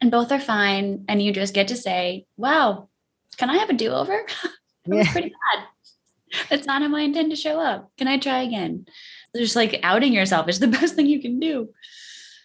And 0.00 0.10
both 0.10 0.32
are 0.32 0.40
fine. 0.40 1.04
And 1.08 1.22
you 1.22 1.32
just 1.32 1.54
get 1.54 1.68
to 1.68 1.76
say, 1.76 2.26
wow, 2.36 2.88
can 3.36 3.50
I 3.50 3.58
have 3.58 3.70
a 3.70 3.74
do 3.74 3.92
over? 3.92 4.26
that 4.86 4.96
was 4.96 5.08
pretty 5.08 5.32
bad. 5.52 5.64
That's 6.50 6.66
not 6.66 6.82
how 6.82 6.94
I 6.96 7.02
intend 7.02 7.30
to 7.30 7.36
show 7.36 7.60
up. 7.60 7.92
Can 7.98 8.08
I 8.08 8.18
try 8.18 8.42
again? 8.42 8.86
Just 9.36 9.54
like 9.54 9.78
outing 9.84 10.12
yourself 10.12 10.48
is 10.48 10.58
the 10.58 10.66
best 10.76 10.96
thing 10.96 11.06
you 11.06 11.22
can 11.22 11.38
do. 11.38 11.68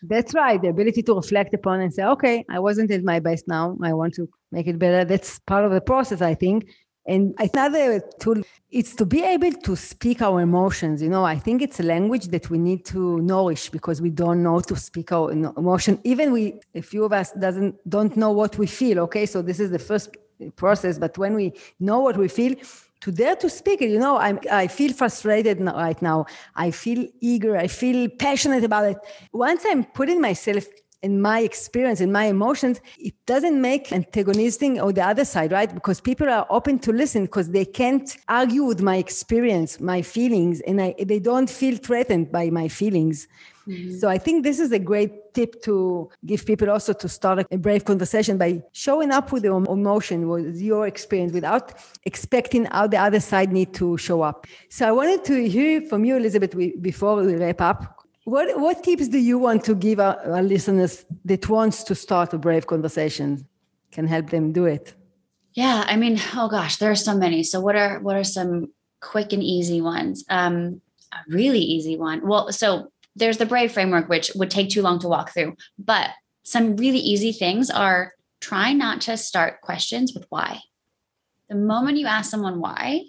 That's 0.03 0.33
right. 0.33 0.61
The 0.61 0.69
ability 0.69 1.03
to 1.03 1.15
reflect 1.15 1.53
upon 1.53 1.81
and 1.81 1.93
say, 1.93 2.03
okay, 2.03 2.45
I 2.49 2.59
wasn't 2.59 2.91
at 2.91 3.03
my 3.03 3.19
best 3.19 3.47
now. 3.47 3.77
I 3.83 3.93
want 3.93 4.13
to 4.15 4.29
make 4.51 4.67
it 4.67 4.79
better. 4.79 5.03
That's 5.05 5.39
part 5.39 5.65
of 5.65 5.71
the 5.71 5.81
process, 5.81 6.21
I 6.21 6.35
think. 6.35 6.69
And 7.05 7.33
another 7.39 8.01
tool 8.19 8.43
is 8.69 8.95
to 8.95 9.05
be 9.05 9.23
able 9.23 9.51
to 9.51 9.75
speak 9.75 10.21
our 10.21 10.41
emotions. 10.41 11.01
You 11.01 11.09
know, 11.09 11.25
I 11.25 11.37
think 11.37 11.61
it's 11.61 11.79
a 11.79 11.83
language 11.83 12.27
that 12.27 12.49
we 12.49 12.59
need 12.59 12.85
to 12.85 13.19
nourish 13.21 13.69
because 13.69 13.99
we 13.99 14.11
don't 14.11 14.43
know 14.43 14.59
to 14.59 14.75
speak 14.75 15.11
our 15.11 15.31
emotion. 15.31 15.99
Even 16.03 16.31
we, 16.31 16.59
a 16.75 16.81
few 16.81 17.03
of 17.03 17.11
us 17.11 17.31
doesn't 17.31 17.77
don't 17.89 18.15
know 18.15 18.31
what 18.31 18.57
we 18.57 18.67
feel. 18.67 18.99
Okay, 18.99 19.25
so 19.25 19.41
this 19.41 19.59
is 19.59 19.71
the 19.71 19.79
first 19.79 20.15
process. 20.55 20.99
But 20.99 21.17
when 21.17 21.33
we 21.33 21.53
know 21.79 21.99
what 21.99 22.15
we 22.15 22.27
feel, 22.27 22.55
to 23.01 23.11
dare 23.11 23.35
to 23.37 23.49
speak 23.49 23.81
it, 23.81 23.89
you 23.89 23.99
know, 23.99 24.17
I'm, 24.17 24.39
I 24.51 24.67
feel 24.67 24.93
frustrated 24.93 25.59
right 25.61 26.01
now. 26.01 26.25
I 26.55 26.71
feel 26.71 27.07
eager. 27.21 27.55
I 27.55 27.67
feel 27.67 28.09
passionate 28.09 28.63
about 28.63 28.85
it. 28.85 28.97
Once 29.31 29.63
I'm 29.65 29.85
putting 29.85 30.19
myself 30.19 30.65
in 31.01 31.21
my 31.21 31.39
experience, 31.39 32.01
in 32.01 32.11
my 32.11 32.25
emotions, 32.25 32.81
it 32.97 33.13
doesn't 33.25 33.59
make 33.61 33.93
antagonistic 33.93 34.81
or 34.83 34.91
the 34.91 35.05
other 35.05 35.23
side, 35.23 35.51
right? 35.51 35.73
Because 35.73 36.01
people 36.01 36.27
are 36.27 36.45
open 36.49 36.77
to 36.79 36.91
listen 36.91 37.23
because 37.23 37.49
they 37.49 37.63
can't 37.63 38.17
argue 38.27 38.63
with 38.63 38.81
my 38.81 38.97
experience, 38.97 39.79
my 39.79 40.01
feelings, 40.01 40.59
and 40.61 40.81
I, 40.81 40.95
they 41.01 41.19
don't 41.19 41.49
feel 41.49 41.77
threatened 41.77 42.31
by 42.31 42.49
my 42.49 42.67
feelings. 42.67 43.27
Mm-hmm. 43.69 43.99
So 43.99 44.09
I 44.09 44.17
think 44.17 44.43
this 44.43 44.59
is 44.59 44.71
a 44.71 44.79
great 44.79 45.33
tip 45.33 45.61
to 45.63 46.09
give 46.25 46.45
people 46.45 46.69
also 46.71 46.91
to 46.93 47.07
start 47.07 47.45
a 47.51 47.57
brave 47.57 47.85
conversation 47.85 48.37
by 48.37 48.63
showing 48.73 49.11
up 49.11 49.31
with 49.31 49.43
your 49.43 49.57
emotion, 49.71 50.27
with 50.27 50.59
your 50.59 50.87
experience, 50.87 51.33
without 51.33 51.73
expecting 52.03 52.65
how 52.65 52.87
the 52.87 52.97
other 52.97 53.19
side 53.19 53.51
need 53.53 53.73
to 53.75 53.97
show 53.97 54.23
up. 54.23 54.47
So 54.69 54.87
I 54.87 54.91
wanted 54.91 55.23
to 55.25 55.47
hear 55.47 55.81
from 55.89 56.03
you, 56.03 56.17
Elizabeth, 56.17 56.55
before 56.81 57.15
we 57.21 57.35
wrap 57.35 57.61
up 57.61 57.79
What 58.29 58.59
what 58.59 58.83
tips 58.83 59.07
do 59.07 59.17
you 59.17 59.39
want 59.39 59.63
to 59.65 59.73
give 59.73 59.99
our, 59.99 60.15
our 60.33 60.43
listeners 60.43 61.05
that 61.25 61.49
wants 61.49 61.83
to 61.85 61.95
start 61.95 62.33
a 62.33 62.37
brave 62.37 62.67
conversation? 62.67 63.47
Can 63.91 64.05
help 64.05 64.29
them 64.29 64.51
do 64.51 64.65
it. 64.65 64.93
Yeah, 65.53 65.83
I 65.87 65.95
mean, 65.95 66.19
oh 66.35 66.47
gosh, 66.47 66.77
there 66.77 66.91
are 66.91 66.95
so 66.95 67.15
many. 67.17 67.43
So 67.43 67.59
what 67.59 67.75
are 67.75 67.99
what 68.05 68.15
are 68.15 68.23
some 68.23 68.71
quick 69.01 69.33
and 69.33 69.41
easy 69.41 69.81
ones? 69.81 70.23
Um, 70.29 70.81
a 71.11 71.17
really 71.33 71.59
easy 71.59 71.97
one. 71.97 72.21
Well, 72.27 72.51
so 72.51 72.91
there's 73.15 73.37
the 73.37 73.45
brave 73.45 73.71
framework, 73.71 74.09
which 74.09 74.31
would 74.35 74.51
take 74.51 74.69
too 74.69 74.81
long 74.81 74.99
to 74.99 75.07
walk 75.07 75.33
through. 75.33 75.55
But 75.77 76.11
some 76.43 76.77
really 76.77 76.99
easy 76.99 77.31
things 77.31 77.69
are 77.69 78.13
try 78.41 78.73
not 78.73 79.01
to 79.01 79.17
start 79.17 79.61
questions 79.61 80.13
with 80.13 80.25
why. 80.29 80.59
The 81.49 81.55
moment 81.55 81.97
you 81.97 82.07
ask 82.07 82.29
someone 82.29 82.59
why, 82.59 83.03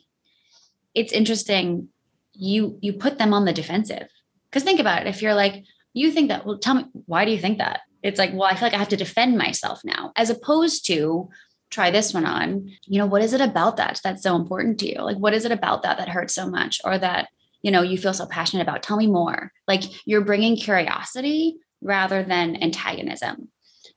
it's 0.94 1.12
interesting. 1.12 1.88
You 2.32 2.78
you 2.80 2.94
put 2.94 3.18
them 3.18 3.34
on 3.34 3.44
the 3.44 3.52
defensive 3.52 4.08
because 4.50 4.64
think 4.64 4.80
about 4.80 5.02
it. 5.02 5.08
If 5.08 5.22
you're 5.22 5.34
like, 5.34 5.64
you 5.92 6.10
think 6.10 6.28
that, 6.28 6.46
well, 6.46 6.58
tell 6.58 6.74
me, 6.74 6.84
why 7.06 7.24
do 7.24 7.30
you 7.30 7.38
think 7.38 7.58
that? 7.58 7.80
It's 8.02 8.18
like, 8.18 8.32
well, 8.32 8.44
I 8.44 8.54
feel 8.54 8.66
like 8.66 8.74
I 8.74 8.78
have 8.78 8.88
to 8.88 8.96
defend 8.96 9.36
myself 9.36 9.82
now, 9.84 10.12
as 10.16 10.30
opposed 10.30 10.86
to 10.86 11.28
try 11.70 11.90
this 11.90 12.12
one 12.14 12.24
on. 12.24 12.70
You 12.86 12.98
know, 12.98 13.06
what 13.06 13.22
is 13.22 13.32
it 13.32 13.40
about 13.40 13.76
that 13.76 14.00
that's 14.02 14.22
so 14.22 14.36
important 14.36 14.80
to 14.80 14.88
you? 14.88 15.02
Like, 15.02 15.18
what 15.18 15.34
is 15.34 15.44
it 15.44 15.52
about 15.52 15.82
that 15.82 15.98
that 15.98 16.08
hurts 16.08 16.34
so 16.34 16.48
much 16.48 16.80
or 16.84 16.98
that, 16.98 17.28
you 17.62 17.70
know, 17.70 17.82
you 17.82 17.98
feel 17.98 18.14
so 18.14 18.26
passionate 18.26 18.62
about? 18.62 18.82
Tell 18.82 18.96
me 18.96 19.06
more. 19.06 19.52
Like, 19.68 19.82
you're 20.06 20.24
bringing 20.24 20.56
curiosity 20.56 21.56
rather 21.82 22.22
than 22.22 22.62
antagonism. 22.62 23.48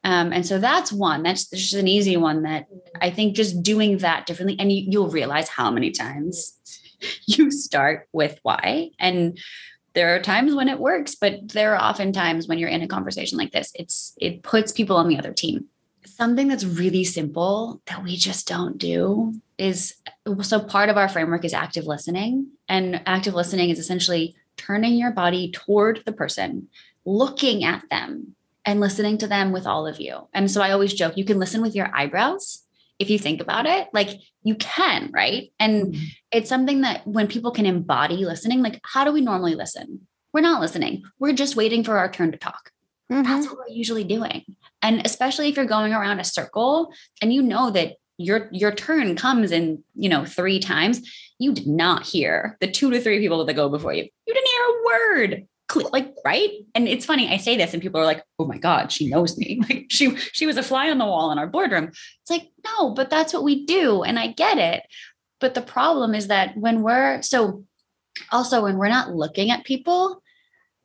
Um, 0.03 0.33
and 0.33 0.45
so 0.45 0.59
that's 0.59 0.91
one. 0.91 1.23
That's 1.23 1.49
just 1.49 1.73
an 1.73 1.87
easy 1.87 2.17
one 2.17 2.43
that 2.43 2.65
I 2.99 3.09
think 3.09 3.35
just 3.35 3.63
doing 3.63 3.99
that 3.99 4.25
differently, 4.25 4.57
and 4.59 4.71
you, 4.71 4.85
you'll 4.87 5.09
realize 5.09 5.47
how 5.47 5.71
many 5.71 5.91
times 5.91 6.57
you 7.25 7.51
start 7.51 8.07
with 8.11 8.37
why. 8.43 8.91
And 8.99 9.37
there 9.93 10.15
are 10.15 10.19
times 10.19 10.55
when 10.55 10.69
it 10.69 10.79
works, 10.79 11.15
but 11.15 11.49
there 11.49 11.73
are 11.73 11.81
often 11.81 12.11
times 12.11 12.47
when 12.47 12.57
you're 12.57 12.69
in 12.69 12.81
a 12.81 12.87
conversation 12.87 13.37
like 13.37 13.51
this, 13.51 13.71
it's 13.75 14.13
it 14.19 14.43
puts 14.43 14.71
people 14.71 14.97
on 14.97 15.07
the 15.07 15.17
other 15.17 15.33
team. 15.33 15.67
Something 16.23 16.47
that's 16.47 16.63
really 16.63 17.03
simple 17.03 17.81
that 17.87 18.01
we 18.01 18.15
just 18.15 18.47
don't 18.47 18.77
do 18.77 19.33
is 19.57 19.95
so 20.41 20.57
part 20.61 20.87
of 20.87 20.95
our 20.95 21.09
framework 21.09 21.43
is 21.43 21.53
active 21.53 21.85
listening. 21.85 22.47
And 22.69 23.01
active 23.05 23.33
listening 23.33 23.71
is 23.71 23.77
essentially 23.77 24.33
turning 24.55 24.93
your 24.93 25.11
body 25.11 25.51
toward 25.51 26.01
the 26.05 26.13
person, 26.13 26.69
looking 27.03 27.65
at 27.65 27.83
them 27.89 28.37
and 28.63 28.79
listening 28.79 29.17
to 29.17 29.27
them 29.27 29.51
with 29.51 29.67
all 29.67 29.85
of 29.85 29.99
you. 29.99 30.29
And 30.33 30.49
so 30.49 30.61
I 30.61 30.71
always 30.71 30.93
joke, 30.93 31.17
you 31.17 31.25
can 31.25 31.39
listen 31.39 31.61
with 31.61 31.75
your 31.75 31.93
eyebrows 31.93 32.63
if 32.99 33.09
you 33.09 33.19
think 33.19 33.41
about 33.41 33.65
it. 33.65 33.89
Like 33.91 34.11
you 34.43 34.55
can, 34.55 35.11
right? 35.11 35.51
And 35.59 35.87
mm-hmm. 35.87 36.03
it's 36.31 36.47
something 36.47 36.79
that 36.83 37.05
when 37.05 37.27
people 37.27 37.51
can 37.51 37.65
embody 37.65 38.23
listening, 38.23 38.61
like 38.61 38.79
how 38.85 39.03
do 39.03 39.11
we 39.11 39.19
normally 39.19 39.55
listen? 39.55 40.07
We're 40.31 40.39
not 40.39 40.61
listening. 40.61 41.03
We're 41.19 41.33
just 41.33 41.57
waiting 41.57 41.83
for 41.83 41.97
our 41.97 42.09
turn 42.09 42.31
to 42.31 42.37
talk. 42.37 42.71
Mm-hmm. 43.11 43.23
That's 43.23 43.47
what 43.47 43.57
we're 43.57 43.75
usually 43.75 44.05
doing. 44.05 44.45
And 44.83 45.01
especially 45.05 45.49
if 45.49 45.55
you're 45.55 45.65
going 45.65 45.93
around 45.93 46.19
a 46.19 46.23
circle 46.23 46.93
and 47.21 47.33
you 47.33 47.41
know 47.41 47.71
that 47.71 47.95
your 48.17 48.49
your 48.51 48.71
turn 48.71 49.15
comes 49.15 49.51
in, 49.51 49.83
you 49.95 50.09
know, 50.09 50.25
three 50.25 50.59
times, 50.59 51.01
you 51.39 51.53
did 51.53 51.67
not 51.67 52.03
hear 52.03 52.57
the 52.61 52.69
two 52.69 52.91
to 52.91 53.01
three 53.01 53.19
people 53.19 53.43
that 53.43 53.53
go 53.53 53.69
before 53.69 53.93
you. 53.93 54.03
You 54.03 54.33
didn't 54.33 54.47
hear 54.47 54.63
a 54.63 54.83
word. 54.85 55.47
Like 55.91 56.13
right? 56.23 56.51
And 56.75 56.87
it's 56.87 57.05
funny 57.05 57.33
i 57.33 57.37
say 57.37 57.57
this 57.57 57.73
and 57.73 57.81
people 57.81 57.99
are 57.99 58.05
like 58.05 58.23
oh 58.37 58.45
my 58.45 58.59
god 58.59 58.91
she 58.91 59.09
knows 59.09 59.35
me. 59.37 59.59
Like 59.69 59.85
she 59.89 60.15
she 60.17 60.45
was 60.45 60.57
a 60.57 60.61
fly 60.61 60.91
on 60.91 60.99
the 60.99 61.05
wall 61.05 61.31
in 61.31 61.39
our 61.39 61.47
boardroom. 61.47 61.85
It's 61.85 62.29
like 62.29 62.51
no 62.63 62.93
but 62.93 63.09
that's 63.09 63.33
what 63.33 63.43
we 63.43 63.65
do 63.65 64.03
and 64.03 64.19
i 64.19 64.27
get 64.27 64.59
it. 64.59 64.83
But 65.39 65.55
the 65.55 65.63
problem 65.63 66.13
is 66.13 66.27
that 66.27 66.55
when 66.55 66.83
we're 66.83 67.23
so 67.23 67.63
also 68.31 68.63
when 68.63 68.77
we're 68.77 68.87
not 68.87 69.15
looking 69.15 69.49
at 69.49 69.63
people 69.63 70.21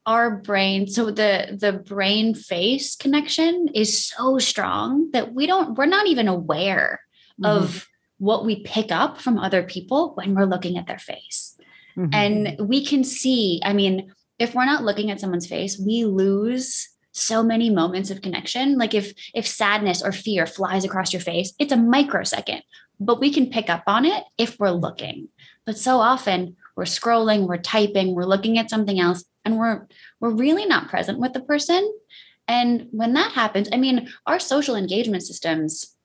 our 0.08 0.30
brain 0.30 0.86
so 0.86 1.10
the 1.10 1.56
the 1.60 1.72
brain 1.72 2.34
face 2.34 2.96
connection 2.96 3.68
is 3.74 4.06
so 4.06 4.38
strong 4.38 5.10
that 5.12 5.34
we 5.34 5.46
don't 5.46 5.76
we're 5.76 5.86
not 5.86 6.06
even 6.06 6.28
aware 6.28 7.00
mm-hmm. 7.40 7.44
of 7.44 7.86
what 8.16 8.44
we 8.44 8.62
pick 8.64 8.90
up 8.90 9.20
from 9.20 9.38
other 9.38 9.62
people 9.62 10.14
when 10.14 10.34
we're 10.34 10.44
looking 10.44 10.78
at 10.78 10.86
their 10.86 10.98
face 10.98 11.56
mm-hmm. 11.96 12.12
and 12.12 12.56
we 12.68 12.84
can 12.84 13.04
see 13.04 13.60
i 13.64 13.72
mean 13.72 14.10
if 14.38 14.54
we're 14.54 14.64
not 14.64 14.84
looking 14.84 15.10
at 15.10 15.20
someone's 15.20 15.46
face, 15.46 15.78
we 15.78 16.04
lose 16.04 16.88
so 17.12 17.42
many 17.42 17.70
moments 17.70 18.10
of 18.10 18.22
connection. 18.22 18.78
Like 18.78 18.94
if 18.94 19.12
if 19.34 19.46
sadness 19.46 20.02
or 20.02 20.12
fear 20.12 20.46
flies 20.46 20.84
across 20.84 21.12
your 21.12 21.20
face, 21.20 21.52
it's 21.58 21.72
a 21.72 21.76
microsecond, 21.76 22.62
but 23.00 23.20
we 23.20 23.32
can 23.32 23.50
pick 23.50 23.68
up 23.68 23.82
on 23.86 24.04
it 24.04 24.24
if 24.38 24.58
we're 24.58 24.70
looking. 24.70 25.28
But 25.66 25.76
so 25.76 25.98
often 25.98 26.56
we're 26.76 26.84
scrolling, 26.84 27.48
we're 27.48 27.58
typing, 27.58 28.14
we're 28.14 28.24
looking 28.24 28.58
at 28.58 28.70
something 28.70 29.00
else 29.00 29.24
and 29.48 29.58
we're 29.58 29.86
we're 30.20 30.30
really 30.30 30.66
not 30.66 30.88
present 30.88 31.18
with 31.18 31.32
the 31.32 31.40
person. 31.40 31.92
And 32.46 32.88
when 32.92 33.14
that 33.14 33.32
happens, 33.32 33.68
I 33.72 33.76
mean, 33.76 34.08
our 34.26 34.38
social 34.38 34.74
engagement 34.74 35.22
systems 35.22 35.96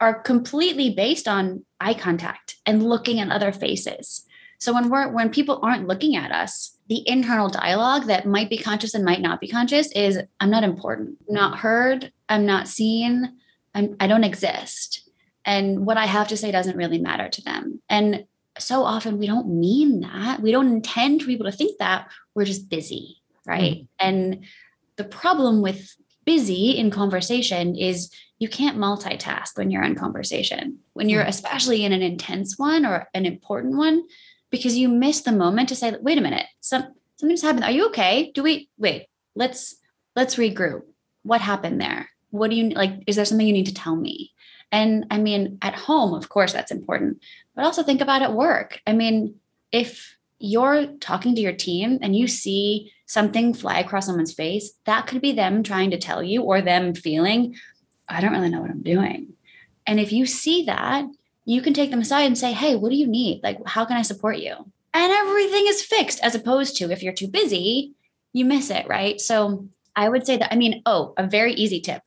are 0.00 0.20
completely 0.20 0.90
based 0.90 1.28
on 1.28 1.64
eye 1.80 1.94
contact 1.94 2.56
and 2.66 2.82
looking 2.88 3.20
at 3.20 3.30
other 3.30 3.52
faces. 3.52 4.24
So 4.58 4.72
when 4.72 4.90
we're 4.90 5.08
when 5.08 5.30
people 5.30 5.60
aren't 5.62 5.86
looking 5.86 6.16
at 6.16 6.32
us, 6.32 6.76
the 6.88 7.08
internal 7.08 7.48
dialogue 7.48 8.06
that 8.06 8.26
might 8.26 8.50
be 8.50 8.58
conscious 8.58 8.94
and 8.94 9.04
might 9.04 9.20
not 9.20 9.40
be 9.40 9.48
conscious 9.48 9.90
is 9.92 10.18
I'm 10.40 10.50
not 10.50 10.64
important, 10.64 11.18
I'm 11.28 11.34
not 11.34 11.58
heard, 11.58 12.12
I'm 12.28 12.46
not 12.46 12.68
seen, 12.68 13.38
I'm, 13.74 13.96
I 14.00 14.08
don't 14.08 14.24
exist. 14.24 15.08
And 15.44 15.86
what 15.86 15.96
I 15.96 16.06
have 16.06 16.28
to 16.28 16.36
say 16.36 16.52
doesn't 16.52 16.76
really 16.76 16.98
matter 16.98 17.28
to 17.28 17.42
them. 17.42 17.80
And 17.88 18.26
so 18.58 18.84
often 18.84 19.18
we 19.18 19.26
don't 19.26 19.48
mean 19.48 20.00
that. 20.00 20.40
We 20.40 20.52
don't 20.52 20.70
intend 20.70 21.22
for 21.22 21.26
people 21.26 21.50
to 21.50 21.56
think 21.56 21.78
that. 21.78 22.08
We're 22.34 22.44
just 22.44 22.68
busy, 22.68 23.22
right? 23.46 23.76
Mm. 23.76 23.88
And 23.98 24.44
the 24.96 25.04
problem 25.04 25.62
with 25.62 25.94
busy 26.24 26.70
in 26.70 26.90
conversation 26.90 27.74
is 27.76 28.10
you 28.38 28.48
can't 28.48 28.78
multitask 28.78 29.56
when 29.56 29.70
you're 29.70 29.82
in 29.82 29.94
conversation. 29.94 30.78
When 30.92 31.08
you're 31.08 31.24
mm. 31.24 31.28
especially 31.28 31.84
in 31.84 31.92
an 31.92 32.02
intense 32.02 32.58
one 32.58 32.84
or 32.84 33.08
an 33.14 33.26
important 33.26 33.76
one, 33.76 34.02
because 34.50 34.76
you 34.76 34.88
miss 34.88 35.22
the 35.22 35.32
moment 35.32 35.70
to 35.70 35.76
say, 35.76 35.94
wait 36.00 36.18
a 36.18 36.20
minute, 36.20 36.46
some, 36.60 36.92
something's 37.16 37.42
happened. 37.42 37.64
Are 37.64 37.70
you 37.70 37.86
okay? 37.86 38.30
Do 38.34 38.42
we 38.42 38.68
wait? 38.76 39.06
Let's 39.34 39.76
let's 40.14 40.36
regroup. 40.36 40.82
What 41.22 41.40
happened 41.40 41.80
there? 41.80 42.10
What 42.32 42.50
do 42.50 42.56
you 42.56 42.70
like? 42.70 43.04
Is 43.06 43.16
there 43.16 43.24
something 43.24 43.46
you 43.46 43.52
need 43.52 43.66
to 43.66 43.74
tell 43.74 43.94
me? 43.94 44.32
And 44.72 45.06
I 45.10 45.18
mean, 45.18 45.58
at 45.62 45.74
home, 45.74 46.14
of 46.14 46.28
course, 46.28 46.52
that's 46.52 46.72
important, 46.72 47.22
but 47.54 47.64
also 47.64 47.82
think 47.82 48.00
about 48.00 48.22
at 48.22 48.32
work. 48.32 48.80
I 48.86 48.94
mean, 48.94 49.36
if 49.70 50.16
you're 50.38 50.86
talking 50.98 51.34
to 51.34 51.40
your 51.40 51.52
team 51.52 51.98
and 52.02 52.16
you 52.16 52.26
see 52.26 52.90
something 53.06 53.52
fly 53.52 53.78
across 53.78 54.06
someone's 54.06 54.32
face, 54.32 54.72
that 54.86 55.06
could 55.06 55.20
be 55.20 55.32
them 55.32 55.62
trying 55.62 55.90
to 55.90 55.98
tell 55.98 56.22
you 56.22 56.42
or 56.42 56.62
them 56.62 56.94
feeling, 56.94 57.54
I 58.08 58.20
don't 58.20 58.32
really 58.32 58.48
know 58.48 58.62
what 58.62 58.70
I'm 58.70 58.82
doing. 58.82 59.34
And 59.86 60.00
if 60.00 60.10
you 60.10 60.26
see 60.26 60.64
that, 60.64 61.04
you 61.44 61.60
can 61.60 61.74
take 61.74 61.90
them 61.90 62.00
aside 62.00 62.24
and 62.24 62.38
say, 62.38 62.52
Hey, 62.52 62.74
what 62.76 62.90
do 62.90 62.96
you 62.96 63.06
need? 63.06 63.42
Like, 63.42 63.58
how 63.66 63.84
can 63.84 63.96
I 63.96 64.02
support 64.02 64.38
you? 64.38 64.54
And 64.94 65.12
everything 65.12 65.66
is 65.66 65.82
fixed, 65.82 66.20
as 66.22 66.34
opposed 66.34 66.76
to 66.76 66.90
if 66.90 67.02
you're 67.02 67.12
too 67.12 67.28
busy, 67.28 67.94
you 68.32 68.44
miss 68.44 68.70
it, 68.70 68.86
right? 68.88 69.20
So 69.20 69.68
I 69.94 70.08
would 70.08 70.26
say 70.26 70.36
that, 70.38 70.52
I 70.52 70.56
mean, 70.56 70.82
oh, 70.86 71.14
a 71.16 71.26
very 71.26 71.52
easy 71.54 71.80
tip. 71.80 72.02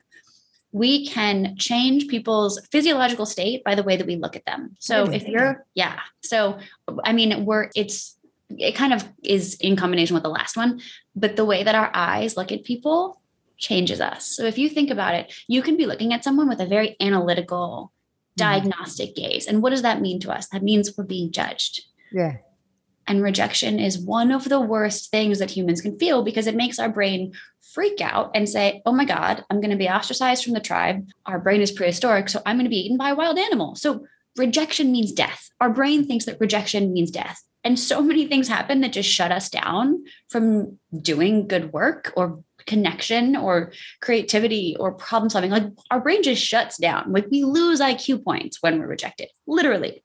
We 0.76 1.06
can 1.06 1.56
change 1.56 2.08
people's 2.08 2.54
physiological 2.72 3.26
state 3.26 3.64
by 3.64 3.74
the 3.74 3.82
way 3.82 3.96
that 3.96 4.06
we 4.06 4.16
look 4.16 4.36
at 4.36 4.44
them. 4.44 4.76
So 4.78 4.94
if 5.10 5.26
you're, 5.26 5.64
yeah. 5.74 5.98
So, 6.22 6.58
I 7.04 7.12
mean, 7.12 7.46
we're, 7.46 7.70
it's, 7.74 8.16
it 8.50 8.74
kind 8.74 8.92
of 8.92 9.00
is 9.22 9.54
in 9.68 9.74
combination 9.76 10.14
with 10.14 10.22
the 10.22 10.36
last 10.38 10.56
one, 10.56 10.80
but 11.14 11.36
the 11.36 11.44
way 11.44 11.62
that 11.62 11.74
our 11.74 11.90
eyes 11.94 12.36
look 12.36 12.52
at 12.52 12.64
people 12.64 13.20
changes 13.56 14.00
us. 14.00 14.26
So 14.36 14.44
if 14.44 14.58
you 14.58 14.68
think 14.68 14.90
about 14.90 15.14
it, 15.14 15.32
you 15.48 15.62
can 15.62 15.76
be 15.76 15.86
looking 15.86 16.12
at 16.12 16.24
someone 16.24 16.48
with 16.48 16.60
a 16.60 16.66
very 16.66 16.96
analytical, 17.00 17.92
Mm-hmm. 18.38 18.52
diagnostic 18.52 19.16
gaze. 19.16 19.46
And 19.46 19.62
what 19.62 19.70
does 19.70 19.80
that 19.80 20.02
mean 20.02 20.20
to 20.20 20.30
us? 20.30 20.48
That 20.48 20.62
means 20.62 20.92
we're 20.94 21.04
being 21.04 21.32
judged. 21.32 21.86
Yeah. 22.12 22.36
And 23.06 23.22
rejection 23.22 23.80
is 23.80 23.98
one 23.98 24.30
of 24.30 24.44
the 24.50 24.60
worst 24.60 25.10
things 25.10 25.38
that 25.38 25.50
humans 25.56 25.80
can 25.80 25.98
feel 25.98 26.22
because 26.22 26.46
it 26.46 26.54
makes 26.54 26.78
our 26.78 26.90
brain 26.90 27.32
freak 27.76 28.00
out 28.00 28.30
and 28.34 28.48
say, 28.48 28.80
oh 28.86 28.92
my 28.92 29.04
God, 29.04 29.44
I'm 29.50 29.60
going 29.60 29.70
to 29.70 29.76
be 29.76 29.86
ostracized 29.86 30.42
from 30.42 30.54
the 30.54 30.60
tribe. 30.60 31.06
Our 31.26 31.38
brain 31.38 31.60
is 31.60 31.70
prehistoric, 31.70 32.30
so 32.30 32.40
I'm 32.46 32.56
going 32.56 32.64
to 32.64 32.70
be 32.70 32.86
eaten 32.86 32.96
by 32.96 33.10
a 33.10 33.14
wild 33.14 33.36
animal. 33.38 33.74
So 33.74 34.06
rejection 34.38 34.90
means 34.90 35.12
death. 35.12 35.50
Our 35.60 35.68
brain 35.68 36.06
thinks 36.06 36.24
that 36.24 36.40
rejection 36.40 36.94
means 36.94 37.10
death. 37.10 37.38
And 37.64 37.78
so 37.78 38.00
many 38.00 38.26
things 38.28 38.48
happen 38.48 38.80
that 38.80 38.94
just 38.94 39.10
shut 39.10 39.30
us 39.30 39.50
down 39.50 40.04
from 40.30 40.78
doing 41.02 41.48
good 41.48 41.70
work 41.74 42.14
or 42.16 42.42
connection 42.64 43.36
or 43.36 43.72
creativity 44.00 44.74
or 44.80 44.92
problem 44.92 45.28
solving. 45.28 45.50
Like 45.50 45.64
our 45.90 46.00
brain 46.00 46.22
just 46.22 46.42
shuts 46.42 46.78
down. 46.78 47.12
Like 47.12 47.26
we 47.30 47.44
lose 47.44 47.80
IQ 47.82 48.24
points 48.24 48.62
when 48.62 48.80
we're 48.80 48.86
rejected, 48.86 49.28
literally. 49.46 50.02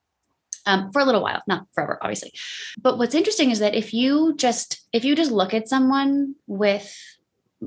Um, 0.65 0.91
for 0.91 1.01
a 1.01 1.05
little 1.05 1.23
while, 1.23 1.41
not 1.47 1.67
forever, 1.73 1.97
obviously. 2.01 2.33
But 2.79 2.97
what's 2.97 3.15
interesting 3.15 3.49
is 3.49 3.59
that 3.59 3.75
if 3.75 3.95
you 3.95 4.35
just 4.35 4.81
if 4.91 5.03
you 5.05 5.15
just 5.15 5.31
look 5.31 5.55
at 5.55 5.69
someone 5.69 6.35
with 6.45 6.93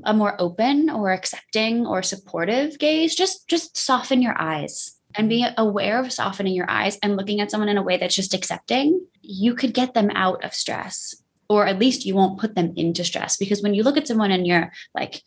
a 0.03 0.13
more 0.13 0.35
open 0.39 0.89
or 0.89 1.11
accepting 1.11 1.85
or 1.85 2.03
supportive 2.03 2.77
gaze, 2.79 3.15
just 3.15 3.47
just 3.47 3.77
soften 3.77 4.21
your 4.21 4.35
eyes 4.39 4.95
and 5.17 5.29
be 5.29 5.45
aware 5.57 5.99
of 5.99 6.11
softening 6.11 6.53
your 6.53 6.69
eyes 6.69 6.97
and 7.01 7.15
looking 7.15 7.39
at 7.39 7.49
someone 7.49 7.69
in 7.69 7.77
a 7.77 7.83
way 7.83 7.97
that's 7.97 8.15
just 8.15 8.33
accepting, 8.33 9.05
you 9.21 9.55
could 9.55 9.73
get 9.73 9.93
them 9.93 10.09
out 10.13 10.43
of 10.43 10.53
stress 10.53 11.15
or 11.49 11.65
at 11.65 11.79
least 11.79 12.05
you 12.05 12.15
won't 12.15 12.39
put 12.39 12.55
them 12.55 12.73
into 12.75 13.03
stress 13.03 13.37
because 13.37 13.61
when 13.61 13.73
you 13.73 13.83
look 13.83 13.97
at 13.97 14.07
someone 14.07 14.31
and 14.31 14.47
you're 14.47 14.71
like 14.93 15.21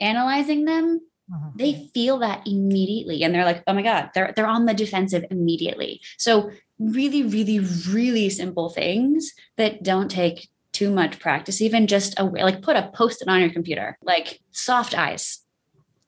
analyzing 0.00 0.64
them 0.64 1.00
uh-huh. 1.32 1.50
they 1.56 1.90
feel 1.94 2.18
that 2.18 2.46
immediately 2.46 3.22
and 3.22 3.34
they're 3.34 3.44
like 3.44 3.62
oh 3.66 3.72
my 3.72 3.82
god 3.82 4.10
they're 4.14 4.32
they're 4.36 4.46
on 4.46 4.66
the 4.66 4.74
defensive 4.74 5.24
immediately 5.30 6.00
so 6.18 6.50
really 6.78 7.22
really 7.22 7.60
really 7.88 8.28
simple 8.28 8.68
things 8.68 9.32
that 9.56 9.82
don't 9.82 10.10
take 10.10 10.48
too 10.78 10.90
much 11.00 11.18
practice 11.18 11.60
even 11.60 11.86
just 11.86 12.10
a 12.20 12.24
like 12.48 12.60
put 12.68 12.76
a 12.76 12.90
post-it 12.94 13.28
on 13.28 13.40
your 13.40 13.52
computer 13.58 13.88
like 14.02 14.28
soft 14.50 14.92
eyes 15.06 15.24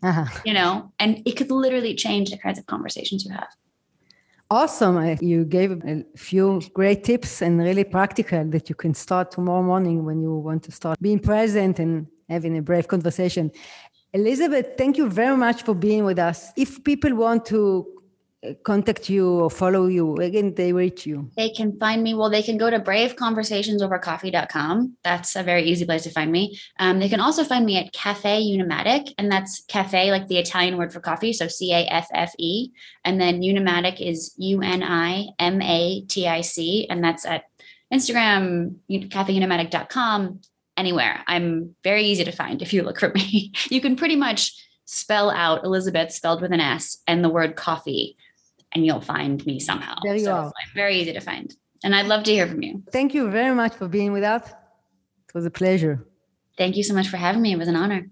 uh-huh. 0.03 0.27
you 0.45 0.55
know 0.59 0.93
and 0.99 1.11
it 1.29 1.35
could 1.39 1.51
literally 1.51 1.95
change 1.95 2.31
the 2.31 2.39
kinds 2.45 2.59
of 2.59 2.67
conversations 2.67 3.25
you 3.25 3.33
have 3.33 3.53
Awesome. 4.51 4.97
You 5.21 5.45
gave 5.45 5.73
a 5.85 6.05
few 6.17 6.63
great 6.73 7.05
tips 7.05 7.43
and 7.43 7.59
really 7.59 7.85
practical 7.85 8.43
that 8.49 8.71
you 8.71 8.75
can 8.75 8.95
start 8.95 9.31
tomorrow 9.31 9.63
morning 9.63 10.07
when 10.07 10.23
you 10.23 10.33
want 10.33 10.63
to 10.63 10.73
start 10.73 10.99
being 11.03 11.19
present 11.19 11.79
and 11.79 12.07
having 12.31 12.57
a 12.57 12.63
brave 12.63 12.89
conversation. 12.89 13.51
Elizabeth, 14.15 14.69
thank 14.79 14.97
you 14.97 15.11
very 15.11 15.37
much 15.37 15.65
for 15.65 15.75
being 15.75 16.03
with 16.03 16.19
us. 16.19 16.51
If 16.57 16.83
people 16.83 17.15
want 17.15 17.45
to 17.53 17.87
contact 18.63 19.11
you 19.11 19.41
or 19.41 19.51
follow 19.51 19.87
you, 19.87 20.15
again, 20.17 20.55
they 20.55 20.73
reach 20.73 21.05
you? 21.07 21.31
They 21.37 21.51
can 21.51 21.79
find 21.79 22.03
me. 22.03 22.15
Well, 22.15 22.31
they 22.31 22.43
can 22.43 22.57
go 22.57 22.71
to 22.71 22.79
braveconversationsovercoffee.com. 22.79 24.97
That's 25.03 25.37
a 25.37 25.43
very 25.43 25.65
easy 25.65 25.85
place 25.85 26.05
to 26.05 26.11
find 26.11 26.31
me. 26.31 26.57
Um, 26.79 27.01
they 27.01 27.09
can 27.09 27.19
also 27.21 27.43
find 27.45 27.67
me 27.67 27.79
at 27.79 27.93
Caffe 27.93 28.25
Unimatic, 28.25 29.13
and 29.19 29.29
that's 29.31 29.65
caffe, 29.69 30.11
like 30.11 30.29
the 30.29 30.39
Italian 30.39 30.77
word 30.77 30.93
for 30.93 31.01
coffee. 31.01 31.33
So 31.33 31.49
C 31.49 31.73
A 31.73 31.87
F 31.87 32.07
F 32.15 32.33
E. 32.39 32.71
And 33.05 33.21
then 33.21 33.43
Unimatic 33.43 34.01
is 34.01 34.35
U 34.39 34.63
N 34.63 34.85
I 34.85 35.27
M 35.39 35.61
A 35.61 36.03
T 36.03 36.29
I 36.29 36.43
C. 36.43 36.87
And 36.89 37.03
that's 37.03 37.27
at 37.27 37.45
Instagram, 37.93 38.77
caffeunimatic.com, 38.91 40.41
anywhere. 40.77 41.25
I'm 41.27 41.75
very 41.83 42.05
easy 42.05 42.23
to 42.25 42.33
find 42.33 42.63
if 42.63 42.73
you 42.73 42.83
look 42.83 43.01
for 43.01 43.11
me. 43.11 43.53
you 43.71 43.81
can 43.81 43.97
pretty 43.97 44.17
much 44.17 44.65
spell 44.85 45.31
out 45.31 45.65
Elizabeth 45.65 46.13
spelled 46.13 46.41
with 46.41 46.53
an 46.53 46.61
S 46.61 46.99
and 47.07 47.23
the 47.23 47.29
word 47.29 47.57
coffee 47.57 48.17
and 48.75 48.85
you'll 48.85 49.01
find 49.01 49.45
me 49.47 49.59
somehow. 49.61 49.97
There 50.03 50.15
you 50.17 50.25
so 50.25 50.33
are. 50.33 50.53
very 50.75 51.01
easy 51.01 51.13
to 51.13 51.21
find. 51.21 51.55
And 51.85 51.95
I'd 51.95 52.07
love 52.07 52.25
to 52.25 52.33
hear 52.33 52.47
from 52.47 52.63
you. 52.63 52.83
Thank 52.93 53.15
you 53.15 53.31
very 53.31 53.55
much 53.55 53.75
for 53.75 53.89
being 53.89 54.13
with 54.13 54.25
us. 54.25 54.49
It 54.49 55.35
was 55.35 55.47
a 55.47 55.51
pleasure. 55.51 56.07
Thank 56.57 56.77
you 56.77 56.83
so 56.83 56.95
much 56.95 57.09
for 57.09 57.17
having 57.17 57.43
me. 57.43 57.53
It 57.53 57.59
was 57.59 57.69
an 57.69 57.77
honor. 57.77 58.11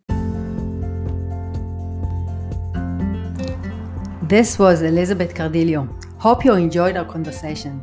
This 4.22 4.59
was 4.59 4.82
Elizabeth 4.82 5.34
Cardillo. 5.34 5.88
Hope 6.18 6.44
you 6.44 6.54
enjoyed 6.54 6.96
our 6.96 7.04
conversation. 7.04 7.80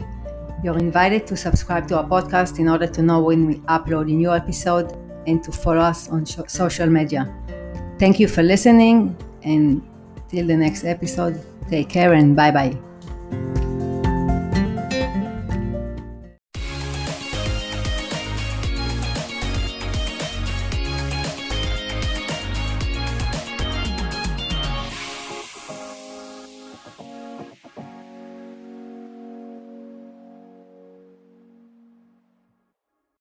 You're 0.64 0.78
invited 0.78 1.28
to 1.28 1.38
subscribe 1.38 1.88
to 1.90 1.98
our 1.98 2.06
podcast 2.06 2.60
in 2.60 2.70
order 2.70 2.88
to 2.88 3.02
know 3.02 3.22
when 3.22 3.46
we 3.46 3.56
upload 3.76 4.04
a 4.04 4.16
new 4.16 4.32
episode 4.32 4.92
and 5.28 5.44
to 5.44 5.52
follow 5.52 5.82
us 5.82 6.10
on 6.10 6.26
social 6.26 6.88
media. 6.88 7.34
Thank 8.00 8.20
you 8.20 8.28
for 8.28 8.44
listening, 8.44 9.16
and 9.44 9.82
till 10.34 10.48
the 10.48 10.58
next 10.58 10.84
episode, 10.84 11.40
Take 11.70 11.90
care 11.90 12.14
and 12.14 12.36
bye 12.36 12.52
bye. 12.52 12.93